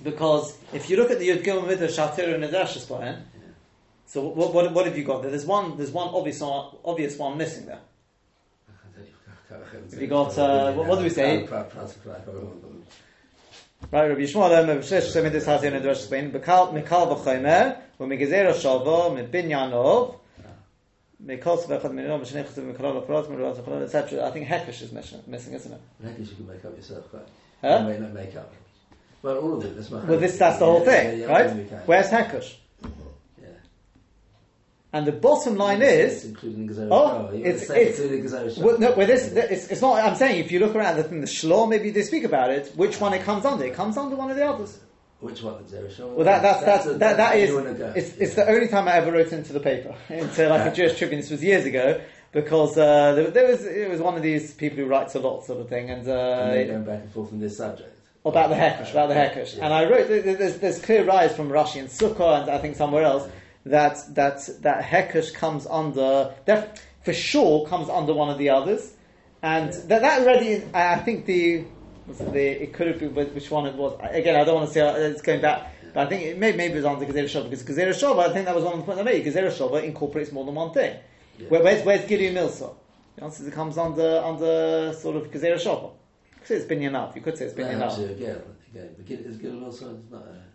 because 0.04 0.56
if 0.74 0.90
you 0.90 0.98
look 0.98 1.10
at 1.12 1.20
the 1.20 1.30
Yud 1.30 1.44
Gimel 1.44 1.64
Midah 1.64 1.88
Shatir 1.90 2.34
and 2.36 2.44
Nadash 2.44 2.78
Espayan, 2.78 3.22
so 4.08 4.22
what, 4.22 4.54
what 4.54 4.74
what 4.74 4.86
have 4.88 4.98
you 4.98 5.04
got 5.04 5.22
there? 5.22 5.30
There's 5.32 5.46
one 5.46 5.78
there's 5.78 5.92
one 5.92 6.08
obvious 6.10 6.40
one, 6.42 6.76
obvious 6.84 7.18
one 7.18 7.38
missing 7.38 7.66
there. 7.68 7.80
Have 9.92 10.02
you 10.02 10.08
got, 10.08 10.38
uh, 10.38 10.74
what- 10.74 10.88
what 10.88 10.98
do 10.98 11.04
we 11.04 11.10
say? 11.10 11.46
Right, 13.92 14.08
Rabbi 14.10 14.22
Yishmael, 14.22 14.70
um, 14.70 14.80
Shesh 14.80 15.14
Shemid 15.14 15.34
is 15.36 15.46
Hatir 15.46 15.72
and 15.72 15.86
Nadash 15.86 16.08
Espayan, 16.08 16.32
Mikal 16.32 16.74
Mikal 16.74 17.16
v'Chomer, 17.16 17.78
u'Megezera 18.00 18.52
Shavo, 18.54 19.12
Mibinyanov, 19.16 20.16
Mikol 21.24 21.58
Svechad 21.64 21.92
Minov, 21.94 22.20
Mishnei 22.22 22.44
Chesed 22.44 22.74
Mikol 22.76 23.06
Lefrot, 23.06 23.28
Mirot 23.28 23.56
Lefrot, 23.62 23.84
etc. 23.84 24.26
I 24.26 24.32
think 24.32 24.48
Hekesh 24.48 24.82
is 24.82 24.92
missing, 24.92 25.22
missing, 25.28 25.54
isn't 25.54 25.72
it? 25.72 25.82
Hekesh 26.04 26.30
you 26.32 26.36
can 26.38 26.48
make 26.48 26.66
up 26.66 26.76
yourself, 26.76 27.06
right? 27.14 27.24
Huh? 27.62 27.80
You 27.84 27.94
may 27.94 28.00
not 28.00 28.14
make 28.14 28.36
up. 28.36 28.52
Well, 29.22 29.38
all 29.38 29.54
of 29.58 29.66
it. 29.66 29.76
That's 29.76 29.92
my 29.92 30.04
Well, 30.04 30.20
this 30.20 30.38
that's 30.38 30.58
the 30.60 30.66
whole 30.66 30.82
thing, 30.82 31.28
right? 31.28 31.50
Where's 31.86 32.08
Hekesh? 32.10 32.56
Yeah. 34.94 34.98
And 35.00 35.08
the 35.08 35.12
bottom 35.12 35.58
line 35.58 35.82
It's 35.82 36.24
is, 36.24 36.26
including 36.26 36.68
Gezerah 36.70 36.88
Oh, 36.92 37.30
it's- 37.36 37.70
it's- 37.70 38.00
including 38.00 38.64
well, 38.64 38.80
no, 38.80 38.92
well, 38.94 39.06
this, 39.08 39.32
it's, 39.34 39.68
it's 39.68 39.82
not, 39.82 40.04
I'm 40.04 40.16
saying, 40.16 40.40
if 40.44 40.52
you 40.52 40.60
look 40.60 40.76
around 40.76 40.96
the 40.98 41.04
thing, 41.04 41.22
the 41.22 41.28
Shlor, 41.28 41.70
maybe 41.70 41.92
they 41.92 42.04
speak 42.04 42.24
about 42.24 42.52
it, 42.52 42.72
which 42.76 43.00
one 43.02 43.14
it 43.14 43.24
comes 43.24 43.44
under? 43.46 43.66
It 43.66 43.74
comes 43.74 43.98
under 43.98 44.16
one 44.16 44.32
of 44.32 44.38
the 44.38 44.48
others. 44.48 44.80
Which 45.20 45.42
one? 45.44 45.56
The 45.68 45.78
Gezerah 45.78 46.16
Well, 46.16 46.26
that, 46.26 46.42
that's, 46.42 46.64
that's, 46.64 46.86
a- 46.86 46.94
that, 46.94 47.18
that 47.18 47.36
is, 47.38 47.50
to 47.54 47.74
go. 47.74 47.94
it's, 47.96 48.16
it's 48.18 48.36
the 48.36 48.48
only 48.48 48.68
time 48.70 48.88
I 48.88 48.94
ever 48.94 49.12
wrote 49.12 49.34
into 49.34 49.52
the 49.52 49.60
paper, 49.60 49.94
into 50.10 50.48
like 50.48 50.72
a 50.72 50.76
Jewish 50.76 50.98
Tribune, 50.98 51.20
this 51.22 51.32
was 51.32 51.44
years 51.44 51.66
ago, 51.66 52.00
because, 52.32 52.78
uh, 52.78 53.14
there, 53.14 53.30
there 53.32 53.48
was, 53.48 53.66
it 53.66 53.90
was 53.90 54.00
one 54.00 54.16
of 54.16 54.22
these 54.24 54.54
people 54.54 54.78
who 54.78 54.86
writes 54.86 55.16
a 55.16 55.20
lot 55.20 55.44
sort 55.46 55.60
of 55.60 55.68
thing, 55.70 55.90
and, 55.90 56.00
And 56.00 56.08
they're 56.08 56.64
uh, 56.64 56.68
going 56.68 56.84
back 56.86 57.02
and 57.02 57.12
forth 57.12 57.34
on 57.34 57.40
this 57.40 57.58
subject. 57.58 57.94
about 58.24 58.50
the 58.50 58.56
Hekesh, 58.56 58.92
about 58.92 59.10
the 59.10 59.16
Hekesh. 59.16 59.58
Yeah. 59.58 59.66
And 59.66 59.74
I 59.74 59.84
wrote, 59.86 60.08
there- 60.08 60.22
there's, 60.36 60.58
there's 60.60 60.80
clear 60.82 61.04
rise 61.04 61.36
from 61.36 61.50
Rashi 61.50 61.80
and 61.82 61.90
Sukkah, 61.90 62.42
and 62.42 62.50
I 62.50 62.58
think 62.60 62.76
somewhere 62.78 63.04
else, 63.04 63.28
that, 63.70 63.98
that, 64.16 64.50
that 64.62 64.84
Hekesh 64.84 65.34
comes 65.34 65.66
under, 65.68 66.34
def, 66.46 66.68
for 67.04 67.14
sure 67.14 67.66
comes 67.68 67.90
under 67.90 68.14
one 68.14 68.30
of 68.30 68.38
the 68.38 68.50
others. 68.50 68.94
And 69.42 69.74
Yeah. 69.74 69.80
that, 69.88 70.02
that 70.02 70.22
already, 70.22 70.64
I 70.74 70.98
think 71.00 71.26
the, 71.26 71.66
the, 72.08 72.64
it 72.64 72.74
could 72.74 72.88
have 72.88 73.00
been 73.00 73.14
which 73.14 73.52
one 73.52 73.66
it 73.66 73.76
was. 73.76 74.00
Again, 74.02 74.36
I 74.36 74.44
don't 74.44 74.56
want 74.56 74.68
to 74.70 74.74
say 74.74 74.82
uh, 74.82 74.96
it's 74.96 75.22
going 75.22 75.42
back, 75.42 75.72
but 75.94 76.08
I 76.08 76.10
think 76.10 76.24
it 76.24 76.38
may, 76.38 76.54
maybe 76.54 76.74
it 76.74 76.78
was 76.78 76.86
under 76.86 77.06
Gezerah 77.06 77.26
Shova, 77.26 77.50
because 77.50 77.66
Gezerah 77.66 77.90
Shova, 77.90 78.30
I 78.30 78.34
think 78.34 78.46
that 78.46 78.56
was 78.56 78.64
one 78.64 78.74
of 78.74 78.80
the 78.80 78.86
points 78.86 79.02
I 79.02 79.04
made. 79.04 79.26
Gezerah 79.26 79.52
Shova 79.52 79.84
incorporates 79.84 80.32
more 80.32 80.46
than 80.46 80.56
one 80.56 80.72
thing. 80.74 80.98
Yeah. 81.38 81.50
Where, 81.50 81.64
where's, 81.64 81.84
where's 81.86 82.02
Gilui 82.10 82.34
Milsa? 82.34 82.74
The 83.16 83.24
answer 83.24 83.44
is 83.44 83.48
it 83.50 83.54
comes 83.54 83.78
under, 83.78 84.20
under 84.24 84.94
sort 84.94 85.16
of 85.18 85.32
Gezerah 85.32 85.56
Shova. 85.56 85.92
You 85.92 86.38
could 86.40 86.48
say 86.48 86.56
it's 86.56 86.66
Binyan 86.66 86.96
Av. 86.96 87.16
You 87.16 87.22
could 87.22 87.38
say 87.38 87.46
it's 87.46 87.54
Binyan 87.54 87.82
Av. 87.82 88.00
you 88.00 88.08
again. 88.08 88.42
But 88.74 89.10
is 89.10 89.38
Gil 89.38 89.64
also 89.64 89.98
not 90.12 90.24
a... 90.24 90.47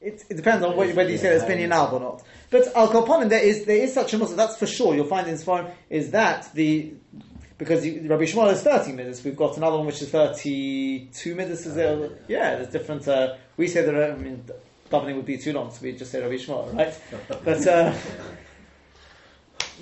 It, 0.00 0.24
it 0.30 0.36
depends 0.36 0.64
on 0.64 0.76
what, 0.76 0.94
whether 0.94 1.10
you 1.10 1.18
say 1.18 1.34
it's 1.34 1.44
binyan 1.44 1.72
av 1.72 1.92
or 1.92 1.98
not. 2.00 2.22
But 2.50 2.68
al 2.76 2.88
koponim, 2.88 3.28
there 3.28 3.42
is 3.42 3.64
there 3.64 3.78
is 3.78 3.92
such 3.92 4.14
a 4.14 4.18
muscle. 4.18 4.36
That's 4.36 4.56
for 4.56 4.66
sure. 4.66 4.94
You'll 4.94 5.06
find 5.06 5.26
in 5.26 5.34
Sfarim 5.34 5.70
is 5.90 6.12
that 6.12 6.52
the 6.54 6.92
because 7.58 7.84
you, 7.84 8.06
Rabbi 8.08 8.22
Yishmael 8.22 8.52
is 8.52 8.62
thirty 8.62 8.92
minutes. 8.92 9.24
We've 9.24 9.34
got 9.36 9.56
another 9.56 9.76
one 9.78 9.86
which 9.86 10.00
is 10.00 10.10
thirty-two 10.10 11.34
minutes. 11.34 11.66
Is 11.66 11.74
there? 11.74 11.96
Oh, 11.96 12.10
Yeah, 12.28 12.54
there's 12.56 12.68
different. 12.70 13.08
Uh, 13.08 13.34
we 13.56 13.66
say 13.66 13.82
that. 13.84 13.94
uh, 13.94 14.14
I 14.14 14.16
mean, 14.16 14.44
davening 14.88 15.16
would 15.16 15.26
be 15.26 15.36
too 15.36 15.52
long, 15.52 15.72
so 15.72 15.80
we 15.82 15.92
just 15.92 16.12
say 16.12 16.22
Rabbi 16.22 16.34
Yishmael, 16.36 16.76
right? 16.76 16.94
But 17.44 17.66
uh, 17.66 17.92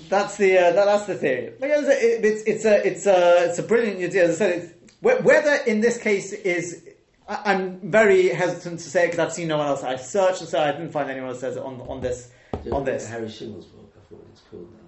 that's 0.09 0.37
the 0.39 0.57
uh, 0.59 0.73
that, 0.73 0.85
that's 0.87 1.07
the 1.07 1.15
theory. 1.17 1.53
But 1.61 1.69
yeah, 1.69 1.81
it, 1.85 2.25
it's 2.25 2.43
it's 2.45 2.65
a 2.65 2.87
it's 2.87 3.07
a 3.07 3.49
it's 3.51 3.59
a 3.59 3.63
brilliant 3.63 3.99
idea. 4.03 4.25
As 4.25 4.37
I 4.37 4.39
said, 4.39 4.51
it's, 4.63 4.93
wh- 5.01 5.25
whether 5.25 5.55
in 5.67 5.81
this 5.83 5.99
case 5.99 6.33
is 6.33 6.83
I, 7.29 7.53
I'm 7.53 7.91
very 7.91 8.29
hesitant 8.29 8.81
to 8.81 8.89
say 8.89 9.05
it 9.05 9.07
because 9.09 9.19
I've 9.21 9.33
seen 9.33 9.49
no 9.49 9.59
one 9.59 9.67
else. 9.67 9.83
I've 9.83 10.01
searched 10.01 10.41
and 10.41 10.49
so 10.49 10.61
I 10.61 10.73
didn't 10.73 10.91
find 10.91 11.11
anyone 11.11 11.33
who 11.33 11.39
says 11.39 11.57
it 11.57 11.63
on 11.63 11.81
on 11.83 12.01
this 12.01 12.31
on 12.73 12.85
this. 12.85 13.09
Harry 13.09 13.27
Schimmel's 13.27 13.67
book, 13.67 13.93
I 13.97 14.09
thought 14.09 14.27
it's 14.33 14.43
called 14.51 14.73
now. 14.73 14.87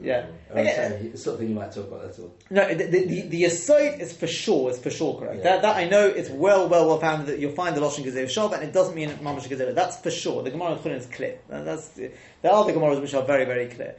Yeah. 0.00 0.26
Oh, 0.50 0.60
Again, 0.60 0.90
sorry, 0.90 1.10
it's 1.10 1.24
something 1.24 1.48
you 1.48 1.54
might 1.54 1.72
talk 1.72 1.88
about, 1.88 2.02
that's 2.02 2.18
all. 2.18 2.34
No, 2.50 2.68
the, 2.68 2.84
the, 2.84 3.06
the, 3.06 3.20
the 3.22 3.44
aside 3.44 4.00
is 4.00 4.12
for 4.12 4.26
sure, 4.26 4.70
is 4.70 4.78
for 4.78 4.90
sure 4.90 5.18
correct. 5.18 5.38
Yeah. 5.38 5.42
That, 5.44 5.62
that 5.62 5.76
I 5.76 5.88
know 5.88 6.06
it's 6.06 6.30
well, 6.30 6.68
well, 6.68 6.86
well 6.86 7.00
founded 7.00 7.26
that 7.28 7.38
you'll 7.38 7.52
find 7.52 7.76
the 7.76 7.80
Lashon 7.80 8.04
Gezerah 8.04 8.26
Shav, 8.26 8.52
and 8.52 8.62
it 8.62 8.72
doesn't 8.72 8.94
mean 8.94 9.10
Mamash 9.10 9.48
Gezerah. 9.48 9.74
That's 9.74 9.96
for 9.96 10.10
sure. 10.10 10.42
The 10.42 10.50
Gemara 10.50 10.72
of 10.72 10.82
Chulin 10.82 10.96
is 10.96 11.06
clear. 11.06 11.38
And 11.48 11.66
That's, 11.66 11.88
there 11.88 12.52
are 12.52 12.64
the 12.64 12.72
Gemaras 12.72 13.00
which 13.00 13.14
are 13.14 13.24
very, 13.24 13.44
very 13.44 13.66
clear. 13.66 13.96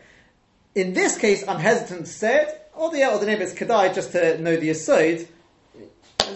In 0.75 0.93
this 0.93 1.17
case, 1.17 1.43
I'm 1.47 1.59
hesitant 1.59 2.05
to 2.05 2.11
say 2.11 2.43
it. 2.43 2.71
Or 2.73 2.91
the, 2.91 3.05
or 3.11 3.19
the 3.19 3.25
name 3.25 3.41
is 3.41 3.53
Kedai, 3.53 3.93
just 3.93 4.13
to 4.13 4.37
know 4.37 4.55
the 4.55 4.69
aside. 4.69 5.27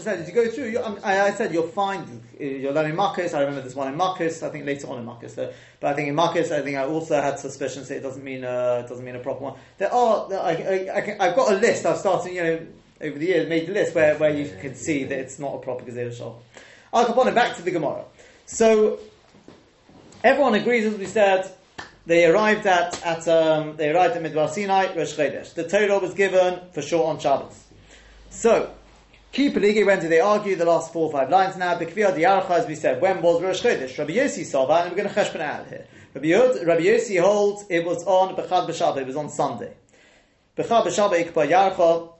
Said, 0.01 0.19
as 0.19 0.27
you 0.27 0.34
go 0.34 0.47
through, 0.49 0.77
um, 0.84 0.99
I, 1.03 1.21
I 1.21 1.32
said 1.32 1.53
you'll 1.53 1.67
find 1.67 2.08
uh, 2.39 2.43
you're 2.43 2.73
learning 2.73 2.95
Marcus. 2.95 3.34
I 3.34 3.41
remember 3.41 3.62
this 3.62 3.75
one 3.75 3.88
in 3.88 3.95
Marcus. 3.95 4.43
I 4.43 4.49
think 4.49 4.65
later 4.65 4.88
on 4.88 4.99
in 4.99 5.06
Marcus, 5.06 5.34
though. 5.36 5.53
but 5.79 5.91
I 5.91 5.93
think 5.95 6.10
in 6.10 6.15
Marcus, 6.15 6.51
I 6.51 6.62
think 6.62 6.77
I 6.77 6.86
also 6.86 7.21
had 7.21 7.39
suspicions 7.39 7.88
that 7.88 7.97
it 7.97 8.03
doesn't 8.03 8.23
mean 8.23 8.43
uh, 8.43 8.84
it 8.86 8.89
doesn't 8.89 9.06
mean 9.06 9.15
a 9.15 9.19
proper 9.19 9.43
one. 9.43 9.60
There 9.77 9.93
are, 9.93 10.34
I, 10.34 11.15
I've 11.19 11.36
got 11.36 11.53
a 11.53 11.56
list. 11.56 11.86
I've 11.86 11.97
started, 11.97 12.34
you 12.34 12.43
know, 12.43 12.67
over 13.01 13.19
the 13.19 13.25
years, 13.25 13.49
made 13.49 13.67
the 13.67 13.73
list 13.73 13.95
where, 13.95 14.17
where 14.17 14.32
you 14.32 14.51
can 14.62 14.75
see 14.75 15.03
that 15.03 15.19
it's 15.19 15.39
not 15.39 15.56
a 15.56 15.60
proper 15.60 15.84
Gezerah 15.84 16.17
Shava. 16.17 16.36
Al 16.93 17.06
koponim, 17.06 17.36
back 17.36 17.56
to 17.56 17.62
the 17.62 17.71
Gemara. 17.71 18.06
So 18.45 18.99
everyone 20.23 20.56
agrees, 20.56 20.86
as 20.86 20.97
we 20.97 21.06
said. 21.06 21.51
They 22.06 22.25
arrived 22.25 22.65
at, 22.65 23.01
at 23.06 23.27
um, 23.29 23.77
they 23.77 23.89
arrived 23.89 24.17
at 24.17 24.23
Midbar 24.23 24.49
Sinai, 24.49 24.93
Rosh 24.93 25.13
Chodesh. 25.13 25.53
The 25.53 25.67
Torah 25.67 25.99
was 25.99 26.13
given 26.13 26.60
for 26.73 26.82
sure 26.82 27.06
on 27.06 27.17
Shabbos. 27.17 27.63
So, 28.29 28.73
Keep 29.34 29.56
Peligi, 29.56 29.84
when 29.84 30.00
did 30.00 30.12
they 30.12 30.19
argue? 30.19 30.56
The 30.56 30.63
last 30.63 30.93
four 30.93 31.08
or 31.08 31.12
five 31.12 31.32
lines 31.32 31.58
now. 31.58 31.76
Bekviyah 31.76 32.15
Diarcha, 32.15 32.52
as 32.52 32.67
we 32.67 32.76
said, 32.76 33.02
when 33.02 33.19
was 33.19 33.41
Rosh 33.41 33.63
Chodesh? 33.63 33.98
Rabbi 33.98 34.13
Yossi 34.13 34.46
saw 34.46 34.67
that, 34.67 34.86
and 34.86 34.91
we're 34.91 35.04
going 35.04 35.12
to 35.12 35.19
cheshbon 35.19 35.41
out 35.41 35.67
here. 35.67 35.88
Rabbi, 36.13 36.28
Yod, 36.28 36.63
Rabbi 36.63 36.84
Yossi 36.84 37.19
holds 37.19 37.65
it 37.67 37.84
was 37.84 38.04
on 38.04 38.36
Bechad 38.36 38.69
B'Shabbat, 38.69 38.98
it 38.98 39.08
was 39.08 39.15
on 39.15 39.30
Sunday. 39.30 39.74
Bechad 40.56 40.86
B'Shabbat 40.86 41.32
Ikba 41.32 41.50
Yarcha, 41.50 42.13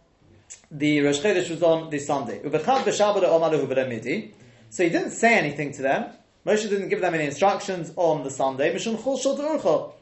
the 0.72 1.02
Rosh 1.02 1.20
Chodesh 1.20 1.52
was 1.52 1.62
on 1.62 1.92
the 1.92 2.00
Sunday. 2.00 2.40
Ubechad 2.40 2.84
B'Shabbat 2.84 3.22
Omaluhu 3.22 3.68
B'Ramidi. 3.68 4.32
So 4.72 4.84
he 4.84 4.90
didn't 4.90 5.12
say 5.12 5.36
anything 5.38 5.72
to 5.74 5.84
them. 5.84 6.14
Moshe 6.48 6.68
didn't 6.68 6.90
give 6.90 7.02
them 7.02 7.14
any 7.14 7.26
instructions 7.26 7.94
on 7.96 8.24
the 8.24 8.32
Sunday. 8.32 8.74
Mishum 8.74 8.98
Chol 8.98 9.22
Shot. 9.22 9.94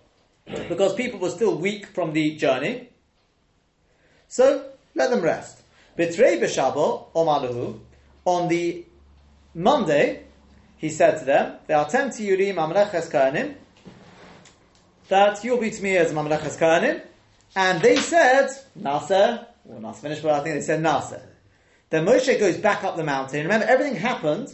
Because 0.69 0.95
people 0.95 1.19
were 1.19 1.29
still 1.29 1.57
weak 1.57 1.87
from 1.87 2.13
the 2.13 2.37
journey. 2.37 2.87
So, 4.29 4.71
let 4.95 5.09
them 5.09 5.19
rest. 5.19 5.60
Bitrei 5.97 6.39
b'shabo 6.39 7.11
omaluhu. 7.13 7.79
On 8.25 8.47
the 8.47 8.85
Monday, 9.53 10.23
he 10.77 10.89
said 10.89 11.19
to 11.19 11.25
them, 11.25 11.57
"Ve'atem 11.67 12.09
tiyurim 12.09 12.55
mamleches 12.55 13.09
kahanim." 13.09 13.55
That 15.09 15.43
you'll 15.43 15.59
be 15.59 15.71
to 15.71 15.83
me 15.83 15.97
as 15.97 16.11
mamleches 16.11 16.57
kahanim, 16.57 17.01
and 17.55 17.81
they 17.81 17.97
said 17.97 18.49
nasa. 18.79 19.47
Well, 19.65 19.81
not 19.81 19.97
finished, 19.97 20.23
but 20.23 20.31
I 20.31 20.43
think 20.43 20.55
they 20.55 20.61
said 20.61 20.81
nasa. 20.81 21.21
Then 21.89 22.05
Moshe 22.05 22.39
goes 22.39 22.57
back 22.57 22.83
up 22.83 22.95
the 22.95 23.03
mountain. 23.03 23.43
Remember, 23.43 23.65
everything 23.65 23.95
happened. 23.95 24.53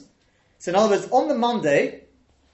So, 0.57 0.71
in 0.71 0.75
other 0.75 0.95
words, 0.95 1.07
on 1.11 1.27
the 1.27 1.35
Monday, 1.35 2.06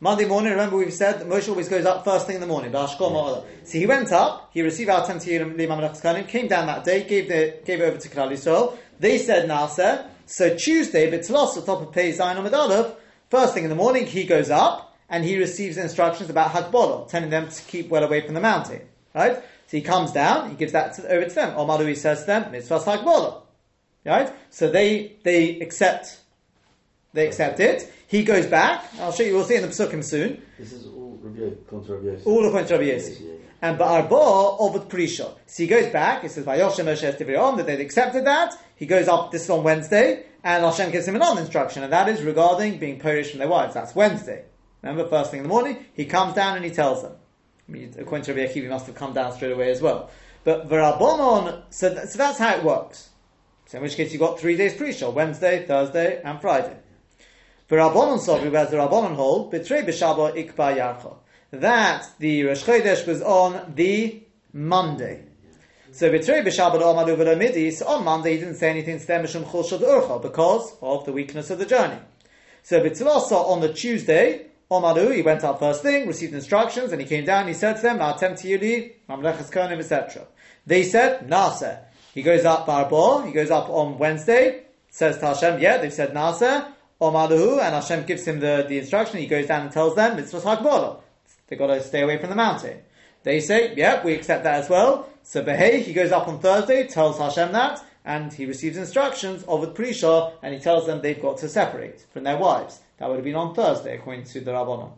Monday 0.04 0.26
morning, 0.26 0.52
remember 0.52 0.76
we've 0.76 0.94
said 0.94 1.22
that 1.22 1.30
Moshe 1.30 1.48
always 1.48 1.70
goes 1.70 1.86
up 1.86 2.04
first 2.04 2.28
thing 2.28 2.36
in 2.36 2.42
the 2.42 2.46
morning. 2.46 2.74
So 2.74 3.46
he 3.72 3.86
went 3.86 4.12
up, 4.12 4.50
he 4.52 4.62
received 4.62 4.90
our 4.90 5.08
ten 5.08 5.18
Kanim, 5.18 6.28
came 6.28 6.50
down 6.50 6.68
that 6.68 6.84
day, 6.84 7.06
gave, 7.06 7.30
the, 7.30 7.58
gave 7.64 7.80
it 7.80 7.86
over 7.86 7.98
to 7.98 8.10
Klal 8.10 8.30
Yisrael. 8.30 8.78
They 9.00 9.18
said 9.18 9.48
Nasa. 9.48 10.08
So 10.26 10.58
Tuesday, 10.58 11.10
B'tlos, 11.10 11.56
the 11.56 11.62
top 11.62 11.82
of 11.82 11.94
Pei 11.94 12.12
Zayin 12.12 12.38
Amid 12.38 12.54
Aleph, 12.54 12.98
first 13.30 13.54
thing 13.54 13.64
in 13.64 13.70
the 13.70 13.78
morning, 13.78 14.06
he 14.06 14.26
goes 14.26 14.50
up 14.50 14.94
and 15.08 15.24
he 15.24 15.38
receives 15.38 15.78
instructions 15.78 16.30
about 16.30 16.52
Hakbolah, 16.52 17.08
telling 17.08 17.30
them 17.30 17.48
to 17.48 17.62
keep 17.64 17.88
well 17.88 18.04
away 18.04 18.20
from 18.20 18.34
the 18.34 18.42
mountain. 18.42 18.82
Right? 19.16 19.38
So 19.38 19.78
he 19.78 19.82
comes 19.82 20.12
down, 20.12 20.50
he 20.50 20.58
gives 20.58 20.74
that 20.74 20.96
to, 20.96 21.08
over 21.08 21.30
to 21.30 21.34
them. 21.34 21.56
Omaru, 21.56 21.88
he 21.88 21.96
says 21.96 22.20
to 22.22 22.26
them, 22.26 22.52
Mitzvah's 22.52 22.84
Hakbolah. 22.84 23.42
Right? 24.06 24.34
So 24.50 24.70
they, 24.70 25.16
they 25.24 25.62
accept, 25.62 26.20
they 27.14 27.26
accept 27.26 27.62
it. 27.62 27.90
He 28.14 28.24
goes 28.24 28.46
back. 28.46 28.86
I'll 29.00 29.12
show 29.12 29.24
you. 29.24 29.34
We'll 29.34 29.44
see 29.44 29.56
in 29.56 29.64
the 29.64 29.70
Pesukim 29.70 30.04
soon. 30.04 30.40
This 30.60 30.72
is 30.72 30.86
all 30.86 31.18
Rabbi 31.20 31.56
contra 31.68 31.98
Rabbi. 31.98 32.22
All 32.26 32.46
according 32.46 32.68
to 32.68 32.74
Rabbi 32.76 32.92
Yossi. 32.92 33.20
Yeah, 33.20 33.28
yeah. 33.32 33.38
And 33.64 33.80
Ba'arba 33.80 34.60
of 34.76 34.88
Prisha. 34.88 35.36
So 35.48 35.64
he 35.64 35.66
goes 35.66 35.88
back. 35.88 36.22
He 36.22 36.28
says, 36.28 36.46
"Vayoshem 36.46 36.86
Moshe 36.86 37.18
Tivrion," 37.18 37.58
that 37.58 37.66
they'd 37.66 37.80
accepted 37.80 38.24
that. 38.26 38.54
He 38.76 38.86
goes 38.86 39.08
up. 39.08 39.32
This 39.32 39.46
is 39.46 39.50
on 39.50 39.64
Wednesday, 39.64 40.28
and 40.44 40.64
Hashem 40.64 40.92
gives 40.92 41.08
him 41.08 41.16
another 41.16 41.42
instruction, 41.42 41.82
and 41.82 41.92
that 41.92 42.08
is 42.08 42.22
regarding 42.22 42.78
being 42.78 43.00
Polish 43.00 43.32
from 43.32 43.40
their 43.40 43.48
wives. 43.48 43.74
That's 43.74 43.96
Wednesday. 43.96 44.46
Remember, 44.84 45.10
first 45.10 45.32
thing 45.32 45.40
in 45.40 45.46
the 45.46 45.50
morning, 45.50 45.84
he 45.96 46.06
comes 46.06 46.36
down 46.36 46.56
and 46.56 46.64
he 46.64 46.70
tells 46.70 47.02
them. 47.02 47.14
I 47.68 47.72
mean, 47.72 47.96
according 47.98 48.26
to 48.26 48.36
Rabbi 48.36 48.52
Akiva, 48.54 48.62
he 48.62 48.68
must 48.68 48.86
have 48.86 48.94
come 48.94 49.14
down 49.14 49.32
straight 49.32 49.54
away 49.54 49.72
as 49.72 49.82
well. 49.82 50.12
But 50.44 50.70
V'Rabbanon, 50.70 51.64
so, 51.72 51.92
th- 51.92 52.10
so 52.10 52.18
that's 52.20 52.38
how 52.38 52.58
it 52.58 52.64
works. 52.64 53.10
So 53.66 53.80
in 53.80 53.84
which 53.84 53.96
case, 53.96 54.12
you've 54.14 54.20
got 54.20 54.40
three 54.40 54.56
days 54.56 54.76
pre-show: 54.76 55.10
Wednesday, 55.10 55.66
Thursday, 55.66 56.22
and 56.24 56.40
Friday. 56.40 56.78
Rabbanon 57.76 58.18
as 58.18 58.70
the 58.72 58.78
Rabbanon 58.78 59.16
hold, 59.16 59.52
Ikba 59.54 60.78
Yarcha. 60.78 61.16
That 61.52 62.10
the 62.20 62.44
Rosh 62.46 62.64
Chodesh 62.64 63.08
was 63.08 63.22
on 63.22 63.74
the 63.76 64.24
Monday. 64.52 65.24
So 65.92 66.10
Betrei 66.10 66.44
B'Shabbat 66.44 66.82
Omadu 66.82 67.16
V'Lo 67.16 67.38
Midi, 67.38 67.70
so 67.70 67.88
on 67.88 68.04
Monday 68.04 68.34
he 68.34 68.40
didn't 68.40 68.56
say 68.56 68.72
anything 68.72 69.00
to 69.00 69.06
them 69.06 69.24
Mishum 69.24 70.22
because 70.22 70.74
of 70.82 71.06
the 71.06 71.12
weakness 71.12 71.52
of 71.52 71.60
the 71.60 71.66
journey. 71.68 72.00
So 72.64 72.82
B'Tzilasa 72.82 73.34
on 73.34 73.62
the 73.62 73.72
Tuesday, 73.72 74.48
Omadu, 74.72 75.14
he 75.16 75.22
went 75.22 75.44
up 75.44 75.60
first 75.60 75.84
thing, 75.84 76.08
received 76.08 76.34
instructions, 76.34 76.92
and 76.92 77.00
he 77.00 77.08
came 77.08 77.26
down, 77.26 77.48
he 77.48 77.54
said 77.54 77.76
to 77.76 77.82
them, 77.84 78.00
Ma'atem 78.00 78.34
Tiyuli, 78.34 78.94
Mamlechas 79.08 79.52
Konim, 79.52 79.78
etc. 79.80 80.26
They 80.66 80.84
said, 80.84 81.28
Nasa. 81.28 81.84
He 82.14 82.24
goes 82.24 82.46
up 82.46 82.66
Barbo, 82.66 83.22
he 83.22 83.32
goes 83.32 83.52
up 83.52 83.70
on 83.70 83.98
Wednesday, 84.00 84.64
says 84.90 85.18
to 85.20 85.28
Hashem, 85.28 85.60
yeah, 85.60 85.78
they've 85.78 85.94
said 85.94 86.14
Nasa, 86.14 86.72
Omaluhu, 87.02 87.60
and 87.60 87.76
Hashem 87.76 88.06
gives 88.06 88.26
him 88.26 88.40
the, 88.40 88.66
the 88.68 88.80
instruction. 88.80 89.20
He 89.20 89.28
goes 89.28 89.48
down 89.48 89.62
and 89.64 89.72
tells 89.72 89.96
them, 89.96 90.16
Mitzvah 90.16 90.40
Hakbolah. 90.40 91.02
They've 91.48 91.60
got 91.60 91.68
to 91.68 91.84
stay 91.84 92.02
away 92.02 92.18
from 92.18 92.30
the 92.30 92.36
mountain. 92.36 92.80
They 93.24 93.40
say, 93.40 93.74
yeah, 93.76 94.04
we 94.04 94.14
accept 94.14 94.44
that 94.44 94.64
as 94.64 94.70
well. 94.70 95.10
So 95.24 95.44
Behei, 95.44 95.82
he 95.82 95.94
goes 95.94 96.12
up 96.12 96.28
on 96.28 96.40
Thursday, 96.40 96.88
tells 96.88 97.18
Hashem 97.18 97.52
that, 97.54 97.84
and 98.06 98.34
he 98.34 98.46
receives 98.46 98.78
instructions 98.78 99.44
of 99.44 99.62
the 99.62 99.72
Prisha, 99.72 100.34
and 100.42 100.54
he 100.54 100.60
tells 100.60 100.86
them 100.86 101.02
they've 101.02 101.22
got 101.22 101.38
to 101.40 101.50
separate 101.50 102.06
from 102.12 102.24
their 102.24 102.38
wives. 102.38 102.80
That 102.98 103.10
would 103.10 103.16
have 103.16 103.24
been 103.24 103.36
on 103.36 103.56
Thursday, 103.56 103.98
according 103.98 104.26
to 104.26 104.42
the 104.42 104.52
Rabbanon. 104.52 104.92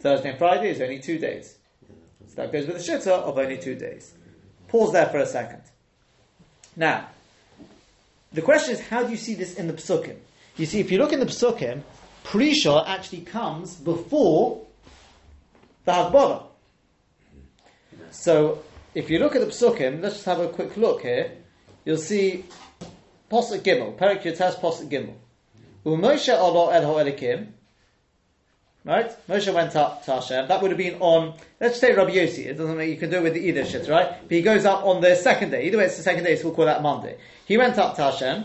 Thursday 0.00 0.30
and 0.30 0.38
Friday 0.38 0.70
is 0.70 0.80
only 0.80 0.98
two 0.98 1.18
days. 1.18 1.56
So 2.28 2.34
that 2.36 2.52
goes 2.52 2.66
with 2.66 2.84
the 2.84 2.92
Shitta 2.92 3.10
of 3.10 3.38
only 3.38 3.58
two 3.58 3.74
days. 3.74 4.14
Pause 4.68 4.92
there 4.92 5.06
for 5.06 5.18
a 5.18 5.26
second. 5.26 5.62
Now, 6.76 7.08
the 8.32 8.42
question 8.42 8.74
is, 8.74 8.80
how 8.80 9.02
do 9.02 9.10
you 9.10 9.16
see 9.16 9.34
this 9.34 9.54
in 9.54 9.66
the 9.66 9.72
Psukim? 9.72 10.16
You 10.58 10.66
see, 10.66 10.80
if 10.80 10.90
you 10.90 10.98
look 10.98 11.12
in 11.12 11.20
the 11.20 11.26
Psukim, 11.26 11.82
Prisha 12.24 12.84
actually 12.86 13.22
comes 13.22 13.76
before 13.76 14.66
the 15.84 15.92
Hagbolah. 15.92 16.42
So, 18.10 18.62
if 18.94 19.08
you 19.08 19.20
look 19.20 19.36
at 19.36 19.40
the 19.40 19.46
Psukim, 19.46 20.02
let's 20.02 20.16
just 20.16 20.26
have 20.26 20.40
a 20.40 20.48
quick 20.48 20.76
look 20.76 21.02
here. 21.02 21.30
You'll 21.84 21.96
see 21.96 22.44
Posuk 23.30 23.60
Gimel, 23.60 23.96
Perik 23.96 24.22
Yotas 24.22 24.56
Posuk 24.56 24.90
Gimel. 24.90 25.14
Umoshe 25.86 26.36
Olo 26.36 26.70
El. 26.70 27.06
Right? 28.84 29.28
Moshe 29.28 29.54
went 29.54 29.76
up 29.76 30.04
to 30.06 30.14
Hashem. 30.14 30.48
That 30.48 30.60
would 30.60 30.70
have 30.70 30.78
been 30.78 31.00
on, 31.00 31.34
let's 31.60 31.78
say 31.78 31.94
Rabbi 31.94 32.10
Yossi. 32.10 32.46
It 32.46 32.54
doesn't 32.54 32.76
mean 32.76 32.88
you 32.88 32.96
can 32.96 33.10
do 33.10 33.18
it 33.18 33.22
with 33.22 33.36
either 33.36 33.64
shit, 33.64 33.88
right? 33.88 34.20
But 34.22 34.30
he 34.30 34.42
goes 34.42 34.64
up 34.64 34.84
on 34.84 35.00
the 35.00 35.14
second 35.14 35.50
day. 35.50 35.66
Either 35.66 35.78
way, 35.78 35.84
it's 35.84 35.98
the 35.98 36.02
second 36.02 36.24
day, 36.24 36.36
so 36.36 36.46
we'll 36.46 36.54
call 36.54 36.64
that 36.64 36.82
Monday. 36.82 37.18
He 37.44 37.56
went 37.56 37.78
up 37.78 37.96
to 37.96 38.02
Hashem. 38.02 38.44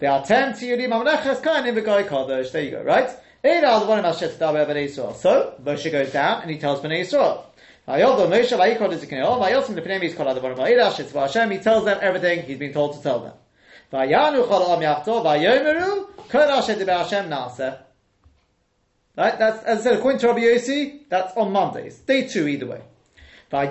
The 0.00 0.06
Atem 0.06 0.52
tiyudim 0.58 0.88
amleches 0.88 1.40
kainim 1.42 1.74
v'goy 1.78 2.08
kadosh, 2.08 2.50
there 2.52 2.62
you 2.62 2.70
go, 2.72 2.82
right? 2.82 3.10
So, 3.42 3.48
Moshe 5.62 5.92
goes 5.92 6.12
down 6.12 6.42
and 6.42 6.50
he 6.50 6.58
tells 6.58 6.80
b'nei 6.80 7.00
Yisrael. 7.00 7.44
He 11.50 11.58
tells 11.58 11.84
them 11.84 11.98
everything 12.02 12.42
he's 12.42 12.58
been 12.58 12.72
told 12.72 12.96
to 12.96 13.02
tell 13.02 13.20
them. 13.20 13.32
Right? 13.90 14.08
That's, 19.16 19.62
as 19.64 19.80
I 19.80 19.82
said, 19.82 19.94
according 19.98 20.20
to 20.20 20.26
Rabbi 20.28 20.40
Yossi, 20.40 21.00
that's 21.08 21.36
on 21.36 21.50
Mondays. 21.50 21.98
Day 22.00 22.28
two, 22.28 22.46
either 22.46 22.66
way. 22.66 22.82
Now, 23.50 23.64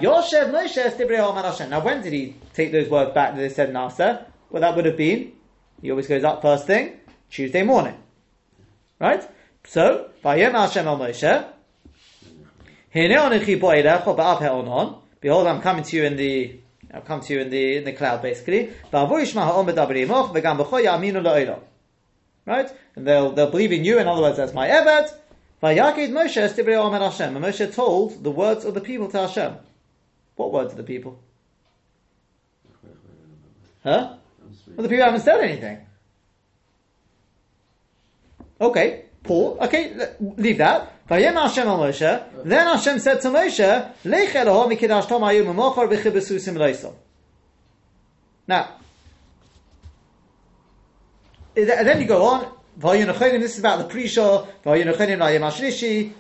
when 1.82 2.02
did 2.02 2.12
he 2.12 2.36
take 2.54 2.72
those 2.72 2.90
words 2.90 3.14
back 3.14 3.36
that 3.36 3.40
they 3.40 3.50
said 3.50 3.72
Nasa? 3.72 4.26
Well, 4.50 4.62
that 4.62 4.76
would 4.76 4.86
have 4.86 4.98
been, 4.98 5.32
he 5.82 5.90
always 5.92 6.08
goes 6.08 6.24
up 6.24 6.42
first 6.42 6.68
thing, 6.68 7.00
Tuesday 7.30 7.64
morning. 7.64 7.96
Right? 9.00 9.28
So, 9.66 10.10
Vayem 10.24 10.52
Hashem 10.52 10.88
el 10.88 10.98
Moshe. 10.98 11.46
Behold, 15.22 15.48
I'm 15.48 15.62
coming 15.62 15.84
to 15.84 15.96
you 15.96 16.04
in 16.06 16.16
the, 16.16 16.60
I'll 16.94 17.02
come 17.02 17.22
to 17.22 17.34
you 17.34 17.42
in 17.42 17.50
the, 17.50 17.78
in 17.78 17.84
the 17.84 17.94
cloud, 17.94 18.22
basically. 18.22 18.72
Right? 22.46 22.72
And 22.96 23.08
they'll 23.08 23.32
they'll 23.32 23.52
believe 23.52 23.72
in 23.72 23.86
you. 23.86 24.00
In 24.00 24.08
other 24.08 24.22
words, 24.22 24.38
that's 24.38 24.54
my 24.54 24.68
Eved. 24.68 25.14
Vayakid 25.62 26.10
Moshe 26.10 26.36
Hashem. 26.36 27.36
And 27.36 27.46
Moshe 27.46 27.74
told 27.74 28.24
the 28.24 28.32
words 28.32 28.66
of 28.66 28.74
the 28.74 28.82
people 28.82 29.08
to 29.10 29.20
Hashem. 29.20 29.56
What 30.36 30.52
words 30.52 30.72
of 30.72 30.78
the 30.78 30.84
people? 30.84 31.20
Huh? 33.84 34.16
Well, 34.68 34.84
the 34.84 34.90
people 34.90 35.06
haven't 35.06 35.22
said 35.22 35.42
anything. 35.42 35.80
Okay, 38.62 39.06
Paul. 39.24 39.58
Okay, 39.62 39.96
leave 40.20 40.58
that. 40.58 40.92
Then 41.08 41.36
Hashem 41.36 43.00
said 43.00 43.22
to 43.22 43.30
Moshe. 43.30 43.92
Now, 48.48 48.70
eh, 51.56 51.62
and 51.62 51.88
then 51.88 52.02
you 52.02 52.08
go 52.08 52.26
on. 52.26 52.52
This 52.80 53.54
is 53.54 53.60
about 53.60 53.80
the 53.80 53.86
hashlishi. 53.96 56.14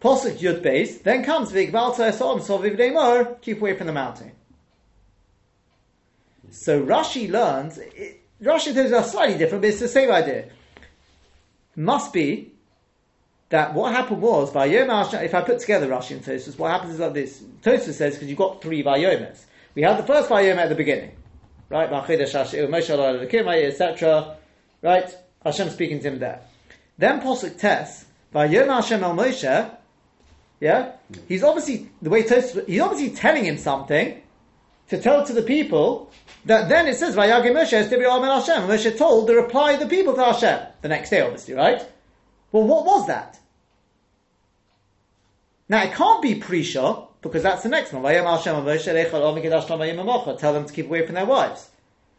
Posuk 0.00 0.38
Yud 0.38 0.62
Beis. 0.62 1.02
Then 1.02 1.24
comes 1.24 1.50
Vigvalta 1.50 2.10
Esom. 2.10 3.40
Keep 3.40 3.60
away 3.60 3.76
from 3.76 3.86
the 3.86 3.92
mountain. 3.92 4.32
So 6.54 6.82
Rashi 6.84 7.30
learns. 7.30 7.78
It, 7.78 8.20
Rashi 8.40 8.72
things 8.72 8.92
are 8.92 9.02
slightly 9.02 9.36
different, 9.36 9.62
but 9.62 9.70
it's 9.70 9.80
the 9.80 9.88
same 9.88 10.10
idea. 10.10 10.50
Must 11.76 12.12
be 12.12 12.52
that 13.48 13.74
what 13.74 13.92
happened 13.92 14.22
was 14.22 14.52
Vayom 14.52 14.88
Hashem. 14.88 15.24
If 15.24 15.34
I 15.34 15.42
put 15.42 15.58
together 15.58 15.88
Rashi 15.88 16.12
and 16.12 16.24
Tosfos, 16.24 16.56
what 16.58 16.70
happens 16.70 16.94
is 16.94 17.00
like 17.00 17.14
this. 17.14 17.42
Tosfos 17.62 17.94
says 17.94 18.14
because 18.14 18.28
you've 18.28 18.38
got 18.38 18.62
three 18.62 18.84
Vayomas. 18.84 19.44
We 19.74 19.82
had 19.82 19.98
the 19.98 20.04
first 20.04 20.30
Vayom 20.30 20.56
at 20.56 20.68
the 20.68 20.74
beginning, 20.76 21.16
right? 21.68 21.92
Etc. 23.64 24.36
Right? 24.82 25.16
Hashem 25.44 25.70
speaking 25.70 26.00
to 26.00 26.08
him 26.08 26.18
there. 26.20 26.40
Then 26.98 27.20
Posuk 27.20 27.58
Tes, 27.58 28.04
Vayom 28.32 28.68
Hashem 28.68 29.02
El 29.02 29.16
Moshe. 29.16 29.70
Yeah, 30.60 30.92
he's 31.26 31.42
obviously 31.42 31.90
the 32.00 32.10
way 32.10 32.22
Tosfos, 32.22 32.66
he's 32.68 32.80
obviously 32.80 33.10
telling 33.10 33.44
him 33.44 33.58
something 33.58 34.22
to 34.88 35.00
tell 35.00 35.24
to 35.26 35.32
the 35.32 35.42
people 35.42 36.10
that 36.44 36.68
then 36.68 36.86
it 36.86 36.96
says 36.96 37.16
Vayagi 37.16 37.52
Moshe 37.52 37.72
es 37.72 37.90
Hashem. 37.90 38.68
Moshe 38.68 38.98
told 38.98 39.28
the 39.28 39.34
reply 39.34 39.72
of 39.72 39.80
the 39.80 39.86
people 39.86 40.14
to 40.14 40.24
Hashem 40.24 40.60
the 40.82 40.88
next 40.88 41.10
day, 41.10 41.20
obviously, 41.20 41.54
right? 41.54 41.82
Well, 42.52 42.64
what 42.64 42.84
was 42.84 43.06
that? 43.06 43.38
Now 45.68 45.82
it 45.82 45.94
can't 45.94 46.22
be 46.22 46.34
pre-shah 46.34 47.06
because 47.22 47.42
that's 47.42 47.62
the 47.62 47.70
next 47.70 47.92
one. 47.92 48.02
Vayom 48.02 48.24
Hashem 48.24 48.54
and 48.54 48.66
Moshe 48.66 48.86
Echad 48.86 49.14
Omer 49.14 49.40
Kedash 49.40 49.66
Tom 49.66 49.80
Vayim 49.80 50.38
Tell 50.38 50.52
them 50.52 50.66
to 50.66 50.72
keep 50.72 50.86
away 50.86 51.06
from 51.06 51.14
their 51.14 51.24
wives. 51.24 51.70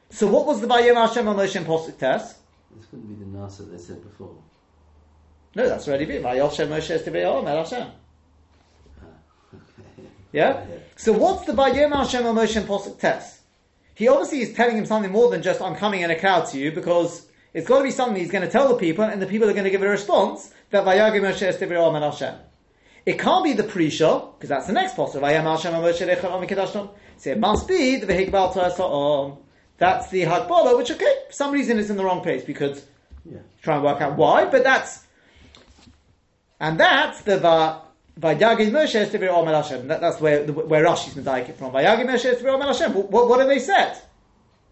So 0.09 0.27
what 0.27 0.45
was 0.45 0.61
the 0.61 0.67
Vayom 0.67 0.95
Hashem 0.95 1.27
and 1.27 1.39
Moshe 1.39 1.55
in 1.55 1.65
Posuk 1.65 1.97
Tes? 1.97 2.35
This 2.75 2.85
couldn't 2.89 3.07
be 3.07 3.23
the 3.23 3.37
Nasa 3.37 3.69
they 3.71 3.77
said 3.77 4.03
before. 4.03 4.35
No, 5.55 5.69
that's 5.69 5.87
already 5.87 6.05
been 6.05 6.23
Vayom 6.23 6.49
Hashem 6.49 6.69
Moshe 6.69 6.89
es 6.89 7.05
Hashem. 7.05 7.91
Yeah? 10.35 10.65
So 10.97 11.13
what's 11.13 11.45
the 11.45 11.53
Vayom 11.53 11.95
Hashem 11.95 12.25
and 12.25 12.37
Moshe 12.37 12.61
Posuk 12.63 12.99
Tes? 12.99 13.39
He 13.93 14.09
obviously 14.09 14.41
is 14.41 14.53
telling 14.53 14.77
him 14.77 14.85
something 14.85 15.09
more 15.09 15.31
than 15.31 15.41
just 15.41 15.61
I'm 15.61 15.75
coming 15.75 16.01
in 16.01 16.11
a 16.11 16.19
crowd 16.19 16.49
to 16.49 16.59
you 16.59 16.73
because 16.73 17.27
it's 17.53 17.65
got 17.65 17.77
to 17.77 17.85
be 17.85 17.91
something 17.91 18.21
he's 18.21 18.31
going 18.31 18.43
to 18.43 18.51
tell 18.51 18.67
the 18.67 18.75
people 18.75 19.05
and 19.05 19.21
the 19.21 19.27
people 19.27 19.49
are 19.49 19.53
going 19.53 19.63
to 19.63 19.69
give 19.69 19.81
a 19.81 19.87
response 19.87 20.53
that 20.71 20.83
Vayagi 20.83 21.21
Moshe 21.21 21.41
es 21.41 21.57
Dibri 21.57 21.77
Omer 21.77 22.01
Hashem. 22.01 22.35
It 23.05 23.17
can't 23.17 23.45
be 23.45 23.53
the 23.53 23.63
pre-shah, 23.63 24.25
because 24.31 24.49
that's 24.49 24.67
the 24.67 24.73
next 24.73 24.97
posture. 24.97 25.19
Vayam 25.19 25.43
Hashem 25.43 25.73
Moshe 25.73 26.47
Kedash 26.49 26.73
Tom. 26.73 26.89
So 27.15 27.29
it 27.29 27.39
must 27.39 27.65
be 27.65 27.95
the 27.95 28.07
Vehikbal 28.07 28.53
Torah 28.53 29.37
That's 29.77 30.09
the 30.09 30.23
Hakbala, 30.23 30.75
which 30.77 30.91
okay, 30.91 31.15
for 31.27 31.33
some 31.33 31.53
reason 31.53 31.79
is 31.79 31.89
in 31.89 31.95
the 31.95 32.03
wrong 32.03 32.21
place 32.21 32.43
because 32.43 32.85
Yeah. 33.23 33.37
try 33.61 33.75
and 33.75 33.85
work 33.85 34.01
out 34.01 34.17
why, 34.17 34.45
but 34.45 34.65
that's 34.65 35.05
and 36.59 36.77
that's 36.77 37.21
the 37.21 37.37
va 37.37 37.84
Vayagid 38.19 38.71
Moshe 38.71 38.95
es 38.95 39.09
Tivir 39.09 39.29
Omer 39.29 39.53
Hashem. 39.53 39.87
That, 39.87 40.01
that's 40.01 40.21
where 40.21 40.43
where 40.45 40.85
Rashi's 40.85 41.15
medayik 41.15 41.49
it 41.49 41.57
from. 41.57 41.73
Vayagid 41.73 42.05
Moshe 42.05 42.25
es 42.25 42.41
Tivir 42.41 42.53
Omer 42.53 42.67
Hashem. 42.67 42.93
What, 42.93 43.11
what, 43.11 43.39
have 43.39 43.49
they 43.49 43.59
said? 43.59 43.97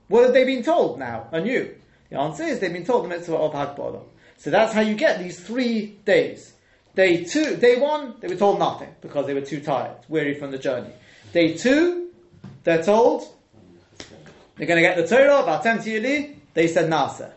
What 0.08 0.24
have 0.24 0.34
they 0.34 0.46
been 0.46 0.64
told 0.64 1.00
now 1.00 1.28
anew? 1.32 1.74
The 2.10 2.20
answer 2.20 2.44
is 2.44 2.60
they've 2.60 2.72
been 2.72 2.86
told 2.86 3.06
the 3.06 3.10
mitzvah 3.10 3.36
of 3.36 3.54
Hakbala. 3.54 4.04
So 4.38 4.50
that's 4.50 4.74
how 4.74 4.82
you 4.82 4.96
get 4.96 5.20
these 5.20 5.40
three 5.40 5.98
days. 6.06 6.54
Day 6.96 7.24
two, 7.24 7.58
day 7.58 7.80
one, 7.80 8.16
they 8.20 8.28
were 8.28 8.36
told 8.36 8.60
nothing 8.60 8.90
because 9.02 9.26
they 9.26 9.34
were 9.34 9.42
too 9.42 9.62
tired, 9.62 9.98
weary 10.08 10.36
from 10.36 10.52
the 10.52 10.60
journey. 10.60 10.92
Day 11.32 11.58
two, 11.58 12.12
they're 12.64 12.84
told 12.84 13.24
they're 14.56 14.68
going 14.68 14.82
to 14.82 14.88
get 14.88 14.98
the 14.98 15.08
Torah 15.08 15.60
10 15.62 15.80
Yuli. 15.80 16.36
They 16.54 16.68
said 16.68 16.90
Nasa. 16.90 17.32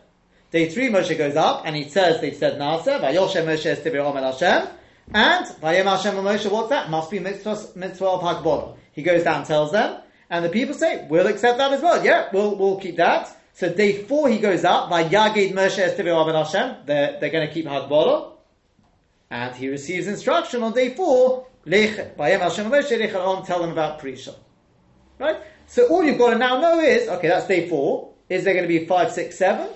Day 0.51 0.69
three, 0.69 0.89
Moshe 0.89 1.17
goes 1.17 1.35
up 1.35 1.63
and 1.65 1.75
he 1.75 1.89
says 1.89 2.21
they 2.21 2.31
said 2.31 2.59
Nasa. 2.59 3.01
Vayoshem 3.01 3.45
Moshe 3.45 3.65
es 3.65 3.79
Tivir 3.79 3.99
Omer 4.05 4.21
Hashem. 4.21 4.67
And 5.13 5.45
Vayem 5.45 5.85
Hashem 5.85 6.15
Moshe, 6.15 6.51
what's 6.51 6.69
that? 6.69 6.89
Must 6.89 7.09
be 7.09 7.19
mitzvah, 7.19 7.57
mitzvah 7.75 8.05
of. 8.05 8.77
He 8.91 9.03
goes 9.03 9.23
down, 9.23 9.45
tells 9.45 9.71
them, 9.71 10.01
and 10.29 10.43
the 10.43 10.49
people 10.49 10.73
say, 10.73 11.07
"We'll 11.09 11.27
accept 11.27 11.57
that 11.59 11.71
as 11.71 11.81
well. 11.81 12.03
Yeah, 12.03 12.29
we'll 12.33 12.55
we'll 12.55 12.79
keep 12.79 12.97
that." 12.97 13.33
So 13.53 13.73
day 13.73 14.03
four, 14.03 14.27
he 14.27 14.37
goes 14.37 14.65
up. 14.65 14.89
Vayagid 14.89 15.53
Moshe 15.53 15.79
es 15.79 15.97
Tivir 15.97 16.13
Omer 16.13 16.33
Hashem. 16.33 16.85
They're 16.85 17.19
they're 17.19 17.29
going 17.29 17.47
to 17.47 17.53
keep 17.53 17.65
Hakbala, 17.65 18.33
and 19.29 19.55
he 19.55 19.69
receives 19.69 20.07
instruction 20.07 20.61
on 20.63 20.73
day 20.73 20.93
four. 20.93 21.47
Lech 21.65 22.17
Vayem 22.17 22.39
Hashem 22.39 22.69
Moshe 22.69 22.99
lech 22.99 23.45
tell 23.45 23.61
them 23.61 23.71
about 23.71 24.01
Prisha. 24.01 24.35
Right? 25.19 25.37
So 25.67 25.87
all 25.87 26.03
you've 26.03 26.17
got 26.17 26.31
to 26.31 26.37
now 26.37 26.59
know 26.59 26.79
is, 26.79 27.09
okay, 27.09 27.27
that's 27.27 27.47
day 27.47 27.67
four. 27.69 28.13
Is 28.29 28.43
there 28.43 28.53
going 28.53 28.63
to 28.63 28.69
be 28.69 28.85
five, 28.85 29.11
six, 29.11 29.37
seven? 29.37 29.69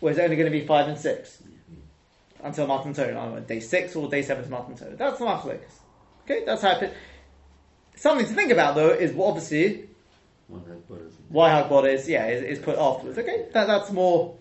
Or 0.00 0.10
is 0.10 0.18
it 0.18 0.22
only 0.22 0.36
going 0.36 0.50
to 0.50 0.58
be 0.58 0.66
five 0.66 0.88
and 0.88 0.98
six? 0.98 1.42
Until 2.46 2.66
Matan 2.68 2.94
Torah. 2.94 3.08
I 3.08 3.24
don't 3.24 3.34
know, 3.34 3.40
day 3.40 3.58
six 3.58 3.96
or 3.96 4.08
day 4.08 4.22
seven 4.22 4.44
is 4.44 4.50
Matan 4.50 4.76
Torah. 4.76 4.94
That's 4.96 5.18
the 5.18 5.24
Machlekes. 5.24 5.80
Okay, 6.24 6.44
that's 6.44 6.62
how 6.62 6.78
it 6.78 6.92
Something 7.96 8.26
to 8.26 8.32
think 8.32 8.52
about 8.52 8.74
though 8.76 8.90
is 8.90 9.12
what 9.12 9.28
obviously 9.28 9.88
One 10.48 10.64
had 10.64 10.86
butters. 10.88 11.14
why 11.28 11.50
Hagbod 11.50 11.92
is, 11.92 12.08
yeah, 12.08 12.26
is, 12.26 12.58
is 12.58 12.64
put 12.64 12.78
afterwards. 12.78 13.18
Okay, 13.18 13.46
that, 13.52 13.66
that's 13.66 13.90
more, 13.90 14.36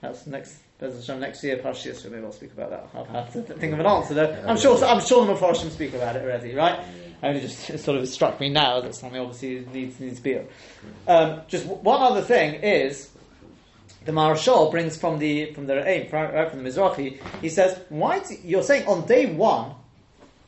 that's 0.00 0.26
next, 0.26 0.58
next 0.80 1.44
year, 1.44 1.60
so 1.62 2.08
maybe 2.08 2.24
I'll 2.24 2.32
speak 2.32 2.52
about 2.52 2.70
that. 2.70 2.88
I'll 2.94 3.04
have 3.04 3.32
to 3.32 3.42
think 3.42 3.72
of 3.74 3.80
an 3.80 3.86
answer 3.86 4.14
though. 4.14 4.44
I'm 4.46 4.56
sure, 4.56 4.82
I'm 4.84 5.00
sure 5.04 5.26
the 5.26 5.34
Mepharshim 5.34 5.70
speak 5.70 5.92
about 5.94 6.16
it 6.16 6.22
already, 6.22 6.54
right? 6.54 6.80
I 7.20 7.28
only 7.28 7.40
just 7.40 7.68
it 7.68 7.78
sort 7.78 7.98
of 7.98 8.08
struck 8.08 8.38
me 8.38 8.48
now 8.48 8.80
that 8.80 8.94
something 8.94 9.20
obviously 9.20 9.66
needs 9.72 9.98
needs 9.98 10.18
to 10.18 10.22
be. 10.22 10.40
Um, 11.08 11.40
just 11.48 11.66
one 11.66 12.00
other 12.00 12.22
thing 12.22 12.62
is 12.62 13.10
the 14.04 14.12
Maharshal 14.12 14.70
brings 14.70 14.96
from 14.96 15.18
the 15.18 15.52
from 15.52 15.66
the 15.66 15.86
aim 15.86 16.08
right 16.12 16.34
uh, 16.34 16.48
from 16.48 16.62
the 16.62 16.68
Mizrahi. 16.70 17.18
He 17.40 17.48
says, 17.48 17.78
"Why 17.88 18.20
do, 18.20 18.34
you're 18.44 18.62
saying 18.62 18.86
on 18.86 19.06
day 19.06 19.26
one, 19.26 19.74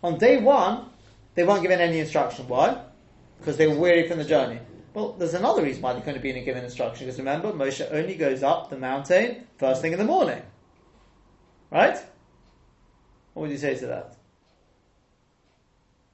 on 0.03 0.19
day 0.19 0.39
one 0.39 0.87
they 1.35 1.45
weren't 1.45 1.63
given 1.63 1.81
any 1.81 1.99
instruction? 1.99 2.49
Why? 2.49 2.81
Because 3.39 3.57
they 3.57 3.67
were 3.67 3.79
weary 3.79 4.09
from 4.09 4.19
the 4.19 4.25
journey. 4.25 4.61
Well, 4.93 5.13
there's 5.13 5.35
another 5.35 5.63
reason 5.63 5.83
why 5.83 5.93
they 5.93 6.01
couldn't 6.01 6.15
have 6.15 6.23
been 6.23 6.45
given 6.45 6.65
instruction. 6.65 7.07
Because 7.07 7.19
remember, 7.19 7.53
Moshe 7.53 7.87
only 7.93 8.17
goes 8.17 8.43
up 8.43 8.71
the 8.71 8.77
mountain 8.79 9.47
first 9.59 9.83
thing 9.83 9.93
in 9.93 9.99
the 9.99 10.05
morning, 10.05 10.43
right? 11.71 11.97
What 13.35 13.43
would 13.43 13.51
you 13.51 13.59
say 13.59 13.77
to 13.77 13.87
that? 13.87 14.17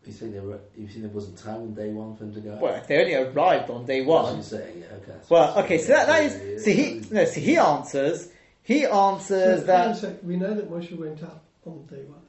You 0.06 0.12
think 0.12 0.32
there 0.34 0.42
were, 0.42 0.60
you 0.78 0.86
think 0.86 1.00
there 1.02 1.10
wasn't 1.10 1.36
time 1.36 1.56
on 1.56 1.74
day 1.74 1.90
one 1.90 2.16
for 2.16 2.24
him 2.24 2.34
to 2.34 2.40
go? 2.40 2.58
Well, 2.60 2.74
if 2.76 2.86
they 2.86 3.00
only 3.00 3.14
arrived 3.14 3.70
on 3.70 3.84
day 3.86 3.98
That's 3.98 4.08
what 4.08 4.22
one, 4.24 4.34
you're 4.34 4.42
saying, 4.44 4.78
yeah, 4.78 4.96
okay. 4.96 5.18
Well, 5.28 5.58
okay, 5.64 5.74
you're 5.76 5.84
so 5.84 5.92
that, 5.94 6.06
that 6.06 6.30
saying. 6.32 6.48
is. 6.48 6.64
See, 6.64 6.72
he 6.74 7.02
no. 7.10 7.24
See, 7.24 7.40
he 7.40 7.56
answers. 7.56 8.28
He 8.62 8.82
So, 8.82 8.90
answers 9.12 9.66
hang 9.66 9.70
on 9.70 9.86
a 9.86 9.88
that 9.92 9.96
sec, 9.96 10.16
we 10.22 10.36
know 10.36 10.54
that 10.54 10.70
Moshe 10.70 10.96
went 10.96 11.22
up 11.22 11.44
on 11.64 11.86
day 11.86 12.02
one. 12.04 12.20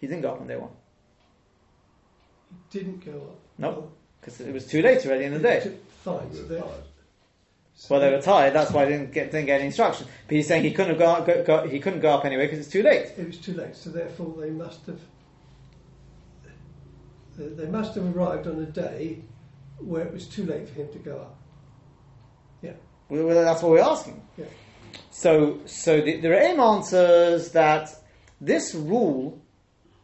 he 0.00 0.06
didn't 0.06 0.22
go 0.22 0.32
up 0.32 0.40
on 0.40 0.46
day 0.46 0.56
one 0.56 0.70
He 2.70 2.78
didn't 2.78 3.04
go 3.04 3.12
up. 3.12 3.38
No. 3.58 3.90
because 4.20 4.40
it 4.40 4.52
was 4.52 4.66
too 4.66 4.82
late 4.82 5.04
already 5.06 5.24
in 5.24 5.32
the 5.34 5.38
day. 5.40 5.76
Fine. 6.04 6.32
So 6.32 6.42
they, 6.44 6.62
Well, 7.90 8.00
they 8.00 8.10
were 8.10 8.20
tired. 8.22 8.52
That's 8.54 8.70
why 8.70 8.84
they 8.84 8.92
didn't 8.92 9.12
get 9.12 9.30
didn't 9.32 9.46
get 9.46 9.56
any 9.56 9.66
instruction. 9.66 10.06
But 10.28 10.36
he's 10.36 10.46
saying 10.46 10.62
he 10.64 10.70
couldn't 10.72 10.90
have 10.90 10.98
go, 10.98 11.06
up, 11.06 11.26
go, 11.26 11.42
go 11.44 11.68
he 11.68 11.80
couldn't 11.80 12.00
go 12.00 12.10
up 12.14 12.24
anyway 12.24 12.46
because 12.46 12.60
it's 12.60 12.68
too 12.70 12.82
late. 12.82 13.12
it 13.16 13.26
was 13.26 13.38
too 13.38 13.54
late. 13.54 13.74
So 13.76 13.90
therefore, 13.90 14.34
they 14.40 14.50
must 14.50 14.86
have. 14.86 15.00
They 17.36 17.66
must 17.66 17.94
have 17.94 18.16
arrived 18.16 18.46
on 18.46 18.60
a 18.60 18.66
day 18.66 19.22
where 19.78 20.04
it 20.04 20.12
was 20.12 20.26
too 20.26 20.44
late 20.44 20.68
for 20.68 20.74
him 20.74 20.88
to 20.92 20.98
go 20.98 21.18
up. 21.18 21.38
Yeah. 22.62 22.72
well, 23.08 23.44
that's 23.44 23.62
what 23.62 23.72
we're 23.72 23.80
asking. 23.80 24.22
Yeah. 24.36 24.46
So, 25.10 25.60
so 25.66 26.00
the, 26.00 26.20
the 26.20 26.28
Re'im 26.28 26.58
answers 26.58 27.52
that 27.52 27.90
this 28.40 28.74
rule, 28.74 29.42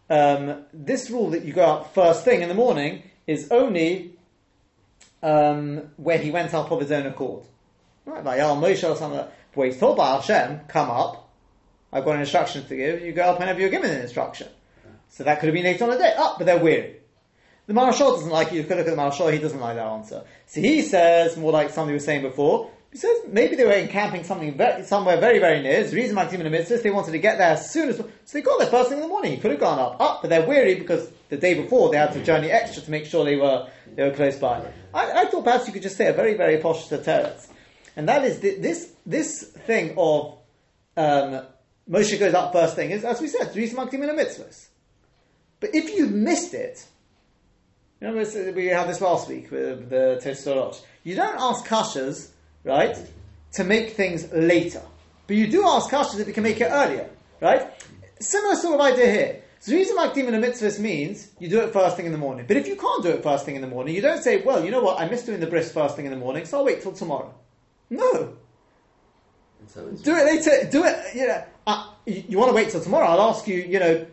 um, 0.09 0.65
this 0.73 1.11
rule 1.11 1.31
that 1.31 1.45
you 1.45 1.53
go 1.53 1.65
up 1.65 1.95
first 1.95 2.25
thing 2.25 2.43
in 2.43 2.49
the 2.49 2.55
morning 2.55 3.03
is 3.27 3.51
only 3.51 4.19
um, 5.23 5.91
where 5.97 6.19
he 6.19 6.31
went 6.31 6.53
up 6.55 6.71
of 6.71 6.81
his 6.81 6.91
own 6.91 7.07
accord. 7.07 7.45
Right, 8.05 8.25
like 8.25 8.41
Al 8.41 8.57
Moshe 8.57 8.89
or 8.89 8.97
something. 8.97 9.19
Like 9.19 9.31
where 9.55 9.67
he's 9.67 9.79
told 9.79 9.97
by 9.97 10.15
Hashem, 10.15 10.61
come 10.69 10.91
up. 10.91 11.29
I've 11.93 12.05
got 12.05 12.15
an 12.15 12.21
instruction 12.21 12.67
to 12.67 12.77
give. 12.77 13.03
You 13.03 13.13
go 13.13 13.23
up 13.23 13.39
whenever 13.39 13.61
you're 13.61 13.71
given 13.71 13.91
an 13.91 14.01
instruction. 14.01 14.49
So 15.09 15.25
that 15.25 15.41
could 15.41 15.47
have 15.49 15.55
been 15.55 15.65
later 15.65 15.85
on 15.85 15.91
a 15.91 15.99
day. 15.99 16.15
Up, 16.17 16.39
but 16.39 16.45
they're 16.45 16.59
weary. 16.59 17.01
The 17.71 17.77
Maharshal 17.77 18.17
doesn't 18.17 18.31
like 18.31 18.49
it. 18.49 18.57
You 18.57 18.65
could 18.65 18.79
look 18.79 18.89
at 18.89 18.97
the 18.97 19.01
Maharshal, 19.01 19.33
he 19.33 19.39
doesn't 19.39 19.61
like 19.61 19.77
that 19.77 19.87
answer. 19.87 20.25
So 20.47 20.61
he 20.61 20.83
says, 20.83 21.37
more 21.37 21.53
like 21.53 21.71
somebody 21.71 21.95
was 21.95 22.05
saying 22.05 22.23
before, 22.23 22.69
He 22.91 22.99
says 22.99 23.17
maybe 23.29 23.55
they 23.55 23.65
were 23.65 23.71
encamping 23.71 24.25
something 24.25 24.57
very, 24.57 24.83
somewhere 24.83 25.21
very, 25.21 25.39
very 25.39 25.63
near. 25.63 25.85
The 25.85 25.95
reason 25.95 26.17
Makdim 26.17 26.35
in 26.35 26.43
the 26.43 26.51
mitzvah. 26.51 26.79
They 26.79 26.91
wanted 26.91 27.13
to 27.13 27.21
get 27.21 27.39
there 27.39 27.51
as 27.53 27.71
soon 27.71 27.91
as 27.91 27.99
so 27.99 28.09
they 28.33 28.43
got 28.43 28.59
there 28.59 28.67
first 28.67 28.89
thing 28.89 28.99
in 28.99 29.03
the 29.03 29.09
morning. 29.09 29.31
He 29.31 29.39
could 29.39 29.53
have 29.53 29.61
gone 29.61 29.79
up, 29.79 30.01
up, 30.01 30.21
but 30.21 30.31
they're 30.31 30.45
weary 30.45 30.75
because 30.75 31.09
the 31.29 31.37
day 31.37 31.55
before 31.55 31.93
they 31.93 31.97
had 31.97 32.13
to 32.15 32.25
journey 32.25 32.51
extra 32.51 32.83
to 32.83 32.91
make 32.91 33.07
sure 33.07 33.25
they 33.25 33.37
were 33.37 33.69
they 33.95 34.03
were 34.03 34.17
close 34.17 34.37
by. 34.37 34.69
I, 34.93 35.13
I 35.13 35.25
thought 35.27 35.45
perhaps 35.45 35.69
you 35.69 35.73
could 35.73 35.83
just 35.83 35.97
say 35.97 36.09
a 36.09 36.13
very, 36.13 36.35
very 36.35 36.59
posh 36.59 36.89
teretz, 36.89 37.47
and 37.95 38.09
that 38.09 38.25
is 38.25 38.41
th- 38.41 38.61
this 38.61 38.95
this 39.07 39.45
thing 39.45 39.95
of 39.97 40.39
um, 40.97 41.47
Moshe 41.89 42.19
goes 42.19 42.35
up 42.35 42.53
first 42.53 42.75
thing 42.75 42.91
is 42.91 43.05
as 43.05 43.21
we 43.21 43.29
said, 43.29 43.53
the 43.53 43.61
reason 43.61 43.77
Makdim 43.77 44.03
in 44.03 44.17
the 44.17 44.21
mitzvahs. 44.21 44.67
But 45.61 45.73
if 45.73 45.95
you 45.95 46.07
missed 46.09 46.55
it, 46.55 46.85
remember 48.01 48.53
we 48.53 48.67
had 48.67 48.89
this 48.89 49.01
last 49.01 49.29
week 49.29 49.51
with 49.51 49.91
the 49.91 50.21
Testorot. 50.23 50.81
You 51.05 51.17
don't 51.17 51.41
ask 51.41 51.67
kashas 51.67 52.31
right, 52.65 52.97
to 53.53 53.65
make 53.65 53.91
things 53.91 54.31
later. 54.33 54.83
But 55.27 55.37
you 55.37 55.47
do 55.47 55.67
ask 55.67 55.91
kashas 55.91 56.21
if 56.21 56.27
you 56.27 56.35
can 56.35 56.43
make 56.43 56.61
it 56.61 56.69
earlier, 56.71 57.09
right? 57.41 57.71
Similar 58.21 58.57
sort 58.57 58.75
of 58.75 58.81
idea 58.81 59.11
here. 59.11 59.43
Zriza 59.63 59.91
Makdim 59.91 60.29
in 60.29 60.35
a 60.35 60.39
mitzvah 60.39 60.81
means 60.81 61.29
you 61.39 61.49
do 61.49 61.61
it 61.61 61.73
first 61.73 61.97
thing 61.97 62.07
in 62.07 62.13
the 62.13 62.19
morning. 62.19 62.47
But 62.47 62.57
if 62.57 62.67
you 62.67 62.77
can't 62.77 63.03
do 63.03 63.11
it 63.11 63.23
first 63.23 63.45
thing 63.45 63.57
in 63.57 63.63
the 63.63 63.69
morning, 63.69 63.95
you 63.95 64.01
don't 64.01 64.23
say, 64.23 64.43
well, 64.43 64.65
you 64.65 64.71
know 64.71 64.83
what, 64.83 64.99
I 64.99 65.09
missed 65.09 65.27
doing 65.27 65.41
the 65.41 65.47
bris 65.47 65.71
first 65.71 65.97
thing 65.97 66.07
in 66.07 66.11
the 66.11 66.19
morning, 66.19 66.47
so 66.47 66.59
I'll 66.59 66.65
wait 66.65 66.81
till 66.81 66.93
tomorrow. 66.93 67.35
No. 67.91 68.37
So 69.67 69.87
Do 69.91 70.17
it 70.17 70.25
later. 70.25 70.71
Do 70.71 70.85
it. 70.85 71.15
You 71.15 71.27
know, 71.27 71.45
uh, 71.67 71.91
you, 72.07 72.25
you 72.31 72.39
want 72.39 72.51
to 72.51 72.55
wait 72.55 72.71
till 72.71 72.81
tomorrow? 72.81 73.07
I'll 73.07 73.31
ask 73.31 73.47
you. 73.47 73.57
You 73.57 73.79
know, 73.79 74.07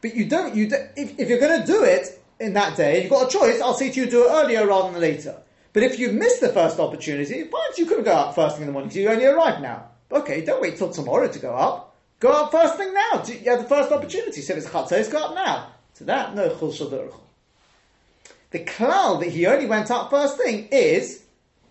but 0.00 0.14
you 0.14 0.26
don't. 0.26 0.54
You 0.54 0.68
do, 0.70 0.76
if, 0.96 1.18
if 1.18 1.28
you're 1.28 1.40
going 1.40 1.60
to 1.60 1.66
do 1.66 1.82
it 1.82 2.19
in 2.40 2.54
that 2.54 2.76
day, 2.76 3.02
you've 3.02 3.10
got 3.10 3.28
a 3.28 3.38
choice. 3.38 3.60
I'll 3.60 3.74
see 3.74 3.92
to 3.92 4.00
you, 4.00 4.10
do 4.10 4.26
it 4.26 4.30
earlier 4.30 4.66
rather 4.66 4.90
than 4.90 5.00
later. 5.00 5.36
But 5.72 5.82
if 5.84 5.98
you 5.98 6.10
miss 6.10 6.40
the 6.40 6.48
first 6.48 6.80
opportunity, 6.80 7.44
fine. 7.44 7.60
You 7.76 7.86
could 7.86 8.04
go 8.04 8.12
up 8.12 8.34
first 8.34 8.56
thing 8.56 8.62
in 8.62 8.66
the 8.66 8.72
morning 8.72 8.88
because 8.88 9.02
you 9.02 9.08
only 9.08 9.26
arrived 9.26 9.62
now. 9.62 9.88
Okay, 10.10 10.44
don't 10.44 10.60
wait 10.60 10.76
till 10.76 10.90
tomorrow 10.90 11.28
to 11.28 11.38
go 11.38 11.54
up. 11.54 11.94
Go 12.18 12.30
up 12.30 12.50
first 12.50 12.76
thing 12.76 12.92
now. 12.92 13.22
You 13.24 13.50
have 13.50 13.62
the 13.62 13.68
first 13.68 13.92
opportunity. 13.92 14.40
So 14.40 14.54
if 14.54 14.58
it's 14.58 14.68
chatzos, 14.68 15.10
go 15.12 15.18
up 15.18 15.34
now. 15.34 15.68
To 15.96 16.04
that, 16.04 16.34
no 16.34 16.48
chul. 16.50 17.14
The 18.50 18.58
klal 18.64 19.20
that 19.20 19.28
he 19.28 19.46
only 19.46 19.66
went 19.66 19.90
up 19.90 20.10
first 20.10 20.36
thing 20.36 20.68
is 20.72 21.22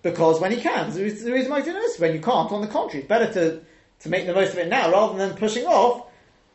because 0.02 0.40
when 0.40 0.52
he 0.52 0.62
can. 0.62 0.92
The 0.92 1.04
reason 1.04 1.52
why 1.52 1.60
he 1.60 1.66
didn't 1.66 1.84
is 1.84 2.00
when 2.00 2.14
you 2.14 2.22
can't. 2.22 2.52
On 2.52 2.62
the 2.62 2.68
contrary, 2.68 3.00
it's 3.00 3.10
better 3.10 3.34
to, 3.34 3.62
to 4.02 4.10
make 4.10 4.26
the 4.26 4.34
most 4.34 4.54
of 4.54 4.60
it 4.60 4.70
now 4.70 4.92
rather 4.92 5.18
than 5.18 5.36
pushing 5.36 5.66
off. 5.66 6.09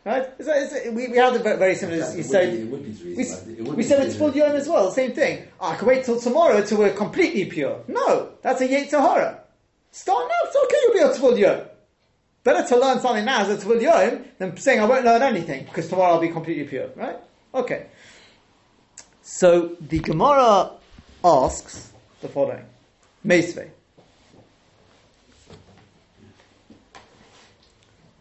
Right? 0.04 0.28
It's, 0.38 0.48
it's, 0.74 0.90
we, 0.94 1.08
we 1.08 1.16
had 1.16 1.34
a 1.34 1.38
very 1.38 1.74
similar. 1.74 1.96
It 2.04 2.10
You 2.10 2.16
would 2.18 2.26
say 2.26 2.50
be- 2.50 2.62
it 2.62 2.68
would 2.68 2.82
be 2.84 2.90
we, 2.90 3.16
reason 3.16 3.48
why- 3.48 3.52
it 3.58 3.64
would 3.68 3.76
we 3.78 3.82
said 3.82 4.04
it's 4.06 4.16
full 4.16 4.28
reason- 4.28 4.48
yom 4.48 4.56
as 4.56 4.68
well. 4.68 4.90
Same 4.90 5.12
thing. 5.12 5.46
Oh, 5.60 5.70
I 5.70 5.76
can 5.76 5.88
wait 5.88 6.04
till 6.04 6.20
tomorrow 6.20 6.60
till 6.62 6.78
we're 6.78 6.92
completely 6.92 7.46
pure. 7.46 7.80
No, 7.88 8.30
that's 8.42 8.60
a 8.60 8.68
yetzahara. 8.68 9.38
Start 9.92 10.28
now. 10.28 10.48
It's 10.48 10.56
okay. 10.56 10.76
You'll 10.82 11.08
be 11.08 11.14
to 11.14 11.20
full 11.20 11.38
yom. 11.38 11.60
Better 12.42 12.68
to 12.68 12.76
learn 12.76 13.00
something 13.00 13.24
now 13.24 13.40
as 13.40 13.48
a 13.48 13.56
full 13.56 13.80
yom 13.80 14.24
than 14.38 14.54
saying 14.58 14.78
I 14.80 14.84
won't 14.84 15.06
learn 15.06 15.22
anything 15.22 15.64
because 15.64 15.88
tomorrow 15.88 16.14
I'll 16.14 16.20
be 16.20 16.28
completely 16.28 16.64
pure. 16.64 16.90
Right? 16.96 17.16
Okay. 17.54 17.86
So 19.22 19.76
the 19.80 20.00
Gemara 20.00 20.70
asks 21.24 21.92
the 22.20 22.28
following: 22.28 22.64
Meisvei. 23.26 23.70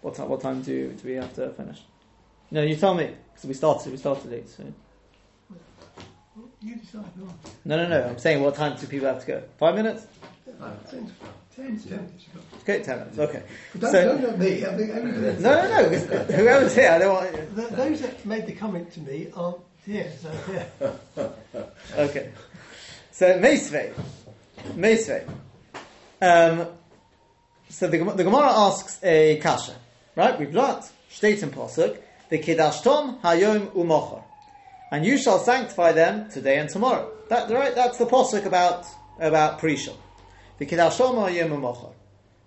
What 0.03 0.15
time? 0.15 0.29
What 0.29 0.41
time 0.41 0.61
do, 0.61 0.91
do 0.91 1.07
we 1.07 1.15
have 1.15 1.33
to 1.35 1.49
finish? 1.53 1.81
No, 2.51 2.61
you 2.61 2.75
tell 2.75 2.93
me 2.93 3.09
because 3.33 3.47
we 3.47 3.53
started. 3.55 3.91
We 3.91 3.97
started 3.97 4.29
late. 4.29 4.49
So. 4.49 4.63
You 6.61 6.75
decide. 6.75 7.05
No. 7.17 7.27
No, 7.65 7.77
no, 7.77 7.87
no. 7.89 8.07
I'm 8.09 8.17
saying 8.19 8.41
what 8.43 8.55
time 8.55 8.77
do 8.79 8.85
people 8.87 9.07
have 9.07 9.21
to 9.21 9.27
go? 9.27 9.43
Five 9.57 9.75
minutes? 9.75 10.05
Ten, 10.59 11.11
ten, 11.55 11.79
ten. 11.79 12.09
Okay, 12.61 12.81
ten 12.83 12.99
minutes. 12.99 13.17
Okay. 13.19 13.43
Don't, 13.79 13.91
So- 13.91 14.05
don't 14.05 14.21
let 14.23 14.39
me. 14.39 14.65
I 14.65 14.77
think 14.77 14.89
everybody. 14.93 15.41
No, 15.41 15.55
no, 15.55 15.89
no. 15.89 15.99
Whoever's 16.35 16.75
here, 16.75 16.91
I 16.91 16.97
don't 16.99 17.13
want. 17.13 17.55
Th- 17.55 17.69
Those 17.69 18.01
that 18.01 18.25
made 18.25 18.45
the 18.45 18.53
comment 18.53 18.91
to 18.93 18.99
me 19.01 19.27
aren't 19.35 19.57
here. 19.85 20.11
So 20.21 20.31
yeah. 21.17 21.29
Okay. 21.97 22.29
So 23.11 23.39
Meisvei, 23.39 23.93
Meisvei. 24.75 25.27
Um, 26.21 26.67
so 27.69 27.87
the, 27.87 27.97
the 28.15 28.23
Gemara 28.23 28.49
asks 28.51 28.99
a 29.03 29.37
kasha, 29.39 29.75
right? 30.15 30.39
We've 30.39 30.53
learnt 30.53 30.91
State 31.09 31.43
in 31.43 31.51
pasuk 31.51 31.99
the 32.29 32.39
kidashtom 32.39 33.21
hayom 33.21 33.67
umocher, 33.73 34.23
and 34.91 35.05
you 35.05 35.17
shall 35.17 35.37
sanctify 35.37 35.91
them 35.91 36.29
today 36.31 36.57
and 36.57 36.67
tomorrow. 36.67 37.11
That 37.29 37.51
right? 37.51 37.75
That's 37.75 37.99
the 37.99 38.05
pasuk 38.05 38.45
about 38.45 38.87
about 39.19 39.59
prisha. 39.59 39.95
The 40.57 40.65
kidashtom 40.65 41.15
hayom 41.15 41.49
umocher. 41.49 41.93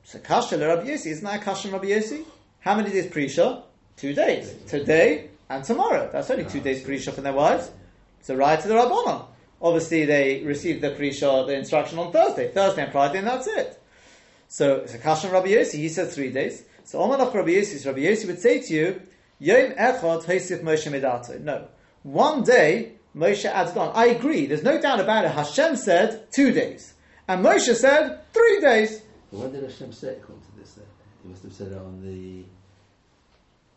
So 0.03 0.19
kasha 0.19 0.57
le 0.57 0.67
Rabbi 0.67 0.89
Yossi 0.89 1.07
isn't 1.13 1.25
that 1.25 1.41
a 1.41 1.45
kasha 1.45 1.71
Rabbi 1.71 1.87
Yossi? 1.87 2.25
How 2.61 2.75
many 2.75 2.91
days 2.91 3.07
prisha? 3.07 3.63
Two 3.97 4.13
days. 4.13 4.53
Today 4.67 5.31
and 5.49 5.63
tomorrow. 5.63 6.11
That's 6.13 6.29
only 6.31 6.45
two 6.45 6.61
days 6.61 6.85
prisha 6.85 7.13
for 7.13 7.21
their 7.21 7.33
wives. 7.33 7.71
So 8.23 8.35
right 8.35 8.61
to 8.61 8.67
the 8.67 8.75
Rabbanon. 8.75 9.27
Obviously, 9.63 10.05
they 10.05 10.43
received 10.43 10.83
the 10.83 10.91
pre-shah, 10.91 11.45
the 11.45 11.55
instruction 11.55 11.99
on 11.99 12.13
Thursday, 12.13 12.51
Thursday 12.51 12.83
and 12.83 12.93
Friday, 12.93 13.19
and 13.19 13.27
that's 13.27 13.47
it. 13.47 13.81
So 14.49 14.77
it's 14.79 14.95
a 14.95 14.99
kashan 14.99 15.33
Rabbi 15.33 15.49
Yossi. 15.49 15.75
He 15.75 15.89
said 15.89 16.11
three 16.11 16.31
days. 16.31 16.65
So 16.87 17.01
Omanach 17.01 17.35
Rabbi 17.35 17.51
Yossi, 17.51 17.85
Rabbi 17.85 17.99
Yossi 17.99 18.29
would 18.29 18.41
say 18.41 18.61
to 18.61 18.73
you, 18.73 19.03
Yom 19.41 19.73
Echad 19.73 20.23
Hosif 20.23 20.63
Moshe 20.63 20.89
Medato. 20.89 21.39
No, 21.41 21.67
one 22.05 22.45
day 22.45 22.93
Moshe 23.15 23.45
added 23.45 23.77
on. 23.77 23.91
I 23.95 24.07
agree. 24.07 24.47
There's 24.47 24.63
no 24.63 24.81
doubt 24.81 25.01
about 25.01 25.25
it. 25.25 25.33
Hashem 25.33 25.75
said 25.75 26.31
two 26.31 26.53
days, 26.53 26.95
and 27.27 27.45
Moshe 27.45 27.75
said 27.75 28.21
three 28.33 28.61
days. 28.61 29.03
But 29.33 29.41
when 29.41 29.53
did 29.53 29.65
Hashem 29.65 29.93
say 29.93 30.11
it 30.11 30.23
come 30.25 30.41
to 30.41 30.61
this 30.61 30.75
then? 30.75 30.87
He 31.25 31.29
must 31.31 31.43
have 31.43 31.53
said 31.53 31.73
it 31.73 31.79
on 31.79 32.01
the... 32.01 32.45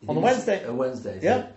On 0.08 0.14
the 0.14 0.22
Wednesday. 0.22 0.64
A 0.64 0.70
uh, 0.70 0.74
Wednesday. 0.74 1.20
Yeah. 1.24 1.48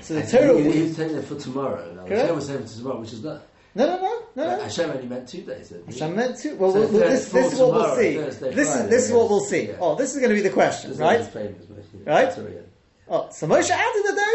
So 0.00 0.14
the 0.14 0.22
Torah. 0.22 0.62
He, 0.62 0.70
he 0.70 0.82
was 0.84 0.96
saying 0.96 1.16
it 1.16 1.24
for 1.24 1.34
tomorrow. 1.34 1.92
Now, 1.92 2.04
Correct. 2.04 2.20
Hashem 2.20 2.36
was 2.36 2.46
saying 2.46 2.66
for 2.66 2.72
tomorrow, 2.72 3.00
which 3.00 3.12
is 3.12 3.24
not... 3.24 3.42
No, 3.76 3.86
no, 3.86 3.96
no, 4.00 4.22
no, 4.36 4.56
no. 4.56 4.62
Hashem 4.62 4.90
only 4.90 5.06
meant 5.06 5.28
two 5.28 5.42
days. 5.42 5.68
didn't 5.70 5.92
he? 5.92 5.98
Hashem 5.98 6.14
meant 6.16 6.38
two. 6.38 6.54
Well, 6.56 6.72
So 6.72 6.80
we'll- 6.80 6.88
this, 6.90 7.28
this 7.28 7.52
is 7.52 7.58
what 7.58 7.72
we'll 7.72 7.96
see. 7.96 8.14
Thursday, 8.16 8.54
This 8.54 8.74
is 8.74 8.88
this 8.88 9.06
is 9.06 9.12
what 9.12 9.28
we'll 9.28 9.40
see. 9.40 9.66
Yeah. 9.68 9.76
Oh, 9.80 9.94
this 9.96 10.14
is 10.14 10.18
going 10.18 10.30
to 10.30 10.34
be 10.36 10.42
the 10.42 10.50
question, 10.50 10.90
Just 10.90 11.00
right? 11.00 11.24
famous, 11.24 11.64
Right? 12.04 12.32
sorry, 12.32 12.54
yeah. 12.54 12.60
Oh, 13.08 13.28
so 13.32 13.46
Moshe 13.48 13.70
added 13.70 14.12
a 14.12 14.14
day. 14.14 14.34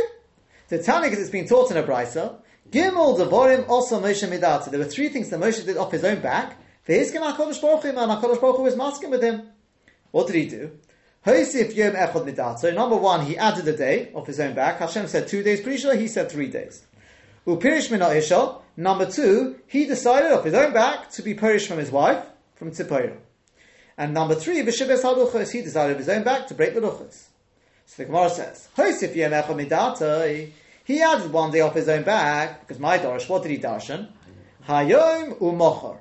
The 0.68 0.84
Tanya, 0.84 1.10
because 1.10 1.22
it's 1.24 1.32
been 1.32 1.48
taught 1.48 1.72
in 1.72 1.78
a 1.78 1.84
brisa. 1.84 2.36
Gimel 2.70 3.18
devorim 3.18 3.68
also 3.70 4.00
Moshe 4.02 4.28
midata. 4.30 4.70
There 4.70 4.80
were 4.80 4.86
three 4.86 5.10
things 5.10 5.30
that 5.30 5.40
Moshe 5.40 5.66
did 5.66 5.78
off 5.78 5.92
his 5.92 6.04
own 6.04 6.20
back. 6.22 6.58
Ve'hiskin 6.88 7.22
HaKadosh 7.22 7.62
Baruch 7.62 7.84
Hu, 7.84 7.90
and 7.90 7.98
HaKadosh 7.98 8.42
Baruch 8.42 8.58
Hu 8.58 8.64
was 8.64 8.76
masking 8.76 9.10
with 9.10 9.24
him. 9.24 9.50
What 10.12 10.28
did 10.28 10.36
he 10.36 10.48
do? 10.48 10.72
Hosif 11.26 11.76
yom 11.76 11.94
echad 11.94 12.26
midata. 12.26 12.74
Number 12.74 12.96
one, 12.96 13.26
he 13.26 13.38
added 13.38 13.68
a 13.68 13.76
day 13.76 14.12
off 14.14 14.28
his 14.28 14.40
own 14.40 14.54
back. 14.54 14.80
Hashem 14.80 15.08
said 15.08 15.28
two 15.28 15.44
days 15.44 15.62
pre 15.62 15.78
he 15.78 16.08
said 16.08 16.30
three 16.32 16.48
days. 16.48 16.84
Upirish 17.50 17.90
minat 17.90 18.16
ishal. 18.16 18.62
Number 18.78 19.10
two, 19.10 19.60
he 19.66 19.86
decided 19.86 20.32
off 20.32 20.46
his 20.46 20.54
own 20.54 20.72
back 20.72 21.10
to 21.12 21.24
be 21.24 21.34
purish 21.34 21.68
from 21.68 21.80
his 21.80 21.90
wife, 21.90 22.24
from 22.54 22.70
Tzipora. 22.70 23.18
And 23.98 24.14
number 24.14 24.36
three, 24.36 24.62
b'shibes 24.62 25.02
haluchos, 25.02 25.52
he 25.52 25.64
decided 25.64 25.94
of 25.94 25.98
his 25.98 26.10
own 26.10 26.24
back 26.24 26.48
to 26.48 26.54
break 26.54 26.76
the 26.76 26.80
luchos. 26.80 27.26
So 27.88 28.04
the 28.04 28.06
Gemara 28.06 28.30
says, 28.30 28.68
"Hosif 28.78 29.16
yom 29.16 29.32
echad 29.32 29.68
midata." 29.68 30.52
He 30.84 31.02
added 31.02 31.34
one 31.34 31.50
day 31.50 31.62
off 31.62 31.74
his 31.74 31.90
own 31.90 32.04
back 32.04 32.60
because 32.62 32.80
my 32.80 33.00
darish. 33.00 33.28
What 33.28 33.42
did 33.42 33.52
he 33.52 33.58
darshan? 33.58 34.10
Hayom 34.68 35.40
umocher. 35.40 35.98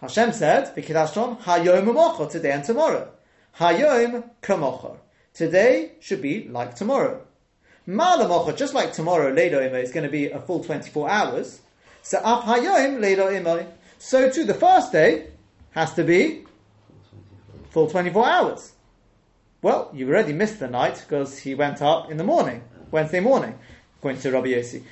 Hashem 0.00 0.32
said, 0.32 0.74
"V'kidashon 0.74 1.40
hayom 1.42 1.86
umocher 1.86 2.28
today 2.28 2.50
and 2.50 2.64
tomorrow. 2.64 3.10
Hayom 3.58 4.28
kamocher. 4.42 4.96
Today 5.32 5.92
should 6.00 6.20
be 6.20 6.48
like 6.48 6.74
tomorrow. 6.74 7.25
Malamocher, 7.88 8.56
just 8.56 8.74
like 8.74 8.92
tomorrow, 8.92 9.32
Leido 9.32 9.64
Imo 9.64 9.78
is 9.78 9.92
going 9.92 10.04
to 10.04 10.10
be 10.10 10.30
a 10.30 10.40
full 10.40 10.62
24 10.64 11.08
hours. 11.08 11.60
So 12.02 12.18
Af 12.18 12.44
Hayom 12.44 12.98
Leido 12.98 13.32
Imo. 13.34 13.66
So 13.98 14.30
too, 14.30 14.44
the 14.44 14.54
first 14.54 14.92
day 14.92 15.28
has 15.70 15.94
to 15.94 16.04
be 16.04 16.44
full 17.70 17.88
24 17.88 18.26
hours. 18.26 18.72
Well, 19.62 19.90
you 19.94 20.08
already 20.08 20.32
missed 20.32 20.60
the 20.60 20.68
night 20.68 21.04
because 21.06 21.38
he 21.38 21.54
went 21.54 21.80
up 21.80 22.10
in 22.10 22.16
the 22.16 22.24
morning, 22.24 22.62
Wednesday 22.90 23.20
morning, 23.20 23.58
according 23.98 24.20
to 24.20 24.30
Rabbi 24.30 24.48
Yossi. 24.48 24.82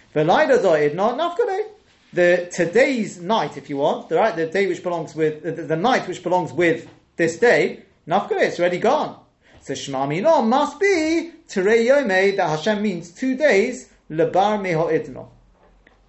The 2.13 2.49
today's 2.53 3.21
night, 3.21 3.57
if 3.57 3.69
you 3.69 3.77
want, 3.79 4.09
the 4.09 4.17
right, 4.17 4.37
the 4.37 4.47
day 4.47 4.67
which 4.67 4.83
belongs 4.83 5.17
with 5.17 5.43
the, 5.43 5.51
the 5.51 5.77
night 5.77 6.07
which 6.07 6.23
belongs 6.23 6.53
with 6.53 6.89
this 7.17 7.39
day, 7.39 7.83
nafkade, 8.07 8.43
it's 8.43 8.61
already 8.61 8.79
gone. 8.79 9.19
So 9.65 9.75
Shema 9.75 10.05
Mino 10.05 10.43
must 10.43 10.79
be 10.79 11.33
Terei 11.49 11.87
Yomei 11.87 12.37
that 12.37 12.51
Hashem 12.51 12.83
means 12.83 13.11
two 13.11 13.35
days 13.35 13.89
lebar 14.11 14.61
meho 14.61 14.93
idno. 14.93 15.31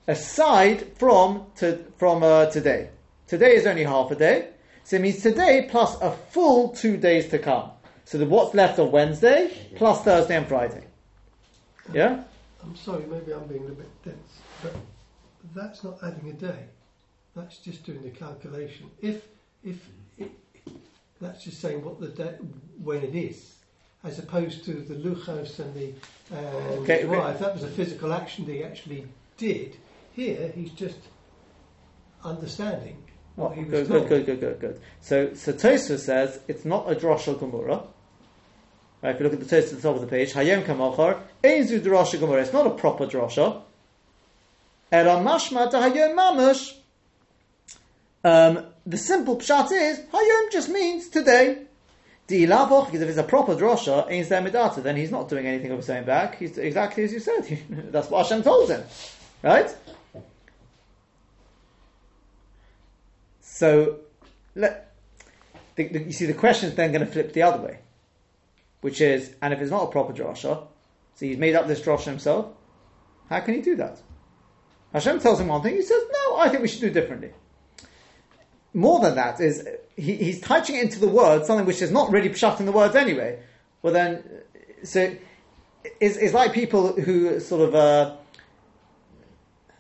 Aside 0.06 0.98
from 0.98 1.46
to, 1.56 1.86
from 1.98 2.22
uh, 2.22 2.48
today, 2.48 2.90
today 3.28 3.56
is 3.56 3.66
only 3.66 3.86
half 3.86 4.12
a 4.12 4.16
day, 4.16 4.50
so 4.84 4.98
it 4.98 5.02
means 5.02 5.24
today 5.24 5.70
plus 5.72 5.96
a 6.02 6.12
full 6.12 6.76
two 6.76 6.98
days 6.98 7.30
to 7.30 7.40
come. 7.40 7.70
So 8.04 8.18
the, 8.18 8.26
what's 8.26 8.54
left 8.54 8.78
of 8.78 8.92
Wednesday 8.92 9.50
plus 9.78 10.02
Thursday 10.02 10.36
and 10.36 10.48
Friday. 10.48 10.84
Yeah? 11.94 12.26
I'm 12.62 12.76
sorry, 12.76 13.06
maybe 13.06 13.32
I'm 13.32 13.48
being 13.48 13.68
a 13.68 13.72
bit 13.72 14.04
dense, 14.04 14.42
but 14.64 14.76
that's 15.56 15.82
not 15.82 16.00
adding 16.04 16.30
a 16.30 16.34
day. 16.34 16.66
That's 17.38 17.60
just 17.60 17.86
doing 17.86 18.04
the 18.04 18.10
calculation. 18.10 18.92
If 19.02 19.26
if, 19.64 19.78
That's 21.26 21.44
just 21.44 21.60
saying 21.60 21.84
what 21.84 22.00
the 22.00 22.08
day, 22.10 22.36
when 22.84 23.02
it 23.02 23.16
is, 23.16 23.56
as 24.04 24.20
opposed 24.20 24.64
to 24.66 24.74
the 24.74 24.94
luchos 24.94 25.58
and 25.60 25.74
the 25.74 25.92
uh, 26.32 26.38
Okay, 26.82 27.04
okay. 27.04 27.06
drive. 27.06 27.40
That 27.40 27.54
was 27.54 27.64
a 27.64 27.68
physical 27.68 28.14
action 28.14 28.46
that 28.46 28.52
he 28.54 28.64
actually 28.64 29.08
did. 29.38 29.76
Here, 30.14 30.52
he's 30.54 30.72
just 30.72 31.00
understanding 32.24 33.02
Oh, 33.38 33.46
what 33.48 33.58
he 33.58 33.64
was 33.66 33.72
good, 33.72 33.88
told. 33.88 34.08
good, 34.08 34.26
good, 34.26 34.40
good, 34.40 34.60
good, 34.60 34.60
good. 34.62 34.82
So, 35.02 35.34
so 35.34 35.52
Tosfos 35.52 36.00
says 36.00 36.40
it's 36.48 36.64
not 36.64 36.90
a 36.90 36.96
drasha 36.96 37.38
gemara. 37.38 37.82
Right, 39.02 39.14
if 39.16 39.20
you 39.20 39.24
look 39.26 39.34
at 39.34 39.40
the 39.40 39.46
Tosfos 39.56 39.74
at 39.74 39.82
the 39.82 39.82
top 39.82 39.96
of 39.96 40.02
the 40.02 40.08
page, 40.08 40.32
Hayom 40.34 40.64
Kamachar, 40.64 41.20
Einzu 41.44 41.82
drasha 41.82 42.20
gemara. 42.20 42.42
It's 42.44 42.54
not 42.54 42.68
a 42.68 42.70
proper 42.72 43.08
drasha. 43.08 43.62
Ela 44.92 45.16
mashma 45.22 45.70
to 45.72 45.78
Hayom 45.78 46.16
mamash. 46.16 46.76
The 48.86 48.98
simple 48.98 49.38
pshat 49.38 49.72
is 49.72 50.00
Hayom 50.00 50.52
just 50.52 50.70
means 50.70 51.10
today. 51.10 51.66
Because 52.28 53.02
if 53.02 53.10
it's 53.10 53.18
a 53.20 53.24
proper 53.24 53.56
drasha, 53.56 54.08
Zeh 54.10 54.50
Midata, 54.50 54.82
then 54.82 54.96
he's 54.96 55.12
not 55.12 55.30
doing 55.30 55.46
anything 55.46 55.72
of 55.72 55.78
his 55.78 55.90
own 55.90 56.06
back. 56.06 56.38
He's 56.38 56.58
exactly 56.58 57.04
as 57.04 57.14
you 57.14 57.20
said. 57.20 57.60
That's 57.70 58.10
what 58.10 58.24
Hashem 58.26 58.42
told 58.42 58.70
him, 58.70 58.84
right? 59.44 59.76
So, 63.42 64.00
let, 64.56 64.92
the, 65.76 65.88
the, 65.88 66.04
you 66.04 66.12
see, 66.12 66.26
the 66.26 66.34
question 66.34 66.70
is 66.70 66.76
then 66.76 66.92
going 66.92 67.06
to 67.06 67.12
flip 67.12 67.32
the 67.32 67.44
other 67.44 67.64
way, 67.64 67.80
which 68.82 69.02
is, 69.02 69.36
and 69.42 69.54
if 69.54 69.62
it's 69.62 69.72
not 69.72 69.84
a 69.84 69.92
proper 69.92 70.12
drasha, 70.12 70.42
so 70.42 70.68
he's 71.20 71.38
made 71.38 71.56
up 71.56 71.68
this 71.68 71.80
drasha 71.80 72.06
himself, 72.06 72.48
how 73.30 73.40
can 73.40 73.54
he 73.54 73.62
do 73.62 73.76
that? 73.76 74.02
Hashem 74.94 75.20
tells 75.20 75.40
him 75.40 75.48
one 75.48 75.62
thing, 75.62 75.76
he 75.76 75.84
says, 75.84 76.02
no, 76.12 76.38
I 76.38 76.50
think 76.50 76.64
we 76.64 76.68
should 76.68 76.82
do 76.82 76.90
differently. 76.90 77.32
More 78.76 79.00
than 79.00 79.16
that 79.16 79.40
is, 79.40 79.66
he, 79.96 80.16
he's 80.18 80.42
touching 80.42 80.76
into 80.76 81.00
the 81.00 81.08
words 81.08 81.48
something 81.48 81.66
which 81.66 81.82
is 81.82 81.92
not 81.92 82.12
really 82.12 82.28
pshat 82.28 82.60
in 82.60 82.66
the 82.66 82.74
words 82.74 82.94
anyway. 82.94 83.40
Well 83.82 83.94
then, 83.94 84.22
so, 84.84 85.16
it's, 86.02 86.18
it's 86.18 86.34
like 86.34 86.52
people 86.52 86.92
who 86.92 87.40
sort 87.40 87.62
of, 87.62 87.74
uh, 87.74 88.16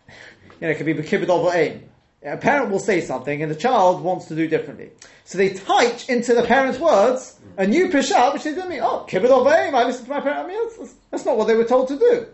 you 0.07 0.15
know, 0.61 0.69
it 0.69 0.77
could 0.77 0.85
be 0.85 0.93
bekibud 0.93 1.27
over 1.27 1.51
aim. 1.53 1.89
A 2.23 2.37
parent 2.37 2.71
will 2.71 2.79
say 2.79 3.01
something 3.01 3.43
and 3.43 3.51
the 3.51 3.55
child 3.55 4.01
wants 4.01 4.27
to 4.27 4.35
do 4.35 4.47
differently. 4.47 4.91
So 5.25 5.37
they 5.37 5.49
touch 5.49 6.07
into 6.07 6.33
the 6.33 6.43
parent's 6.43 6.79
words 6.79 7.37
a 7.57 7.67
new 7.67 7.89
pishat, 7.89 8.33
which 8.33 8.43
they 8.45 8.55
don't 8.55 8.69
mean, 8.69 8.79
oh, 8.81 9.05
kibbud 9.09 9.29
over 9.29 9.53
aim, 9.53 9.75
I 9.75 9.83
listened 9.83 10.07
to 10.07 10.13
my 10.13 10.21
parent. 10.21 10.39
I 10.39 10.47
mean, 10.47 10.69
that's, 10.79 10.95
that's 11.11 11.25
not 11.25 11.37
what 11.37 11.47
they 11.47 11.55
were 11.55 11.65
told 11.65 11.89
to 11.89 11.99
do. 11.99 12.27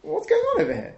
What's 0.00 0.26
going 0.26 0.40
on 0.40 0.62
over 0.62 0.72
here? 0.72 0.94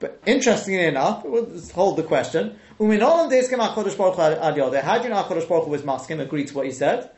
But 0.00 0.20
interestingly 0.26 0.84
enough, 0.84 1.24
let's 1.24 1.70
hold 1.70 1.96
the 1.96 2.02
question. 2.02 2.58
Uminolam 2.78 3.30
deiskem 3.30 3.58
HaKadosh 3.58 3.96
Baruch 3.96 4.16
Hu 4.16 4.60
yodeh. 4.60 4.82
How 4.82 4.98
do 4.98 5.04
you 5.04 5.10
know 5.10 5.22
HaKadosh 5.22 5.48
Baruch 5.48 5.64
Hu 5.64 5.70
was 5.70 5.84
masking, 5.84 6.20
agreed 6.20 6.48
to 6.48 6.54
what 6.54 6.66
he 6.66 6.72
said? 6.72 7.10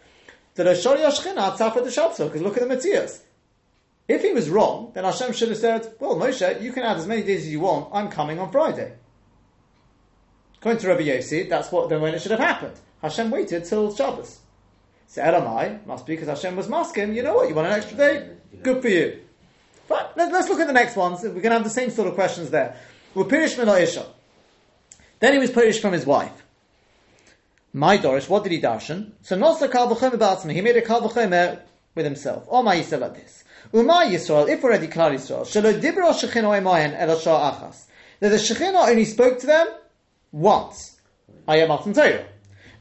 That 0.54 0.66
Ashari 0.66 1.04
Ashchina 1.04 1.56
tzafra 1.56 1.82
the 1.84 1.90
Shabso, 1.90 2.26
because 2.26 2.42
look 2.42 2.56
at 2.56 2.62
the 2.62 2.68
Matthias. 2.68 3.22
If 4.06 4.22
he 4.22 4.32
was 4.32 4.48
wrong, 4.48 4.92
then 4.94 5.04
Hashem 5.04 5.32
should 5.32 5.48
have 5.50 5.58
said, 5.58 5.94
well, 6.00 6.16
Moshe, 6.16 6.62
you 6.62 6.72
can 6.72 6.82
add 6.82 6.96
as 6.96 7.06
many 7.06 7.22
days 7.22 7.42
as 7.42 7.48
you 7.48 7.60
want, 7.60 7.90
I'm 7.92 8.08
coming 8.08 8.38
on 8.38 8.50
Friday. 8.50 8.94
According 10.58 10.80
to 10.80 10.88
Rabbi 10.88 11.02
Yossi, 11.02 11.48
that's 11.48 11.70
what 11.70 11.88
then 11.88 12.00
when 12.00 12.14
it 12.14 12.22
should 12.22 12.30
have 12.30 12.40
happened. 12.40 12.74
Hashem 13.02 13.30
waited 13.30 13.64
till 13.64 13.94
Shabbos. 13.94 14.38
So 15.06 15.22
Elamai 15.22 15.84
must 15.86 16.06
be 16.06 16.14
because 16.14 16.28
Hashem 16.28 16.56
was 16.56 16.68
masking. 16.68 17.14
You 17.14 17.22
know 17.22 17.34
what? 17.34 17.48
You 17.48 17.54
want 17.54 17.68
an 17.68 17.74
extra 17.74 17.96
day? 17.96 18.30
Good 18.62 18.82
for 18.82 18.88
you. 18.88 19.20
But 19.88 20.14
let, 20.16 20.32
us 20.32 20.48
look 20.48 20.60
at 20.60 20.66
the 20.66 20.72
next 20.72 20.96
ones. 20.96 21.22
We're 21.22 21.30
going 21.30 21.44
to 21.44 21.52
have 21.52 21.64
the 21.64 21.70
same 21.70 21.90
sort 21.90 22.08
of 22.08 22.14
questions 22.14 22.50
there. 22.50 22.76
We're 23.14 23.24
Pirish 23.24 23.82
Isha. 23.82 24.06
Then 25.20 25.32
he 25.32 25.38
was 25.38 25.50
Pirish 25.50 25.80
from 25.80 25.92
his 25.92 26.06
wife. 26.06 26.44
My 27.72 27.98
Dorish, 27.98 28.28
what 28.28 28.44
did 28.44 28.52
he 28.52 28.60
darshan? 28.60 29.12
So 29.22 29.36
Nosa 29.36 29.70
Kal 29.70 29.94
V'chomer 29.94 30.16
Ba'atzma. 30.16 30.52
He 30.52 30.60
made 30.60 30.76
a 30.76 30.82
Kal 30.82 31.02
V'chomer 31.02 31.60
with 31.94 32.04
himself. 32.04 32.46
Oh 32.48 32.62
my 32.62 32.76
Yisrael 32.76 33.00
like 33.00 33.14
this. 33.14 33.44
Uma 33.72 34.06
Yisrael, 34.06 34.48
if 34.48 34.64
already 34.64 34.88
Klal 34.88 35.12
Yisrael, 35.12 35.42
Shalo 35.42 35.78
Dibra 35.78 36.12
Shechino 36.12 36.58
Emayen 36.58 36.98
El 36.98 37.16
Achas. 37.16 37.84
That 38.20 38.30
the 38.30 38.36
Shechino 38.36 38.88
only 38.88 39.04
spoke 39.04 39.38
to 39.40 39.46
them 39.46 39.68
once. 40.32 40.98
I 41.46 41.58
Ayam 41.58 41.68
Matan 41.68 41.92
Torah. 41.92 42.24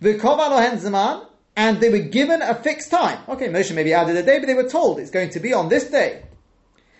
V'kov 0.01 0.39
Alohen 0.39 0.77
Zaman, 0.77 1.25
and 1.55 1.81
they 1.81 1.89
were 1.89 1.99
given 1.99 2.41
a 2.41 2.55
fixed 2.55 2.91
time. 2.91 3.19
Okay, 3.27 3.49
Moshe 3.49 3.73
maybe 3.73 3.93
added 3.93 4.15
a 4.15 4.23
day, 4.23 4.39
but 4.39 4.45
they 4.45 4.53
were 4.53 4.69
told 4.69 4.99
it's 4.99 5.11
going 5.11 5.31
to 5.31 5.39
be 5.39 5.53
on 5.53 5.69
this 5.69 5.89
day. 5.89 6.23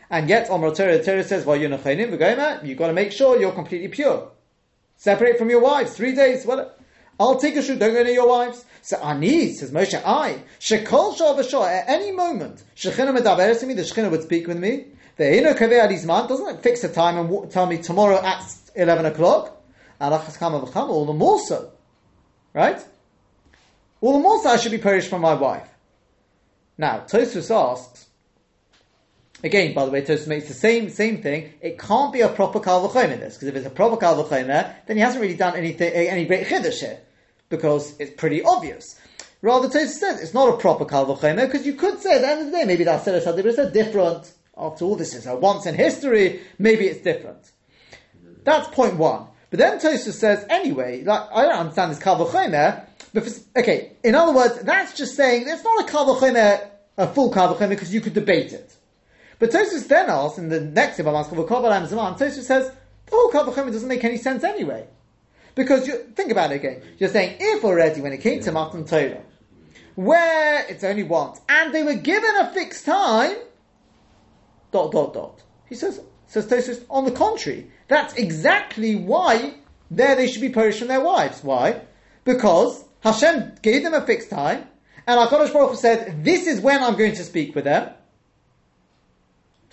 And 0.10 0.28
yet, 0.28 0.50
Omar 0.50 0.74
Torah, 0.74 1.04
Torah 1.04 1.24
says, 1.24 1.46
well, 1.46 1.58
you're 1.58 1.70
you've 1.70 2.20
got 2.20 2.88
to 2.88 2.94
make 2.94 3.12
sure 3.12 3.40
you're 3.40 3.52
completely 3.52 3.90
pure. 3.90 4.32
Separate 4.98 5.38
from 5.38 5.50
your 5.52 5.62
wives, 5.62 5.96
three 5.96 6.16
days, 6.16 6.46
well, 6.46 6.72
I'll 7.20 7.40
take 7.40 7.56
a 7.56 7.62
shoot, 7.62 7.78
don't 7.78 7.94
go 7.94 8.04
near 8.04 8.14
your 8.14 8.28
wives. 8.28 8.66
So 8.82 8.98
Ani, 8.98 9.54
says 9.54 9.72
Moshe, 9.72 10.02
I, 10.04 10.44
shekol 10.60 11.16
shah 11.16 11.36
v'shah, 11.36 11.68
at 11.68 11.88
any 11.88 12.12
moment, 12.12 12.64
shechina 12.76 13.16
medaberes 13.16 13.60
to 13.60 13.68
me, 13.68 13.76
the 13.76 13.84
shechina 13.84 14.10
would 14.10 14.24
speak 14.24 14.48
with 14.48 14.58
me. 14.58 14.88
The 15.18 15.38
ino 15.38 15.54
kaveh 15.54 15.88
alizman, 15.88 16.28
doesn't 16.28 16.64
fix 16.64 16.84
a 16.84 16.90
time 16.90 17.18
and 17.18 17.52
tell 17.52 17.68
me 17.68 17.78
tomorrow 17.78 18.20
at 18.24 18.44
11 18.76 19.06
o'clock? 19.06 19.62
Alachas 20.02 20.38
kama 20.38 20.62
v'chama, 20.62 20.90
all 20.90 21.06
the 21.06 21.14
more 21.14 21.40
so. 21.40 21.72
Right? 22.54 22.84
All 24.02 24.14
the 24.14 24.20
more 24.20 24.42
so 24.42 24.50
I 24.50 24.58
should 24.58 24.72
be 24.72 24.78
perished 24.80 25.10
from 25.10 25.22
my 25.22 25.36
wife. 25.36 25.70
Now, 26.76 27.00
Tosfos 27.00 27.54
asks, 27.56 28.07
Again, 29.44 29.76
by 29.76 29.86
the 29.86 29.92
way, 29.92 30.02
Tosfos 30.02 30.28
makes 30.28 30.48
the 30.48 30.54
same 30.56 30.90
same 30.90 31.22
thing. 31.22 31.54
It 31.62 31.78
can't 31.78 32.12
be 32.12 32.22
a 32.22 32.30
proper 32.30 32.60
kal 32.60 32.92
in 32.98 33.20
this, 33.20 33.36
because 33.36 33.48
if 33.48 33.56
it's 33.56 33.68
a 33.68 33.70
proper 33.70 33.98
kal 33.98 34.24
then 34.24 34.74
he 34.88 35.00
hasn't 35.00 35.22
really 35.22 35.36
done 35.36 35.56
anything, 35.56 35.94
eh, 35.94 36.06
any 36.06 36.26
great 36.26 36.48
chiddush 36.48 36.80
here, 36.80 37.00
because 37.50 37.96
it's 38.00 38.12
pretty 38.20 38.42
obvious. 38.42 39.00
Rather, 39.44 39.68
Tosfos 39.68 40.00
says 40.00 40.22
it's 40.22 40.34
not 40.34 40.50
a 40.50 40.58
proper 40.58 40.86
kal 40.86 41.06
because 41.16 41.68
you 41.68 41.74
could 41.74 42.00
say 42.00 42.16
at 42.16 42.22
the 42.22 42.28
end 42.28 42.40
of 42.42 42.46
the 42.48 42.52
day, 42.54 42.66
maybe 42.66 42.84
that 42.84 43.06
Shadibra 43.06 43.46
is 43.46 43.72
different. 43.72 44.34
After 44.58 44.86
all, 44.86 44.96
this 44.96 45.14
is 45.14 45.28
a 45.28 45.36
once 45.36 45.68
in 45.68 45.76
history, 45.76 46.42
maybe 46.58 46.88
it's 46.88 47.04
different. 47.04 47.52
That's 48.44 48.68
point 48.70 48.98
one. 48.98 49.28
But 49.52 49.60
then 49.60 49.80
Tosfos 49.80 50.14
says, 50.14 50.46
anyway, 50.50 51.04
like, 51.04 51.30
I 51.32 51.44
don't 51.44 51.60
understand 51.60 51.92
this 51.92 52.00
kal 52.00 52.18
okay, 53.56 53.92
in 54.04 54.16
other 54.16 54.34
words, 54.34 54.60
that's 54.64 54.94
just 54.94 55.16
saying 55.16 55.46
it's 55.48 55.64
not 55.64 55.88
a 55.88 55.92
kal 55.92 56.20
a 56.98 57.08
full 57.08 57.32
kal 57.32 57.56
because 57.56 57.94
you 57.94 58.02
could 58.02 58.16
debate 58.16 58.52
it. 58.52 58.77
But 59.40 59.52
Tosfos 59.52 59.88
then 59.88 60.10
asks 60.10 60.38
in 60.38 60.50
the 60.50 60.62
next 60.62 60.98
Ibam 60.98 61.88
Zaman, 61.88 62.16
Tosfos 62.16 62.44
says 62.44 62.72
the 63.06 63.16
whole 63.16 63.30
Kal 63.30 63.46
V'chomer 63.46 63.72
doesn't 63.72 63.88
make 63.88 64.04
any 64.04 64.18
sense 64.18 64.44
anyway. 64.44 64.88
Because 65.56 65.88
you 65.88 65.96
think 66.16 66.32
about 66.32 66.52
it 66.52 66.56
again. 66.56 66.82
You're 66.98 67.10
saying 67.10 67.38
if 67.40 67.64
already 67.64 68.02
when 68.02 68.14
it 68.14 68.20
came 68.22 68.42
to 68.42 68.52
Matan 68.52 68.86
Torah, 68.86 69.24
where 69.96 70.66
it's 70.68 70.84
only 70.84 71.04
once, 71.04 71.42
and 71.50 71.74
they 71.74 71.84
were 71.84 71.96
given 71.96 72.36
a 72.38 72.54
fixed 72.54 72.86
time, 72.86 73.36
dot 74.72 74.92
dot 74.92 75.14
dot. 75.14 75.44
He 75.68 75.76
says 75.76 76.02
says 76.28 76.48
Tosfos, 76.48 76.84
on 76.90 77.06
the 77.06 77.12
contrary, 77.12 77.72
that's 77.88 78.14
exactly 78.16 78.96
why 78.96 79.56
there 79.90 80.16
they 80.16 80.28
should 80.28 80.42
be 80.42 80.50
perished 80.50 80.80
from 80.80 80.90
their 80.90 81.02
wives. 81.02 81.44
Why? 81.44 81.82
Because 82.26 82.84
Hashem 83.02 83.56
gave 83.62 83.84
them 83.84 83.94
a 83.94 84.06
fixed 84.06 84.30
time, 84.30 84.68
and 85.08 85.20
HaKadosh 85.20 85.54
Baruch 85.54 85.72
Hu 85.72 85.76
said, 85.78 86.24
this 86.24 86.46
is 86.46 86.60
when 86.60 86.84
I'm 86.84 86.98
going 86.98 87.16
to 87.16 87.24
speak 87.24 87.56
with 87.56 87.64
them. 87.64 87.94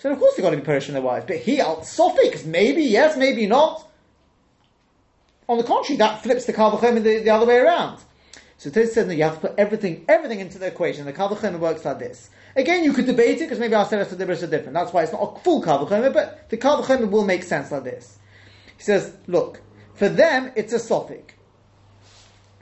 So 0.05 0.11
of 0.11 0.19
course 0.19 0.35
they've 0.35 0.43
got 0.43 0.51
to 0.51 0.57
be 0.57 0.61
perished 0.61 0.85
from 0.85 0.93
their 0.93 1.01
wives. 1.01 1.25
But 1.25 1.37
he, 1.37 1.57
Sophic, 1.57 2.45
maybe 2.45 2.83
yes, 2.83 3.17
maybe 3.17 3.47
not. 3.47 3.89
On 5.49 5.57
the 5.57 5.63
contrary, 5.63 5.97
that 5.97 6.21
flips 6.21 6.45
the 6.45 6.53
Kavachim 6.53 7.01
the, 7.01 7.23
the 7.23 7.31
other 7.31 7.47
way 7.47 7.57
around. 7.57 7.99
So 8.59 8.69
Tosfos 8.69 8.89
says 8.89 9.07
that 9.07 9.15
you 9.15 9.23
have 9.23 9.41
to 9.41 9.47
put 9.47 9.57
everything, 9.57 10.05
everything 10.07 10.41
into 10.41 10.59
the 10.59 10.67
equation. 10.67 11.07
The 11.07 11.13
Kavachim 11.13 11.57
works 11.57 11.83
like 11.85 11.97
this. 11.97 12.29
Again, 12.55 12.83
you 12.83 12.93
could 12.93 13.07
debate 13.07 13.37
it 13.37 13.45
because 13.45 13.57
maybe 13.57 13.73
our 13.73 13.87
Seres 13.87 14.09
Dibris 14.09 14.43
are 14.43 14.47
different. 14.47 14.73
That's 14.73 14.93
why 14.93 15.01
it's 15.01 15.11
not 15.11 15.37
a 15.37 15.39
full 15.39 15.63
Kavachim, 15.63 16.13
but 16.13 16.51
the 16.51 16.57
Kavachim 16.57 17.09
will 17.09 17.25
make 17.25 17.41
sense 17.41 17.71
like 17.71 17.85
this. 17.85 18.19
He 18.77 18.83
says, 18.83 19.11
look, 19.25 19.59
for 19.95 20.07
them 20.07 20.51
it's 20.55 20.71
a 20.71 20.77
Sophic. 20.77 21.31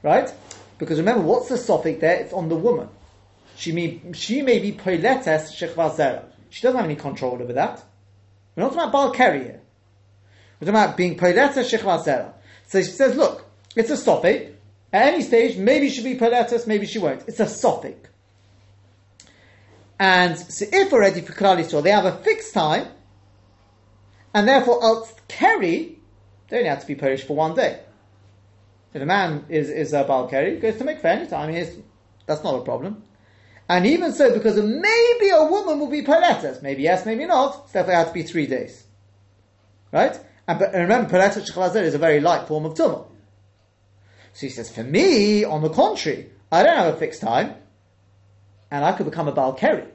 Right? 0.02 0.34
Because 0.78 0.98
remember, 0.98 1.24
what's 1.24 1.50
the 1.50 1.56
Sophic 1.56 2.00
there? 2.00 2.22
It's 2.22 2.32
on 2.32 2.48
the 2.48 2.56
woman. 2.56 2.88
She 3.58 3.74
may, 3.74 4.00
she 4.14 4.42
may 4.42 4.60
be 4.60 4.72
Poiletes 4.72 5.52
Shechva 5.52 5.94
Zera. 5.94 6.33
She 6.54 6.62
doesn't 6.62 6.78
have 6.78 6.86
any 6.86 6.96
control 6.96 7.42
over 7.42 7.54
that. 7.54 7.84
We're 8.56 8.62
not 8.62 8.74
talking 8.74 8.88
about 8.88 8.92
Baal 8.92 9.12
here. 9.12 9.60
We're 10.60 10.68
talking 10.68 10.70
about 10.70 10.96
being 10.96 11.18
Poiletes 11.18 11.58
Shechva 11.58 12.06
Zera. 12.06 12.34
So 12.68 12.80
she 12.80 12.92
says, 12.92 13.16
look, 13.16 13.50
it's 13.76 13.90
a 13.90 13.98
Sophic. 13.98 14.54
At 14.94 15.14
any 15.14 15.24
stage, 15.24 15.58
maybe 15.58 15.90
she'll 15.90 16.04
be 16.04 16.14
Poiletes, 16.14 16.68
maybe 16.68 16.86
she 16.86 17.00
won't. 17.00 17.24
It's 17.28 17.40
a 17.40 17.46
Sophic. 17.46 17.96
And 20.00 20.38
so 20.38 20.66
if 20.72 20.94
already 20.94 21.22
for 21.22 21.34
Klal 21.34 21.82
they 21.82 21.90
have 21.90 22.06
a 22.06 22.18
fixed 22.18 22.54
time, 22.54 22.86
and 24.32 24.48
therefore 24.48 24.84
Al 24.84 25.10
Keri, 25.28 25.98
they 26.50 26.58
only 26.58 26.70
have 26.70 26.82
to 26.82 26.88
be 26.88 26.94
perished 26.94 27.26
for 27.26 27.36
one 27.36 27.56
day. 27.56 27.80
If 28.94 29.02
a 29.02 29.08
man 29.08 29.46
is, 29.50 29.72
is 29.72 29.92
a 29.94 30.04
Baal 30.04 30.28
Keri, 30.28 30.60
goes 30.60 30.78
to 30.78 30.84
make 30.84 31.00
for 31.00 31.08
any 31.08 31.26
time, 31.26 31.52
he's, 31.52 31.76
that's 32.28 32.44
not 32.44 32.54
a 32.54 32.62
problem. 32.62 33.02
And 33.70 33.86
even 33.86 34.12
so, 34.12 34.34
because 34.34 34.58
maybe 34.58 35.30
a 35.30 35.44
woman 35.46 35.80
will 35.80 35.90
be 35.90 36.02
Pilatus, 36.02 36.62
maybe 36.62 36.84
yes, 36.84 37.06
maybe 37.06 37.26
not, 37.26 37.70
so 37.70 37.74
therefore 37.74 37.94
it 37.94 37.98
had 37.98 38.08
to 38.08 38.14
be 38.14 38.24
three 38.24 38.46
days. 38.46 38.84
Right? 39.92 40.20
And, 40.48 40.60
but, 40.60 40.74
and 40.74 40.84
remember, 40.84 41.10
Pilatus 41.10 41.50
Shechalazer 41.50 41.82
is 41.82 41.94
a 41.94 41.98
very 41.98 42.20
light 42.20 42.48
form 42.48 42.66
of 42.66 42.74
Tumah. 42.74 43.06
So 44.34 44.48
he 44.48 44.50
says, 44.50 44.70
for 44.70 44.84
me, 44.84 45.46
on 45.46 45.62
the 45.62 45.70
contrary, 45.70 46.30
I 46.52 46.64
don't 46.64 46.76
have 46.76 46.94
a 46.94 46.98
fixed 46.98 47.22
time, 47.22 47.56
and 48.70 48.84
I 48.84 48.92
could 48.92 49.06
become 49.06 49.28
a 49.28 49.32
Balkeri. 49.32 49.88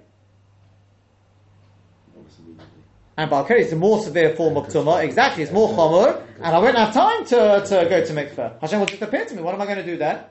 And 3.18 3.28
Balkeri 3.28 3.58
is 3.62 3.72
a 3.72 3.76
more 3.76 4.00
severe 4.00 4.36
form 4.36 4.56
of 4.56 4.68
tumah. 4.68 5.02
Exactly, 5.02 5.42
it's 5.42 5.50
more 5.50 5.68
chomor, 5.70 6.22
and 6.36 6.46
I 6.46 6.58
won't 6.60 6.76
have 6.76 6.94
time 6.94 7.24
to, 7.26 7.64
to 7.66 7.86
go 7.90 8.04
to 8.04 8.12
mikveh. 8.12 8.60
Hashem 8.60 8.78
will 8.78 8.86
just 8.86 9.02
appear 9.02 9.24
to 9.24 9.34
me. 9.34 9.42
What 9.42 9.56
am 9.56 9.60
I 9.60 9.64
going 9.66 9.78
to 9.78 9.84
do 9.84 9.96
then? 9.96 10.22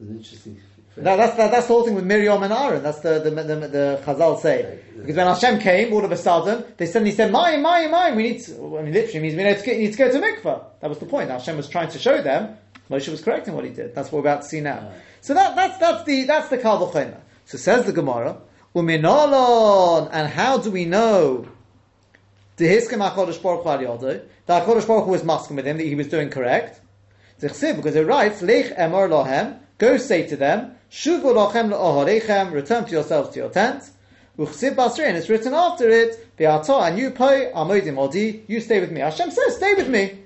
An 0.00 0.16
interesting. 0.16 0.62
That, 1.02 1.16
that's, 1.16 1.36
that, 1.36 1.50
that's 1.50 1.66
the 1.66 1.72
whole 1.72 1.84
thing 1.84 1.94
with 1.94 2.04
Miriam 2.04 2.42
and 2.42 2.52
Aaron. 2.52 2.82
That's 2.82 3.00
the, 3.00 3.20
the, 3.20 3.30
the, 3.30 3.54
the 3.68 4.02
Chazal 4.04 4.40
say. 4.40 4.80
Because 4.96 5.16
when 5.16 5.26
Hashem 5.26 5.60
came, 5.60 5.92
all 5.92 6.04
of 6.04 6.10
a 6.10 6.16
sudden, 6.16 6.64
they 6.76 6.86
suddenly 6.86 7.12
said, 7.12 7.30
my, 7.30 7.56
my, 7.56 7.86
my, 7.86 8.12
we 8.14 8.24
need 8.24 8.42
to, 8.42 8.78
I 8.78 8.82
mean, 8.82 8.92
literally 8.92 9.20
means 9.20 9.36
we 9.36 9.44
need 9.44 9.58
to, 9.58 9.64
get, 9.64 9.78
need 9.78 9.92
to 9.92 9.98
go 9.98 10.10
to 10.10 10.18
mikveh. 10.18 10.64
That 10.80 10.88
was 10.88 10.98
the 10.98 11.06
point. 11.06 11.30
Hashem 11.30 11.56
was 11.56 11.68
trying 11.68 11.90
to 11.90 11.98
show 11.98 12.20
them, 12.20 12.56
Moshe 12.90 13.08
was 13.08 13.22
correcting 13.22 13.54
what 13.54 13.64
he 13.64 13.70
did. 13.70 13.94
That's 13.94 14.10
what 14.10 14.22
we're 14.22 14.30
about 14.30 14.42
to 14.42 14.48
see 14.48 14.60
now. 14.60 14.90
So 15.20 15.34
that, 15.34 15.54
that's, 15.54 15.78
that's 15.78 16.04
the, 16.04 16.24
that's 16.24 16.48
the 16.48 16.58
Kal. 16.58 16.90
So 16.90 17.58
says 17.58 17.84
the 17.84 17.92
Gemara, 17.92 18.38
Uminolon, 18.74 20.10
and 20.12 20.28
how 20.28 20.58
do 20.58 20.70
we 20.70 20.84
know 20.84 21.46
the 22.56 22.66
Hiskim 22.66 23.08
HaKodesh 23.08 23.40
Baruch 23.42 23.62
Hu 23.62 23.86
Al 23.86 23.98
that 23.98 24.26
HaKodesh 24.46 24.86
Baruch 24.86 25.04
Hu 25.04 25.10
was 25.10 25.22
masking 25.22 25.56
with 25.56 25.66
him, 25.66 25.76
that 25.76 25.84
he 25.84 25.94
was 25.94 26.08
doing 26.08 26.28
correct? 26.28 26.80
Because 27.40 27.62
it 27.62 28.06
writes, 28.06 28.42
Lech 28.42 28.76
Emor 28.76 29.08
Lohem, 29.08 29.60
go 29.78 29.96
say 29.96 30.26
to 30.26 30.36
them, 30.36 30.74
Shuvu 30.90 31.22
Lochem 31.22 31.70
Le'oharechem, 31.70 32.52
return 32.52 32.84
to 32.84 32.90
yourselves 32.90 33.30
to 33.30 33.40
your 33.40 33.50
tent. 33.50 33.90
Uchsiv 34.38 34.76
Basrin, 34.76 35.14
it's 35.14 35.28
written 35.28 35.52
after 35.52 35.88
it, 35.88 36.36
Be'ato, 36.36 36.80
and 36.80 36.98
you 36.98 37.10
pay, 37.10 37.50
Amodim 37.54 37.98
Odi, 37.98 38.44
you 38.46 38.60
stay 38.60 38.80
with 38.80 38.92
me. 38.92 39.00
Hashem 39.00 39.30
says, 39.30 39.56
stay 39.56 39.74
with 39.74 39.88
me. 39.88 40.20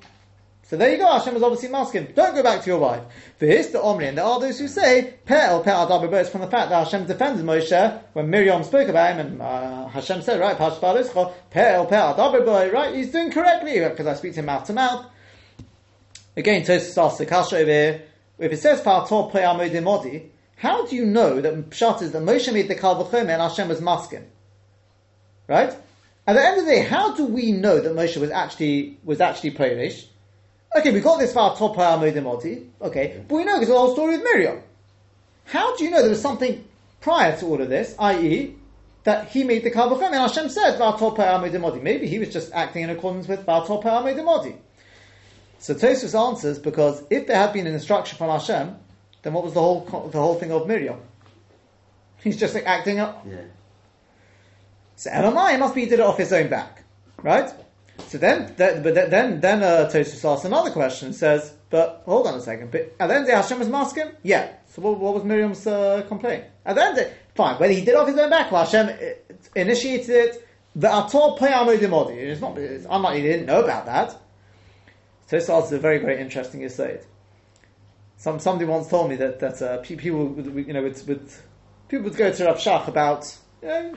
So 0.72 0.78
there 0.78 0.90
you 0.90 0.96
go. 0.96 1.12
Hashem 1.12 1.34
was 1.34 1.42
obviously 1.42 1.68
masking. 1.68 2.12
Don't 2.14 2.34
go 2.34 2.42
back 2.42 2.62
to 2.62 2.70
your 2.70 2.78
wife. 2.78 3.02
This, 3.38 3.66
the 3.66 3.82
Omri, 3.82 4.06
and 4.06 4.16
there 4.16 4.24
are 4.24 4.40
those 4.40 4.58
who 4.58 4.68
say 4.68 5.14
Pe'el 5.26 5.62
Pe'al 5.62 5.86
Dabar 5.86 6.24
from 6.30 6.40
the 6.40 6.46
fact 6.46 6.70
that 6.70 6.84
Hashem 6.84 7.06
defended 7.06 7.44
Moshe 7.44 8.02
when 8.14 8.30
Miriam 8.30 8.64
spoke 8.64 8.88
about 8.88 9.16
him, 9.16 9.26
and 9.26 9.42
uh, 9.42 9.88
Hashem 9.88 10.22
said, 10.22 10.40
right, 10.40 10.56
Pash 10.56 10.78
Baluscha, 10.78 11.30
Pe'el 11.50 11.86
Pe'al 11.90 12.16
Dabar 12.16 12.72
right, 12.72 12.94
he's 12.94 13.12
doing 13.12 13.30
correctly 13.30 13.80
because 13.80 14.06
I 14.06 14.14
speak 14.14 14.32
to 14.32 14.40
him 14.40 14.46
mouth 14.46 14.66
to 14.66 14.72
mouth. 14.72 15.04
Again, 16.38 16.62
Tosfos 16.62 17.04
asks 17.04 17.18
the 17.18 17.26
Kasha 17.26 17.58
over 17.58 17.70
here. 17.70 18.02
If 18.38 18.52
it 18.52 18.58
says 18.58 18.80
Pa'ator 18.80 19.30
Pe'al 19.30 19.58
Modimodi, 19.58 20.28
how 20.56 20.86
do 20.86 20.96
you 20.96 21.04
know 21.04 21.40
that 21.40 21.70
Pshat 21.70 22.02
is 22.02 22.12
that 22.12 22.22
Moshe 22.22 22.52
made 22.52 22.68
the 22.68 22.74
Kal 22.74 23.04
V'chomer 23.04 23.30
and 23.30 23.42
Hashem 23.42 23.68
was 23.68 23.80
masking? 23.80 24.26
Right? 25.48 25.74
At 26.26 26.34
the 26.34 26.44
end 26.44 26.60
of 26.60 26.66
the 26.66 26.70
day, 26.70 26.80
how 26.82 27.14
do 27.14 27.26
we 27.26 27.50
know 27.52 27.80
that 27.80 27.94
Moshe 27.94 28.16
was 28.16 28.30
actually 28.30 28.98
was 29.04 29.20
actually 29.20 29.52
Polish? 29.52 30.06
Okay, 30.76 30.92
we 30.92 31.00
got 31.00 31.18
this 31.18 31.34
far 31.34 31.56
top 31.56 31.76
Modi. 31.76 32.66
Okay, 32.80 33.22
but 33.28 33.34
we 33.34 33.44
know 33.44 33.54
because 33.54 33.68
the 33.68 33.76
whole 33.76 33.92
story 33.92 34.16
with 34.16 34.24
Miriam. 34.24 34.62
How 35.44 35.76
do 35.76 35.84
you 35.84 35.90
know 35.90 36.00
there 36.00 36.08
was 36.08 36.22
something 36.22 36.64
prior 37.00 37.36
to 37.38 37.46
all 37.46 37.60
of 37.60 37.68
this, 37.68 37.94
i.e., 37.98 38.54
that 39.04 39.28
he 39.28 39.42
made 39.42 39.64
the 39.64 39.70
Kavachim 39.70 40.04
and 40.04 40.14
Hashem 40.14 40.48
says 40.48 40.78
Modi. 40.78 41.80
Maybe 41.80 42.06
he 42.06 42.18
was 42.20 42.32
just 42.32 42.52
acting 42.52 42.84
in 42.84 42.90
accordance 42.90 43.26
with 43.26 43.44
Modi. 43.46 44.54
So 45.58 45.74
Tosfos 45.74 46.28
answers 46.28 46.58
because 46.58 47.02
if 47.10 47.26
there 47.26 47.36
had 47.36 47.52
been 47.52 47.66
an 47.66 47.74
instruction 47.74 48.16
from 48.16 48.30
Hashem, 48.30 48.76
then 49.22 49.32
what 49.32 49.44
was 49.44 49.54
the 49.54 49.60
whole 49.60 49.80
the 50.12 50.18
whole 50.18 50.34
thing 50.36 50.52
of 50.52 50.66
Miriam? 50.66 51.00
He's 52.22 52.36
just 52.36 52.54
like 52.54 52.66
acting 52.66 53.00
up. 53.00 53.26
Yeah. 53.28 53.42
So 54.96 55.10
Elamai 55.10 55.58
must 55.58 55.74
be 55.74 55.82
he 55.82 55.86
did 55.88 55.98
it 55.98 56.06
off 56.06 56.18
his 56.18 56.32
own 56.32 56.48
back, 56.48 56.84
right? 57.22 57.50
So 58.08 58.18
then, 58.18 58.54
but 58.56 58.94
then, 58.94 59.40
then 59.40 59.62
uh, 59.62 59.90
Tosfos 59.92 60.32
asks 60.32 60.44
another 60.44 60.70
question. 60.70 61.08
and 61.08 61.14
Says, 61.14 61.54
but 61.70 62.02
hold 62.04 62.26
on 62.26 62.34
a 62.34 62.40
second. 62.40 62.70
But 62.70 62.94
at 63.00 63.06
the 63.06 63.14
end 63.14 63.22
of 63.22 63.26
the 63.26 63.32
day, 63.32 63.36
Hashem 63.36 63.58
was 63.58 63.68
masking. 63.68 64.10
Yeah. 64.22 64.50
So 64.66 64.82
what, 64.82 64.98
what 64.98 65.14
was 65.14 65.24
Miriam's 65.24 65.66
uh, 65.66 66.04
complaint? 66.08 66.44
At 66.64 66.76
the 66.76 66.84
end, 66.84 66.98
of 66.98 67.04
the, 67.04 67.12
fine. 67.34 67.58
Whether 67.58 67.72
he 67.72 67.80
did 67.80 67.90
it 67.90 67.96
off 67.96 68.08
his 68.08 68.18
own 68.18 68.30
back, 68.30 68.50
well, 68.50 68.64
Hashem 68.64 68.88
uh, 68.88 69.34
initiated 69.56 70.10
it. 70.10 70.48
The 70.74 70.88
atol 70.88 71.38
payamodimodi. 71.38 72.16
It's 72.16 72.40
not. 72.40 72.56
It's 72.58 72.86
unlikely 72.88 73.22
he 73.22 73.28
didn't 73.28 73.46
know 73.46 73.62
about 73.62 73.86
that. 73.86 74.16
Tosus 75.30 75.50
asks 75.50 75.72
a 75.72 75.78
very 75.78 75.98
very 75.98 76.18
interesting 76.18 76.64
aside. 76.64 77.04
Some 78.22 78.38
somebody 78.38 78.70
once 78.70 78.88
told 78.88 79.10
me 79.10 79.16
that 79.16 79.40
that 79.40 79.60
uh, 79.60 79.78
people 79.78 80.26
would, 80.26 80.66
you 80.66 80.72
know 80.72 80.82
would, 80.82 81.08
would 81.08 81.28
people 81.88 82.04
would 82.04 82.16
go 82.16 82.32
to 82.32 82.44
Rav 82.44 82.56
Shach 82.56 82.86
about 82.86 83.36
you 83.60 83.68
know, 83.68 83.94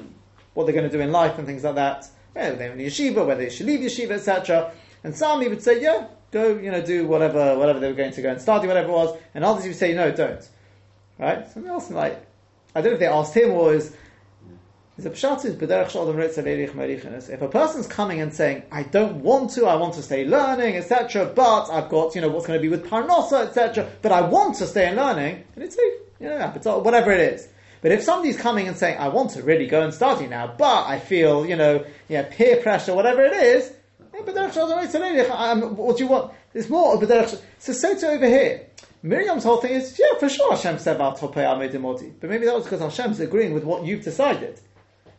what 0.55 0.65
they're 0.65 0.73
going 0.73 0.89
to 0.89 0.97
do 0.97 1.01
in 1.01 1.11
life 1.11 1.37
and 1.37 1.45
things 1.45 1.63
like 1.63 1.75
that 1.75 2.09
whether 2.35 2.55
they're 2.57 2.73
in 2.73 2.79
yeshiva, 2.79 3.25
whether 3.25 3.41
they 3.41 3.49
should 3.49 3.65
leave 3.65 3.79
yeshiva, 3.79 4.11
etc. 4.11 4.71
And 5.03 5.15
some 5.15 5.41
he 5.41 5.47
would 5.47 5.63
say, 5.63 5.81
yeah, 5.81 6.07
go, 6.31 6.57
you 6.57 6.69
know, 6.69 6.81
do 6.81 7.07
whatever, 7.07 7.57
whatever 7.57 7.79
they 7.79 7.87
were 7.87 7.93
going 7.93 8.11
to 8.11 8.21
go 8.21 8.29
and 8.29 8.41
study, 8.41 8.67
whatever 8.67 8.89
it 8.89 8.91
was. 8.91 9.17
And 9.33 9.45
others 9.45 9.63
he 9.63 9.69
would 9.69 9.77
say, 9.77 9.93
no, 9.93 10.11
don't. 10.11 10.47
Right? 11.17 11.49
Something 11.49 11.71
else 11.71 11.89
like, 11.89 12.25
I 12.75 12.81
don't 12.81 12.91
know 12.91 12.95
if 12.95 12.99
they 12.99 13.07
asked 13.07 13.35
him 13.35 13.51
or 13.51 13.73
is, 13.73 13.95
if 14.97 15.05
a 17.41 17.47
person's 17.49 17.87
coming 17.87 18.21
and 18.21 18.33
saying, 18.33 18.63
I 18.71 18.83
don't 18.83 19.17
want 19.17 19.51
to, 19.51 19.65
I 19.65 19.75
want 19.75 19.93
to 19.95 20.01
stay 20.01 20.23
learning, 20.25 20.77
etc., 20.77 21.25
but 21.35 21.69
I've 21.69 21.89
got, 21.89 22.15
you 22.15 22.21
know, 22.21 22.29
what's 22.29 22.47
going 22.47 22.57
to 22.57 22.61
be 22.61 22.69
with 22.69 22.85
parnosa, 22.85 23.47
etc., 23.47 23.91
but 24.01 24.13
I 24.13 24.21
want 24.21 24.55
to 24.57 24.65
stay 24.65 24.87
in 24.87 24.95
learning, 24.95 25.43
and 25.55 25.63
it's, 25.65 25.75
you 25.75 26.29
know, 26.29 26.79
whatever 26.79 27.11
it 27.11 27.19
is. 27.19 27.49
But 27.81 27.91
if 27.91 28.03
somebody's 28.03 28.37
coming 28.37 28.69
and 28.69 28.77
saying, 28.77 28.97
I 28.97 29.09
want 29.09 29.31
to 29.31 29.43
really 29.43 29.67
go 29.67 29.81
and 29.81 29.93
study 29.93 30.27
now, 30.27 30.55
but 30.57 30.87
I 30.87 30.99
feel, 30.99 31.45
you 31.45 31.57
know, 31.57 31.85
yeah, 32.07 32.23
peer 32.31 32.61
pressure, 32.61 32.95
whatever 32.95 33.21
it 33.21 33.33
is, 33.33 33.73
what 34.11 35.97
do 35.97 36.03
you 36.03 36.09
want? 36.09 36.31
It's 36.53 36.69
more 36.69 37.03
a 37.03 37.27
So, 37.59 37.73
so 37.73 37.99
to 37.99 38.07
over 38.07 38.27
here, 38.27 38.67
Miriam's 39.03 39.43
whole 39.43 39.57
thing 39.57 39.73
is, 39.73 39.99
yeah, 39.99 40.17
for 40.17 40.29
sure 40.29 40.55
Hashem 40.55 40.79
said 40.79 40.95
about 40.95 41.19
Topei 41.19 41.43
Amedimoti. 41.43 42.13
But 42.19 42.29
maybe 42.29 42.45
that 42.45 42.55
was 42.55 42.63
because 42.63 42.79
Hashem's 42.79 43.19
agreeing 43.19 43.53
with 43.53 43.65
what 43.65 43.85
you've 43.85 44.03
decided. 44.03 44.61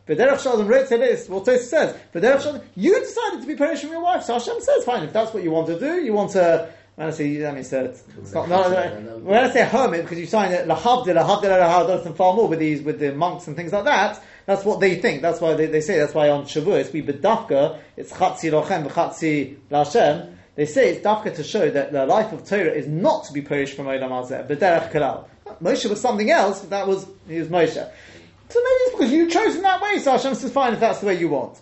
But 0.07 0.17
Derech 0.17 0.41
Shalom 0.41 0.67
wrote 0.67 0.89
what 0.89 1.45
Tosfos 1.45 1.59
says, 1.59 1.95
Shalom, 2.13 2.61
you 2.75 2.99
decided 2.99 3.41
to 3.41 3.47
be 3.47 3.55
punished 3.55 3.83
from 3.83 3.91
your 3.91 4.01
wife, 4.01 4.23
so 4.23 4.33
Hashem 4.33 4.61
says, 4.61 4.85
fine, 4.85 5.03
if 5.03 5.13
that's 5.13 5.33
what 5.33 5.43
you 5.43 5.51
want 5.51 5.67
to 5.67 5.79
do, 5.79 6.01
you 6.01 6.13
want 6.13 6.31
to 6.31 6.69
when 6.97 7.09
I 7.09 7.11
say, 7.11 7.45
I 7.45 7.51
mean, 7.51 7.59
it's, 7.59 7.71
uh, 7.71 7.93
it's 8.17 8.33
not, 8.33 8.49
no, 8.49 8.71
no, 8.71 8.75
uh, 8.75 9.19
when 9.19 9.43
I 9.43 9.51
say 9.51 9.63
hermit, 9.63 10.01
because 10.01 10.17
you 10.17 10.25
sign 10.25 10.51
it, 10.51 10.67
lahavdil, 10.67 11.05
lahavdil, 11.05 11.43
lahavdil, 11.43 12.03
and 12.07 12.15
far 12.15 12.33
more 12.33 12.47
with 12.47 12.57
these, 12.57 12.81
with 12.81 12.99
the 12.99 13.13
monks 13.13 13.45
and 13.45 13.55
things 13.55 13.71
like 13.71 13.83
that, 13.83 14.19
that's 14.47 14.65
what 14.65 14.79
they 14.79 14.95
think. 14.95 15.21
That's 15.21 15.39
why 15.39 15.53
they, 15.53 15.67
they 15.67 15.81
say, 15.81 15.99
that's 15.99 16.15
why 16.15 16.31
on 16.31 16.45
Shavuos, 16.45 16.91
we 16.91 17.03
bedafka, 17.03 17.79
it's 17.97 18.11
chatzi 18.11 18.49
lochem, 18.49 18.89
chatzi 18.89 19.57
lashem. 19.69 20.33
They 20.55 20.65
say 20.65 20.89
it's 20.89 21.05
dafka 21.05 21.35
to 21.35 21.43
show 21.43 21.69
that 21.69 21.91
the 21.91 22.07
life 22.07 22.33
of 22.33 22.43
Torah 22.49 22.71
is 22.71 22.87
not 22.87 23.25
to 23.25 23.33
be 23.33 23.43
perished 23.43 23.75
from 23.75 23.85
Olam 23.85 24.09
Hazeh, 24.09 24.47
b'derech 24.47 24.91
kalal. 24.91 25.27
Moshe 25.61 25.87
was 25.87 26.01
something 26.01 26.31
else, 26.31 26.61
that 26.61 26.87
was, 26.87 27.05
he 27.27 27.37
was 27.37 27.47
Moshe. 27.49 27.91
So 28.49 28.59
maybe 28.59 28.79
it's 28.81 28.91
because 28.91 29.11
you 29.11 29.29
chose 29.29 29.55
in 29.55 29.61
that 29.63 29.81
way, 29.81 29.99
so 29.99 30.11
Hashem 30.13 30.35
says, 30.35 30.51
fine, 30.51 30.73
if 30.73 30.79
that's 30.79 30.99
the 30.99 31.07
way 31.07 31.19
you 31.19 31.29
want. 31.29 31.59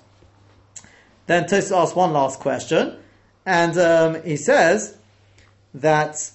Then 1.25 1.45
Tosfos 1.45 1.75
asks 1.75 1.95
one 1.95 2.13
last 2.13 2.39
question, 2.39 2.97
and 3.45 3.77
um, 3.77 4.23
he 4.23 4.37
says, 4.37 4.95
that 5.75 6.31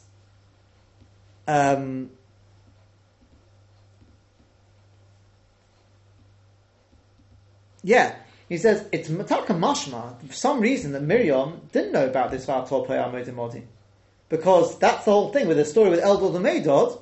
um, 1.48 2.10
yeah, 7.82 8.14
he 8.48 8.58
says 8.58 8.86
it's 8.92 9.08
mataka 9.08 9.58
mashma 9.58 10.20
for 10.26 10.32
some 10.32 10.60
reason 10.60 10.92
that 10.92 11.02
Miriam 11.02 11.62
didn't 11.72 11.92
know 11.92 12.06
about 12.06 12.30
this 12.30 12.46
Vator 12.46 13.34
Modi. 13.34 13.62
Because 14.28 14.78
that's 14.78 15.04
the 15.06 15.10
whole 15.10 15.32
thing 15.32 15.48
with 15.48 15.56
the 15.56 15.64
story 15.64 15.90
with 15.90 16.00
Eldad 16.00 16.32
the 16.32 16.38
Medod. 16.38 17.00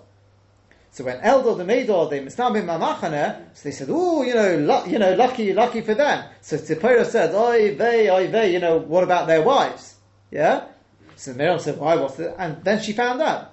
So 0.99 1.05
when 1.05 1.21
Eldad 1.21 1.59
the 1.59 1.65
Medod, 1.65 2.11
they 2.11 2.19
misnabim 2.19 2.65
mamachane, 2.65 3.55
so 3.55 3.63
they 3.63 3.71
said, 3.71 3.87
oh, 3.89 4.25
you 4.25 4.35
know, 4.35 4.85
you 4.85 4.99
know, 4.99 5.15
lucky, 5.15 5.53
lucky 5.53 5.81
for 5.81 5.95
them. 5.95 6.25
So 6.41 6.57
Tzipora 6.57 7.07
said, 7.07 7.33
oi 7.37 7.77
vey, 7.77 8.11
oi 8.11 8.27
vey, 8.27 8.53
you 8.53 8.59
know, 8.59 8.79
what 8.79 9.05
about 9.05 9.29
their 9.29 9.41
wives? 9.41 9.95
Yeah? 10.33 10.67
So 11.15 11.35
Miriam 11.35 11.61
said, 11.61 11.79
"Why? 11.79 11.95
What's 11.95 12.19
it?" 12.19 12.35
And 12.37 12.65
then 12.65 12.83
she 12.83 12.93
found 12.93 13.23
out 13.23 13.53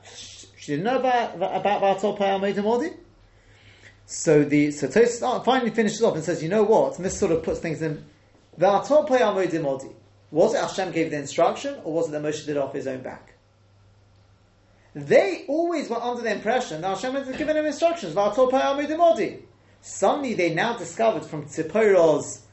she 0.57 0.71
didn't 0.71 0.85
know 0.85 0.97
about 0.97 1.35
about 1.35 1.83
Bartol 1.83 2.17
Payal 2.17 2.63
Modi. 2.63 2.93
So 4.07 4.43
the 4.43 4.71
so 4.71 4.87
Tosfos 4.87 5.45
finally 5.45 5.69
finishes 5.69 6.01
off 6.01 6.15
and 6.15 6.23
says, 6.23 6.41
"You 6.41 6.49
know 6.49 6.63
what?" 6.63 6.97
And 6.97 7.05
this 7.05 7.15
sort 7.15 7.31
of 7.31 7.43
puts 7.43 7.59
things 7.59 7.83
in. 7.83 8.03
Bartol 8.59 9.07
Payal 9.07 9.61
Modi. 9.61 9.89
Was 10.31 10.55
it 10.55 10.61
Hashem 10.61 10.93
gave 10.93 11.11
the 11.11 11.17
instruction, 11.17 11.75
or 11.83 11.93
was 11.93 12.09
it 12.09 12.11
that 12.13 12.23
Moshe 12.23 12.47
did 12.47 12.55
it 12.55 12.57
off 12.57 12.73
his 12.73 12.87
own 12.87 13.01
back? 13.01 13.34
They 14.95 15.43
always 15.49 15.89
were 15.89 16.01
under 16.01 16.21
the 16.21 16.31
impression 16.31 16.81
that 16.81 16.87
Hashem 16.87 17.13
had 17.13 17.37
given 17.37 17.57
them 17.57 17.65
instructions. 17.65 18.15
Suddenly, 19.81 20.33
they 20.33 20.53
now 20.53 20.77
discovered 20.77 21.25
from 21.25 21.45
Tziporo's, 21.45 22.43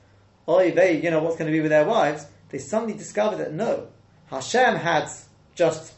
oh, 0.49 0.71
they, 0.71 1.01
you 1.01 1.11
know, 1.11 1.23
what's 1.23 1.37
going 1.37 1.51
to 1.51 1.57
be 1.57 1.61
with 1.61 1.71
their 1.71 1.87
wives. 1.87 2.27
They 2.51 2.59
suddenly 2.59 2.95
discovered 2.95 3.37
that 3.37 3.55
no, 3.55 3.87
Hashem 4.27 4.75
had 4.75 5.09
just 5.55 5.95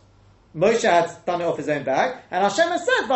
Moshe 0.55 0.82
had 0.82 1.11
done 1.26 1.40
it 1.40 1.45
off 1.45 1.57
his 1.57 1.68
own 1.68 1.82
back, 1.82 2.24
and 2.30 2.45
Hashem 2.45 2.68
had 2.68 2.80
said 2.80 3.07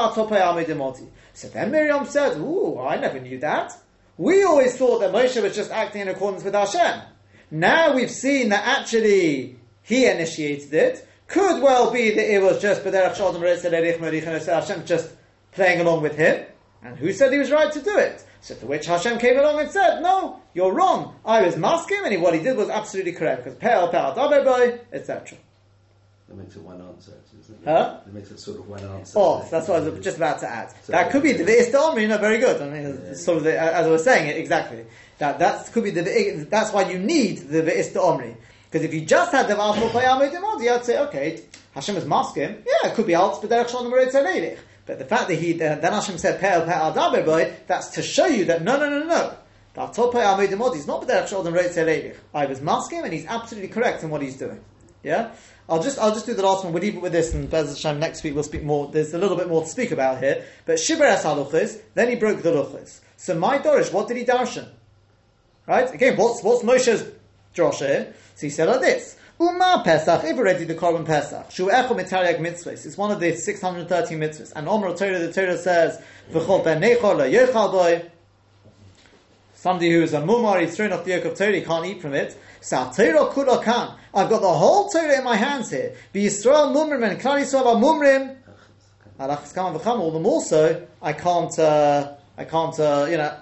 So 1.34 1.48
then 1.48 1.70
Miriam 1.70 2.04
said, 2.04 2.36
"Ooh, 2.38 2.80
I 2.80 2.96
never 2.96 3.20
knew 3.20 3.38
that. 3.38 3.76
We 4.16 4.42
always 4.42 4.76
thought 4.76 4.98
that 5.00 5.12
Moshe 5.12 5.40
was 5.40 5.54
just 5.54 5.70
acting 5.70 6.02
in 6.02 6.08
accordance 6.08 6.42
with 6.42 6.54
Hashem. 6.54 7.02
Now 7.52 7.94
we've 7.94 8.10
seen 8.10 8.48
that 8.48 8.66
actually 8.66 9.56
he 9.82 10.06
initiated 10.06 10.74
it. 10.74 11.07
Could 11.28 11.62
well 11.62 11.90
be 11.90 12.10
that 12.10 12.34
it 12.34 12.42
was 12.42 12.60
just 12.60 12.82
Hashem 14.46 14.86
just 14.86 15.10
playing 15.52 15.80
along 15.80 16.02
with 16.02 16.16
him. 16.16 16.46
And 16.82 16.96
who 16.96 17.12
said 17.12 17.32
he 17.32 17.38
was 17.38 17.50
right 17.50 17.72
to 17.72 17.80
do 17.80 17.96
it? 17.98 18.24
So 18.40 18.54
to 18.54 18.66
which 18.66 18.86
Hashem 18.86 19.18
came 19.18 19.38
along 19.38 19.60
and 19.60 19.70
said, 19.70 20.00
no, 20.00 20.40
you're 20.54 20.72
wrong. 20.72 21.16
I 21.24 21.42
was 21.42 21.56
masking 21.56 22.00
and 22.04 22.22
what 22.22 22.34
he 22.34 22.40
did 22.40 22.56
was 22.56 22.70
absolutely 22.70 23.12
correct. 23.12 23.44
Because 23.44 23.58
pe'al, 23.58 23.90
pe'al, 23.90 24.14
boy, 24.44 24.80
etc. 24.92 25.36
That 26.28 26.36
makes 26.36 26.56
it 26.56 26.62
one 26.62 26.80
answer, 26.80 27.12
isn't 27.40 27.62
it? 27.62 27.64
Huh? 27.64 28.00
It 28.06 28.12
makes 28.12 28.30
it 28.30 28.38
sort 28.38 28.58
of 28.58 28.68
one 28.68 28.84
answer. 28.84 29.18
Oh, 29.18 29.46
that's 29.50 29.66
what 29.66 29.82
I 29.82 29.88
was 29.88 30.04
just 30.04 30.18
about 30.18 30.40
to 30.40 30.48
add. 30.48 30.74
that 30.86 31.10
could 31.10 31.22
be 31.22 31.32
the 31.32 31.44
Ve'is 31.44 31.74
Omri, 31.74 32.06
no, 32.06 32.18
very 32.18 32.38
good. 32.38 32.60
I 32.60 32.68
mean, 32.68 33.00
it's 33.06 33.24
sort 33.24 33.38
of 33.38 33.44
the, 33.44 33.58
as 33.58 33.86
I 33.86 33.90
was 33.90 34.04
saying 34.04 34.28
it, 34.28 34.36
exactly. 34.36 34.84
That 35.18 35.38
that 35.38 35.72
could 35.72 35.84
be 35.84 35.90
the, 35.90 36.46
that's 36.50 36.72
why 36.72 36.88
you 36.90 36.98
need 36.98 37.48
the 37.48 37.62
Ve'is 37.62 37.96
Omri. 37.96 38.36
Because 38.70 38.84
if 38.84 38.92
you 38.92 39.00
just 39.02 39.32
had 39.32 39.48
the 39.48 39.54
V'aflo 39.54 39.90
Payam 39.90 40.28
Edimodi, 40.28 40.70
I'd 40.70 40.84
say, 40.84 40.98
okay, 40.98 41.42
Hashem 41.74 41.96
is 41.96 42.04
masking, 42.04 42.62
yeah, 42.66 42.90
it 42.90 42.94
could 42.94 43.06
be 43.06 43.14
Alt 43.14 43.42
B'derech 43.42 43.68
Shalom 43.68 43.90
Meretz 43.90 44.58
But 44.84 44.98
the 44.98 45.04
fact 45.04 45.28
that 45.28 45.36
he, 45.36 45.54
then 45.54 45.80
Hashem 45.80 46.18
said, 46.18 46.40
Pe'al 46.40 46.66
Pe'al 46.66 46.94
Daber 46.94 47.24
Boy, 47.24 47.54
that's 47.66 47.88
to 47.90 48.02
show 48.02 48.26
you 48.26 48.44
that, 48.46 48.62
no, 48.62 48.78
no, 48.78 48.90
no, 48.90 49.04
no. 49.04 49.34
That 49.74 49.92
Payam 49.94 50.46
Edimodi 50.46 50.76
is 50.76 50.86
not 50.86 51.02
B'derech 51.02 51.28
Shalom 51.28 51.54
Meretz 51.54 52.16
I 52.34 52.46
was 52.46 52.60
masking 52.60 53.02
and 53.04 53.12
he's 53.12 53.26
absolutely 53.26 53.68
correct 53.68 54.02
in 54.02 54.10
what 54.10 54.20
he's 54.20 54.36
doing. 54.36 54.60
Yeah? 55.02 55.30
I'll 55.68 55.82
just 55.82 55.98
I'll 55.98 56.14
just 56.14 56.24
do 56.24 56.32
the 56.32 56.42
last 56.42 56.64
one. 56.64 56.72
We'll 56.72 56.82
leave 56.82 56.96
it 56.96 57.02
with 57.02 57.12
this, 57.12 57.34
and 57.34 57.48
Bez 57.48 57.68
Hashem 57.68 58.00
next 58.00 58.24
week 58.24 58.34
we'll 58.34 58.42
speak 58.42 58.62
more. 58.62 58.88
There's 58.90 59.12
a 59.12 59.18
little 59.18 59.36
bit 59.36 59.48
more 59.48 59.62
to 59.62 59.68
speak 59.68 59.90
about 59.90 60.18
here. 60.22 60.44
But 60.64 60.76
Shibar 60.76 61.02
es 61.02 61.78
then 61.94 62.08
he 62.08 62.16
broke 62.16 62.42
the 62.42 62.50
luchis. 62.50 63.00
So 63.18 63.38
my 63.38 63.58
Dorish, 63.58 63.92
what 63.92 64.08
did 64.08 64.16
he 64.16 64.24
darshan? 64.24 64.68
Right 65.66 65.92
again, 65.92 66.16
what's 66.16 66.42
what's 66.42 66.62
Moshe's 66.64 67.04
So 67.58 68.12
he 68.40 68.50
said 68.50 68.68
like 68.68 68.80
this. 68.80 69.16
Uma 69.40 69.82
Pesach, 69.84 70.24
if 70.24 70.36
already 70.36 70.64
the 70.64 70.74
Korban 70.74 71.04
Pesach, 71.04 71.50
Shu 71.50 71.70
Echo 71.70 71.94
Mitariag 71.94 72.38
Mitzvahs, 72.38 72.84
it's 72.84 72.96
one 72.96 73.12
of 73.12 73.20
the 73.20 73.36
613 73.36 74.18
mitzvahs. 74.18 74.52
And 74.56 74.68
Omer 74.68 74.96
Torah, 74.96 75.18
the 75.20 75.32
Torah 75.32 75.56
says, 75.56 76.02
V'chol 76.32 76.64
ben 76.64 76.82
nechol 76.82 77.70
boy, 77.70 78.10
somebody 79.54 79.92
who 79.92 80.02
is 80.02 80.12
a 80.12 80.20
mumar, 80.20 80.60
he's 80.60 80.76
thrown 80.76 80.92
off 80.92 81.04
the 81.04 81.12
yoke 81.12 81.24
of 81.24 81.38
Torah, 81.38 81.52
he 81.52 81.60
can't 81.60 81.86
eat 81.86 82.02
from 82.02 82.14
it. 82.14 82.36
Sa'Torah 82.60 83.32
kula 83.32 83.62
kan. 83.62 83.96
I've 84.12 84.28
got 84.28 84.40
the 84.40 84.52
whole 84.52 84.88
Torah 84.88 85.18
in 85.18 85.24
my 85.24 85.36
hands 85.36 85.70
here. 85.70 85.94
Be 86.12 86.24
Yisrael 86.24 86.74
mumrim 86.74 87.08
and 87.08 87.20
Klal 87.20 87.40
Yisrael 87.40 87.80
mumrim. 87.80 88.36
All 89.20 90.10
the 90.10 90.20
more 90.20 90.42
so, 90.42 90.86
I 91.02 91.12
can't, 91.12 91.58
uh, 91.58 92.12
I 92.36 92.44
can't, 92.44 92.78
uh, 92.78 93.06
you 93.10 93.16
know, 93.16 93.36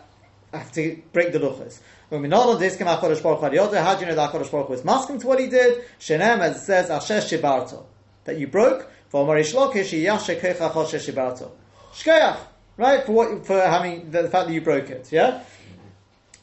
I 0.52 0.58
have 0.58 0.72
to 0.72 1.02
break 1.12 1.32
the 1.32 1.38
luchas. 1.38 1.80
When 2.08 2.22
we 2.22 2.28
know 2.28 2.54
this, 2.56 2.78
how 2.78 3.00
do 3.00 3.10
you 3.10 3.60
know 3.60 3.70
that 3.70 3.90
HaKadosh 3.90 4.50
Baruch 4.50 4.68
Hu 4.68 4.72
is 4.74 4.84
masking 4.84 5.18
to 5.18 5.26
what 5.26 5.40
he 5.40 5.48
did? 5.48 5.84
Shenem, 5.98 6.38
as 6.38 6.56
it 6.56 6.60
says, 6.60 6.90
Asher 6.90 7.18
Shibarto. 7.18 7.84
That 8.24 8.38
you 8.38 8.46
broke, 8.46 8.90
for 9.08 9.26
Marish 9.26 9.52
Lokish, 9.54 9.90
Yashe 10.00 10.40
Kecha 10.40 10.70
Choshe 10.70 11.00
Shibarto. 11.00 11.50
Shkeach, 11.92 12.38
right? 12.76 13.04
For 13.04 13.12
what, 13.12 13.46
for 13.46 13.60
having, 13.60 14.10
the, 14.10 14.22
the 14.22 14.30
fact 14.30 14.46
that 14.46 14.54
you 14.54 14.60
broke 14.60 14.88
it, 14.90 15.10
yeah? 15.10 15.42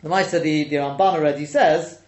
The 0.01 0.09
Maisa, 0.09 0.41
the, 0.41 0.65
the 0.65 0.75
Ramban 0.75 1.13
already 1.13 1.45
says, 1.45 2.01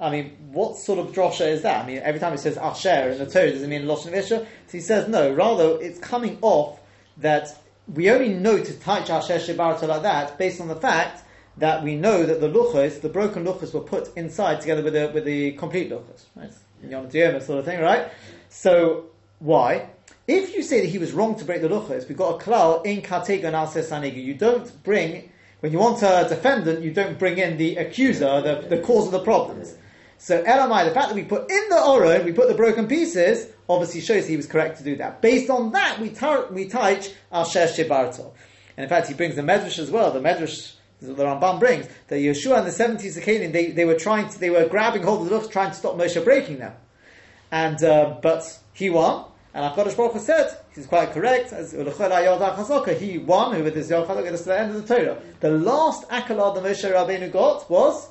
I 0.00 0.10
mean, 0.10 0.36
what 0.52 0.76
sort 0.76 0.98
of 0.98 1.14
drosha 1.14 1.46
is 1.46 1.62
that? 1.62 1.84
I 1.84 1.86
mean, 1.86 1.98
every 1.98 2.20
time 2.20 2.32
it 2.32 2.38
says 2.38 2.56
Asher 2.56 3.10
in 3.10 3.18
the 3.18 3.26
Torah, 3.26 3.52
does 3.52 3.62
it 3.62 3.68
mean 3.68 3.82
Lashon 3.82 4.12
Isha? 4.14 4.38
So 4.38 4.46
he 4.72 4.80
says 4.80 5.08
no, 5.08 5.32
rather 5.32 5.80
it's 5.80 5.98
coming 5.98 6.38
off 6.40 6.80
that 7.18 7.56
we 7.92 8.10
only 8.10 8.30
know 8.32 8.62
to 8.62 8.80
touch 8.80 9.10
Asher 9.10 9.34
Shibarta 9.34 9.86
like 9.86 10.02
that 10.02 10.38
based 10.38 10.60
on 10.60 10.68
the 10.68 10.76
fact 10.76 11.22
that 11.58 11.82
we 11.82 11.94
know 11.94 12.24
that 12.24 12.40
the 12.40 12.48
luchos, 12.48 13.00
the 13.00 13.08
broken 13.08 13.44
luchos, 13.44 13.72
were 13.72 13.80
put 13.80 14.14
inside 14.16 14.60
together 14.60 14.82
with 14.82 14.94
the, 14.94 15.10
with 15.14 15.24
the 15.24 15.52
complete 15.52 15.90
luchos. 15.90 16.24
Right? 16.34 16.52
Yom 16.88 17.10
sort 17.40 17.58
of 17.58 17.64
thing, 17.64 17.80
right? 17.80 18.10
So, 18.48 19.06
why? 19.38 19.90
If 20.26 20.54
you 20.54 20.62
say 20.62 20.80
that 20.80 20.88
he 20.88 20.98
was 20.98 21.12
wrong 21.12 21.36
to 21.36 21.44
break 21.44 21.60
the 21.60 21.68
luchos, 21.68 22.08
we've 22.08 22.18
got 22.18 22.40
a 22.40 22.44
klal 22.44 22.84
in 22.84 23.02
katega 23.02 23.92
and 23.92 24.16
You 24.16 24.34
don't 24.34 24.82
bring, 24.82 25.30
when 25.60 25.72
you 25.72 25.78
want 25.78 26.02
a 26.02 26.26
defendant, 26.28 26.82
you 26.82 26.92
don't 26.92 27.18
bring 27.18 27.38
in 27.38 27.56
the 27.56 27.76
accuser, 27.76 28.40
the, 28.40 28.66
the 28.68 28.82
cause 28.82 29.06
of 29.06 29.12
the 29.12 29.20
problems. 29.20 29.76
So 30.18 30.42
Elamai, 30.42 30.86
the 30.86 30.92
fact 30.92 31.08
that 31.08 31.14
we 31.14 31.24
put 31.24 31.50
in 31.50 31.68
the 31.68 31.76
Oron, 31.76 32.24
we 32.24 32.32
put 32.32 32.48
the 32.48 32.54
broken 32.54 32.86
pieces, 32.86 33.48
obviously 33.68 34.00
shows 34.00 34.26
he 34.26 34.36
was 34.36 34.46
correct 34.46 34.78
to 34.78 34.84
do 34.84 34.96
that. 34.96 35.20
Based 35.20 35.50
on 35.50 35.72
that, 35.72 36.00
we, 36.00 36.08
tar- 36.10 36.46
we 36.50 36.64
teach 36.64 37.12
Asher 37.30 37.66
Shibarto. 37.66 38.32
And 38.76 38.84
in 38.84 38.88
fact, 38.88 39.08
he 39.08 39.14
brings 39.14 39.36
the 39.36 39.42
Medrash 39.42 39.78
as 39.78 39.90
well. 39.90 40.10
The 40.10 40.20
Medrash, 40.20 40.74
the 41.06 41.24
Rambam 41.24 41.58
brings, 41.60 41.86
that 42.08 42.16
Yeshua 42.16 42.58
and 42.58 42.66
the 42.66 42.70
70s 42.70 43.20
Canaan, 43.22 43.52
they, 43.52 43.70
they 43.70 43.84
were 43.84 43.94
trying 43.94 44.28
to, 44.28 44.38
they 44.38 44.50
were 44.50 44.66
grabbing 44.66 45.02
hold 45.02 45.22
of 45.22 45.28
the 45.28 45.34
looks, 45.34 45.48
trying 45.48 45.70
to 45.70 45.76
stop 45.76 45.96
Moshe 45.96 46.22
breaking 46.24 46.58
them. 46.58 46.72
And, 47.50 47.82
uh, 47.84 48.16
but 48.22 48.58
he 48.72 48.90
won. 48.90 49.26
And 49.52 49.72
HaKadosh 49.72 49.96
Baruch 49.96 50.14
Hu 50.14 50.18
said, 50.18 50.58
he's 50.74 50.86
quite 50.86 51.12
correct, 51.12 51.52
as 51.52 51.70
he 51.70 53.18
won, 53.18 53.54
who 53.54 53.62
with 53.62 53.76
his 53.76 53.90
Yom 53.90 54.06
to 54.06 54.14
the 54.14 54.58
end 54.58 54.74
of 54.74 54.86
the 54.86 54.94
Torah. 54.94 55.22
The 55.40 55.50
last 55.50 56.04
accolade 56.10 56.56
the 56.56 56.68
Moshe 56.68 56.90
Rabbeinu 56.90 57.30
got 57.30 57.70
was 57.70 58.08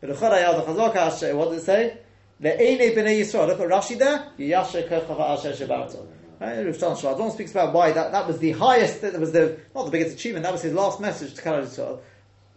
what 0.00 0.10
does 0.10 1.62
it 1.62 1.64
say? 1.64 1.98
Le'ene 2.42 2.94
b'nei 2.94 3.20
Yisrael. 3.20 3.48
Look 3.48 3.60
at 3.60 3.68
Rashi 3.68 3.98
there. 3.98 4.30
Yiyashe 4.38 4.88
kechav 4.88 5.18
asher 5.18 5.52
shebarto. 5.52 6.06
Right? 6.38 7.32
speaks 7.32 7.50
about 7.52 7.72
why 7.72 7.92
that, 7.92 8.12
that 8.12 8.26
was 8.26 8.38
the 8.38 8.52
highest, 8.52 9.00
that 9.00 9.18
was 9.18 9.32
the, 9.32 9.58
not 9.74 9.86
the 9.86 9.90
biggest 9.90 10.16
achievement, 10.16 10.42
that 10.42 10.52
was 10.52 10.60
his 10.60 10.74
last 10.74 11.00
message 11.00 11.32
to 11.34 11.42
Kalal. 11.42 11.98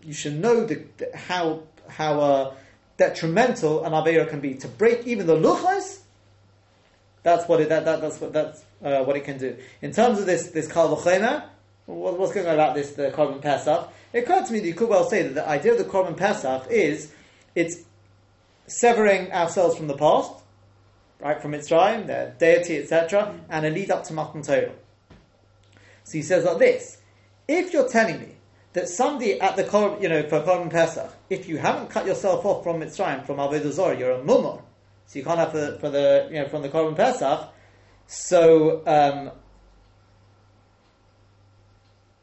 You 0.03 0.13
should 0.13 0.39
know 0.39 0.65
the, 0.65 0.83
the, 0.97 1.15
how, 1.15 1.63
how 1.87 2.19
uh, 2.19 2.53
detrimental 2.97 3.83
an 3.83 3.93
Aveira 3.93 4.29
can 4.29 4.39
be. 4.39 4.55
To 4.55 4.67
break 4.67 5.05
even 5.05 5.27
the 5.27 5.35
luchas, 5.35 6.01
that's 7.23 7.47
what 7.47 7.61
it, 7.61 7.69
that, 7.69 7.85
that, 7.85 8.01
that's 8.01 8.19
what, 8.21 8.33
that's, 8.33 8.63
uh, 8.83 9.03
what 9.03 9.15
it 9.15 9.23
can 9.23 9.37
do. 9.37 9.57
In 9.81 9.91
terms 9.91 10.19
of 10.19 10.25
this, 10.25 10.51
this 10.51 10.71
Kal 10.71 10.95
what, 10.95 12.19
what's 12.19 12.33
going 12.33 12.47
on 12.47 12.53
about 12.53 12.75
this, 12.75 12.91
the 12.91 13.09
Korban 13.11 13.41
Pesach? 13.41 13.89
It 14.13 14.19
occurred 14.19 14.45
to 14.45 14.53
me 14.53 14.59
that 14.59 14.67
you 14.67 14.73
could 14.73 14.89
well 14.89 15.09
say 15.09 15.23
that 15.23 15.33
the 15.33 15.47
idea 15.47 15.71
of 15.71 15.77
the 15.77 15.83
Korban 15.85 16.15
Pesach 16.15 16.67
is 16.69 17.11
it's 17.55 17.83
severing 18.67 19.31
ourselves 19.31 19.75
from 19.75 19.87
the 19.87 19.97
past, 19.97 20.31
right, 21.19 21.41
from 21.41 21.53
its 21.53 21.69
Mitzrayim, 21.69 22.05
their 22.05 22.35
deity, 22.37 22.77
etc., 22.77 23.39
and 23.49 23.65
a 23.65 23.69
lead 23.69 23.89
up 23.91 24.03
to 24.05 24.13
Matan 24.13 24.43
Torah. 24.43 24.71
So 26.03 26.13
he 26.13 26.21
says 26.21 26.45
like 26.45 26.59
this: 26.59 26.97
If 27.47 27.73
you're 27.73 27.89
telling 27.89 28.19
me 28.19 28.35
that 28.73 28.87
somebody 28.87 29.39
at 29.39 29.55
the 29.55 29.63
you 30.01 30.09
know 30.09 30.23
for 30.23 30.41
Korban 30.41 30.69
Pesach, 30.69 31.11
if 31.29 31.47
you 31.47 31.57
haven't 31.57 31.89
cut 31.89 32.05
yourself 32.05 32.45
off 32.45 32.63
from 32.63 32.81
Mitzrayim 32.81 33.25
from 33.25 33.37
Avodah 33.37 33.71
Zorah, 33.71 33.97
you're 33.97 34.11
a 34.11 34.19
mumor, 34.19 34.61
so 35.07 35.19
you 35.19 35.25
can't 35.25 35.39
have 35.39 35.53
the, 35.53 35.77
for 35.79 35.89
the 35.89 36.27
you 36.29 36.39
know 36.39 36.47
from 36.47 36.61
the 36.61 36.69
Korban 36.69 36.95
Pesach. 36.95 37.49
So 38.07 38.83
um, 38.85 39.31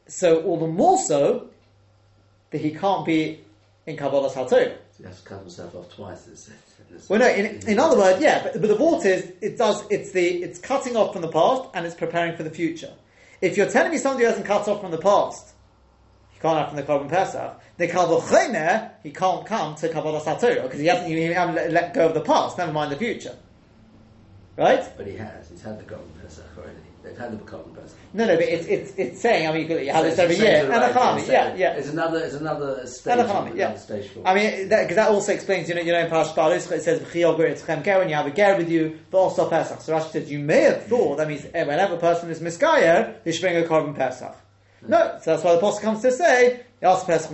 so 0.06 0.42
all 0.42 0.58
the 0.58 0.66
more 0.66 0.98
so 0.98 1.48
that 2.50 2.60
he 2.60 2.70
can't 2.70 3.04
be 3.04 3.40
in 3.86 3.96
Kabbalah 3.96 4.30
Satorah. 4.30 4.76
He 4.96 5.04
has 5.04 5.20
to 5.20 5.28
cut 5.28 5.40
himself 5.40 5.74
off 5.74 5.94
twice. 5.94 6.26
It's, 6.26 6.50
it's 6.90 7.08
well, 7.08 7.20
no. 7.20 7.28
In, 7.28 7.68
in 7.68 7.78
other 7.78 7.98
words, 7.98 8.20
yeah, 8.22 8.42
but, 8.42 8.60
but 8.60 8.68
the 8.68 8.76
vault 8.76 9.04
is 9.04 9.32
it 9.40 9.58
does 9.58 9.84
it's 9.90 10.12
the 10.12 10.42
it's 10.42 10.58
cutting 10.58 10.96
off 10.96 11.12
from 11.12 11.22
the 11.22 11.28
past 11.28 11.68
and 11.74 11.84
it's 11.84 11.94
preparing 11.94 12.36
for 12.36 12.44
the 12.44 12.50
future. 12.50 12.92
If 13.42 13.56
you're 13.56 13.68
telling 13.68 13.92
me 13.92 13.98
somebody 13.98 14.24
who 14.24 14.30
hasn't 14.30 14.46
cut 14.46 14.66
off 14.68 14.80
from 14.80 14.90
the 14.90 14.98
past, 14.98 15.52
he 16.46 16.54
can't 16.54 16.68
from 16.68 16.76
the 16.76 16.82
Korban 16.82 17.08
Pesach. 17.08 17.60
The 17.76 17.88
Kabbalah 17.88 18.92
he 19.02 19.10
can't 19.10 19.46
come 19.46 19.74
to 19.76 19.88
Kabbalah 19.88 20.20
Satorah 20.20 20.62
because 20.62 20.80
he 20.80 20.86
hasn't 20.86 21.10
even 21.10 21.54
let, 21.54 21.72
let 21.72 21.94
go 21.94 22.06
of 22.06 22.14
the 22.14 22.20
past. 22.20 22.58
Never 22.58 22.72
mind 22.72 22.92
the 22.92 22.96
future. 22.96 23.36
Right? 24.56 24.84
But 24.96 25.06
he 25.06 25.16
has. 25.16 25.50
He's 25.50 25.62
had 25.62 25.78
the 25.78 25.84
Korban 25.84 26.22
Pesach 26.22 26.44
already. 26.56 26.78
They've 27.02 27.16
had 27.16 27.32
the 27.32 27.44
Korban 27.44 27.74
Pesach. 27.74 27.98
No, 28.14 28.26
no, 28.26 28.36
but 28.36 28.44
it's 28.44 28.66
it's, 28.66 28.92
it's 28.96 29.20
saying. 29.20 29.46
I 29.46 29.52
mean, 29.52 29.70
you 29.70 29.92
have 29.92 30.04
this 30.04 30.18
every 30.18 30.36
year. 30.36 30.68
Right 30.68 31.28
yeah, 31.28 31.54
yeah. 31.54 31.74
It's 31.74 31.88
another 31.88 32.18
it's 32.18 32.34
another 32.34 32.86
stage. 32.86 33.18
Anachalami, 33.18 33.54
yeah. 33.54 33.76
Stage 33.76 34.10
I 34.24 34.34
mean, 34.34 34.50
because 34.50 34.68
that, 34.70 34.88
that, 34.96 35.10
also 35.10 35.32
explains. 35.32 35.68
You 35.68 35.74
know, 35.74 35.82
you 35.82 35.92
know, 35.92 36.00
in 36.00 36.10
Parash 36.10 36.34
Baruch 36.34 36.56
it 36.72 36.82
says 36.82 37.00
when 37.12 38.08
you 38.08 38.14
have 38.14 38.26
a 38.26 38.30
ger 38.30 38.56
with 38.56 38.70
you, 38.70 38.98
but 39.10 39.18
also 39.18 39.48
Pesach. 39.48 39.82
So 39.82 39.92
Rashi 39.92 40.10
says 40.10 40.30
you 40.30 40.38
may 40.38 40.62
have 40.62 40.86
thought 40.86 41.18
that 41.18 41.28
means 41.28 41.46
eh, 41.52 41.64
whenever 41.64 41.94
a 41.94 41.98
person 41.98 42.30
is 42.30 42.40
miskayer, 42.40 43.22
they 43.22 43.32
should 43.32 43.42
bring 43.42 43.62
a 43.62 43.68
Korban 43.68 43.94
Pesach. 43.94 44.34
No, 44.82 45.18
so 45.22 45.32
that's 45.32 45.44
why 45.44 45.52
the 45.52 45.58
apostle 45.58 45.80
comes 45.82 46.02
to 46.02 46.12
say, 46.12 46.60
"Yas 46.82 47.04
Pesach 47.04 47.30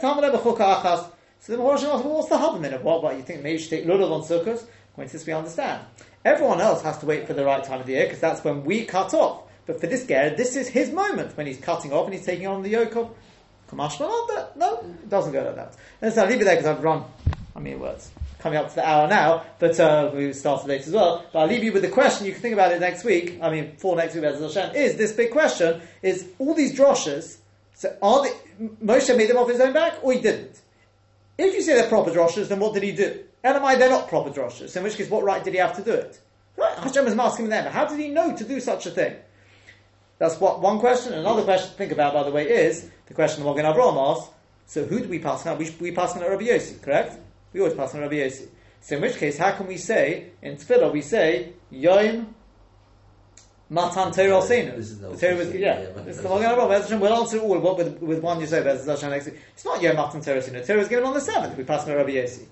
Talmud 0.00 0.24
achas." 0.24 1.10
So 1.40 1.52
the 1.52 1.58
Maharaj 1.58 1.84
asks, 1.84 2.04
well, 2.04 2.14
what's 2.14 2.28
the 2.28 2.36
of 2.36 2.82
What, 2.82 3.02
what, 3.02 3.16
you 3.16 3.22
think 3.22 3.42
maybe 3.42 3.52
you 3.52 3.58
should 3.58 3.70
take 3.70 3.86
Lulav 3.86 4.10
on 4.10 4.22
Sukkot? 4.22 4.64
According 4.92 5.10
to 5.10 5.12
this, 5.12 5.26
we 5.26 5.32
understand. 5.32 5.84
Everyone 6.24 6.60
else 6.60 6.82
has 6.82 6.98
to 6.98 7.06
wait 7.06 7.26
for 7.26 7.34
the 7.34 7.44
right 7.44 7.62
time 7.62 7.80
of 7.80 7.86
the 7.86 7.92
year, 7.92 8.04
because 8.04 8.20
that's 8.20 8.42
when 8.42 8.64
we 8.64 8.84
cut 8.84 9.14
off. 9.14 9.42
But 9.66 9.80
for 9.80 9.86
this 9.86 10.04
guy, 10.04 10.30
this 10.30 10.56
is 10.56 10.66
his 10.68 10.90
moment 10.90 11.36
when 11.36 11.46
he's 11.46 11.58
cutting 11.58 11.92
off 11.92 12.06
and 12.06 12.14
he's 12.14 12.24
taking 12.24 12.46
on 12.46 12.62
the 12.62 12.70
yoke 12.70 12.96
of 12.96 13.14
Kamash 13.68 14.00
No, 14.56 14.78
it 14.80 15.08
doesn't 15.08 15.32
go 15.32 15.44
like 15.44 15.56
that. 15.56 15.76
And 16.00 16.12
so 16.12 16.22
I'll 16.22 16.28
leave 16.28 16.40
it 16.40 16.44
there 16.44 16.56
because 16.56 16.66
I've 16.66 16.82
run, 16.82 17.04
I 17.54 17.60
mean, 17.60 17.78
words 17.78 18.10
coming 18.38 18.58
up 18.58 18.68
to 18.68 18.74
the 18.76 18.88
hour 18.88 19.08
now, 19.08 19.44
but 19.58 19.78
uh, 19.80 20.10
we 20.14 20.32
started 20.32 20.68
late 20.68 20.86
as 20.86 20.92
well. 20.92 21.24
But 21.32 21.40
I'll 21.40 21.46
leave 21.48 21.64
you 21.64 21.72
with 21.72 21.82
the 21.82 21.88
question. 21.88 22.26
You 22.26 22.32
can 22.32 22.42
think 22.42 22.54
about 22.54 22.72
it 22.72 22.80
next 22.80 23.04
week. 23.04 23.38
I 23.42 23.50
mean, 23.50 23.76
for 23.76 23.96
next 23.96 24.14
week, 24.14 24.24
as 24.24 24.40
Hashem 24.40 24.74
is 24.76 24.96
this 24.96 25.12
big 25.12 25.30
question: 25.30 25.80
Is 26.02 26.28
all 26.38 26.54
these 26.54 26.76
droshes? 26.76 27.38
So 27.74 27.94
are 28.00 28.22
they, 28.22 28.32
Moshe 28.82 29.14
made 29.16 29.28
them 29.28 29.36
off 29.36 29.50
his 29.50 29.60
own 29.60 29.72
back, 29.72 29.98
or 30.02 30.12
he 30.12 30.20
didn't? 30.20 30.62
If 31.38 31.54
you 31.54 31.60
say 31.60 31.74
they're 31.74 31.88
proper 31.88 32.10
droshes, 32.10 32.48
then 32.48 32.58
what 32.60 32.72
did 32.72 32.82
he 32.82 32.92
do? 32.92 33.22
And 33.44 33.56
am 33.56 33.62
Elamai, 33.62 33.78
they're 33.78 33.90
not 33.90 34.08
proper 34.08 34.30
droshes. 34.30 34.76
In 34.76 34.82
which 34.82 34.96
case, 34.96 35.10
what 35.10 35.22
right 35.22 35.44
did 35.44 35.52
he 35.52 35.60
have 35.60 35.76
to 35.76 35.82
do 35.82 35.92
it? 35.92 36.18
Right, 36.56 36.78
Hashem 36.78 37.06
is 37.06 37.18
asking 37.18 37.50
them. 37.50 37.70
How 37.70 37.84
did 37.84 38.00
he 38.00 38.08
know 38.08 38.34
to 38.34 38.44
do 38.44 38.60
such 38.60 38.86
a 38.86 38.90
thing? 38.90 39.14
That's 40.18 40.40
what 40.40 40.60
one 40.60 40.78
question. 40.78 41.12
Another 41.12 41.44
question 41.44 41.68
to 41.68 41.74
think 41.76 41.92
about, 41.92 42.14
by 42.14 42.22
the 42.22 42.30
way, 42.30 42.48
is 42.48 42.88
the 43.06 43.14
question 43.14 43.46
of 43.46 43.54
Magen 43.54 43.70
Avraham 43.70 44.16
asked. 44.16 44.30
So 44.64 44.84
who 44.84 45.00
do 45.00 45.08
we 45.08 45.18
pass 45.18 45.46
on? 45.46 45.58
We, 45.58 45.70
we 45.78 45.92
pass 45.92 46.16
on 46.16 46.22
Rabbi 46.22 46.44
Yossi, 46.44 46.80
correct? 46.80 47.18
We 47.56 47.62
always 47.62 47.74
pass 47.74 47.94
on 47.94 48.02
Rabbi 48.02 48.16
Yossi. 48.16 48.48
So 48.82 48.96
in 48.96 49.00
which 49.02 49.16
case, 49.16 49.38
how 49.38 49.52
can 49.52 49.66
we 49.66 49.78
say 49.78 50.26
in 50.42 50.56
Tefillah 50.56 50.92
we 50.92 51.00
say 51.00 51.54
Yom 51.70 52.34
Matan 53.70 54.12
Torah 54.12 54.42
Seinu? 54.42 54.76
This 54.76 54.90
is 54.90 55.00
the 55.00 55.16
Torah 55.16 55.36
was, 55.36 55.54
yeah. 55.54 55.80
yeah, 55.80 56.02
It's 56.06 56.18
the 56.20 56.28
Magen 56.28 56.50
Avraham. 56.50 56.82
Hashem, 56.82 57.00
We'll 57.00 57.14
answer 57.14 57.38
all 57.40 57.58
what 57.58 57.78
with, 57.78 57.98
with 58.02 58.20
one 58.20 58.40
you 58.40 58.46
say. 58.46 58.62
Bez 58.62 58.84
Hashem 58.86 59.08
next 59.08 59.24
week. 59.24 59.36
It's 59.54 59.64
not 59.64 59.80
Yom 59.80 59.96
Matan 59.96 60.20
Torah 60.20 60.42
Seinu. 60.42 60.66
Torah 60.66 60.78
was 60.80 60.88
given 60.88 61.04
on 61.06 61.14
the 61.14 61.20
seventh. 61.22 61.56
We 61.56 61.64
pass 61.64 61.88
on 61.88 61.94
Rabbi 61.96 62.10
Yossi, 62.10 62.44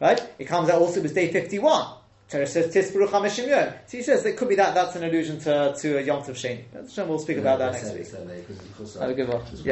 right? 0.00 0.22
It 0.38 0.44
comes 0.44 0.70
out 0.70 0.80
also 0.80 1.00
it 1.00 1.02
was 1.02 1.12
day 1.12 1.32
fifty-one. 1.32 1.96
Torah 2.30 2.46
says 2.46 2.72
Tis 2.72 2.92
Baruch 2.92 3.10
HaMishim 3.10 3.48
Yom. 3.48 3.74
So 3.88 3.96
he 3.98 4.02
says 4.04 4.24
it 4.24 4.36
could 4.38 4.48
be 4.48 4.54
that 4.54 4.74
that's 4.74 4.94
an 4.94 5.02
allusion 5.02 5.40
to 5.40 5.74
to 5.76 5.98
a 5.98 6.02
Yom 6.02 6.22
Tov 6.22 6.36
Sheni. 6.36 6.62
Hashem, 6.72 7.08
We'll 7.08 7.18
speak 7.18 7.38
about 7.38 7.58
that 7.58 7.72
next 7.72 7.92
week. 7.92 7.98
week. 7.98 8.94
Have 9.00 9.10
a 9.10 9.14
good 9.14 9.28
one. 9.28 9.42
Yeah. 9.56 9.62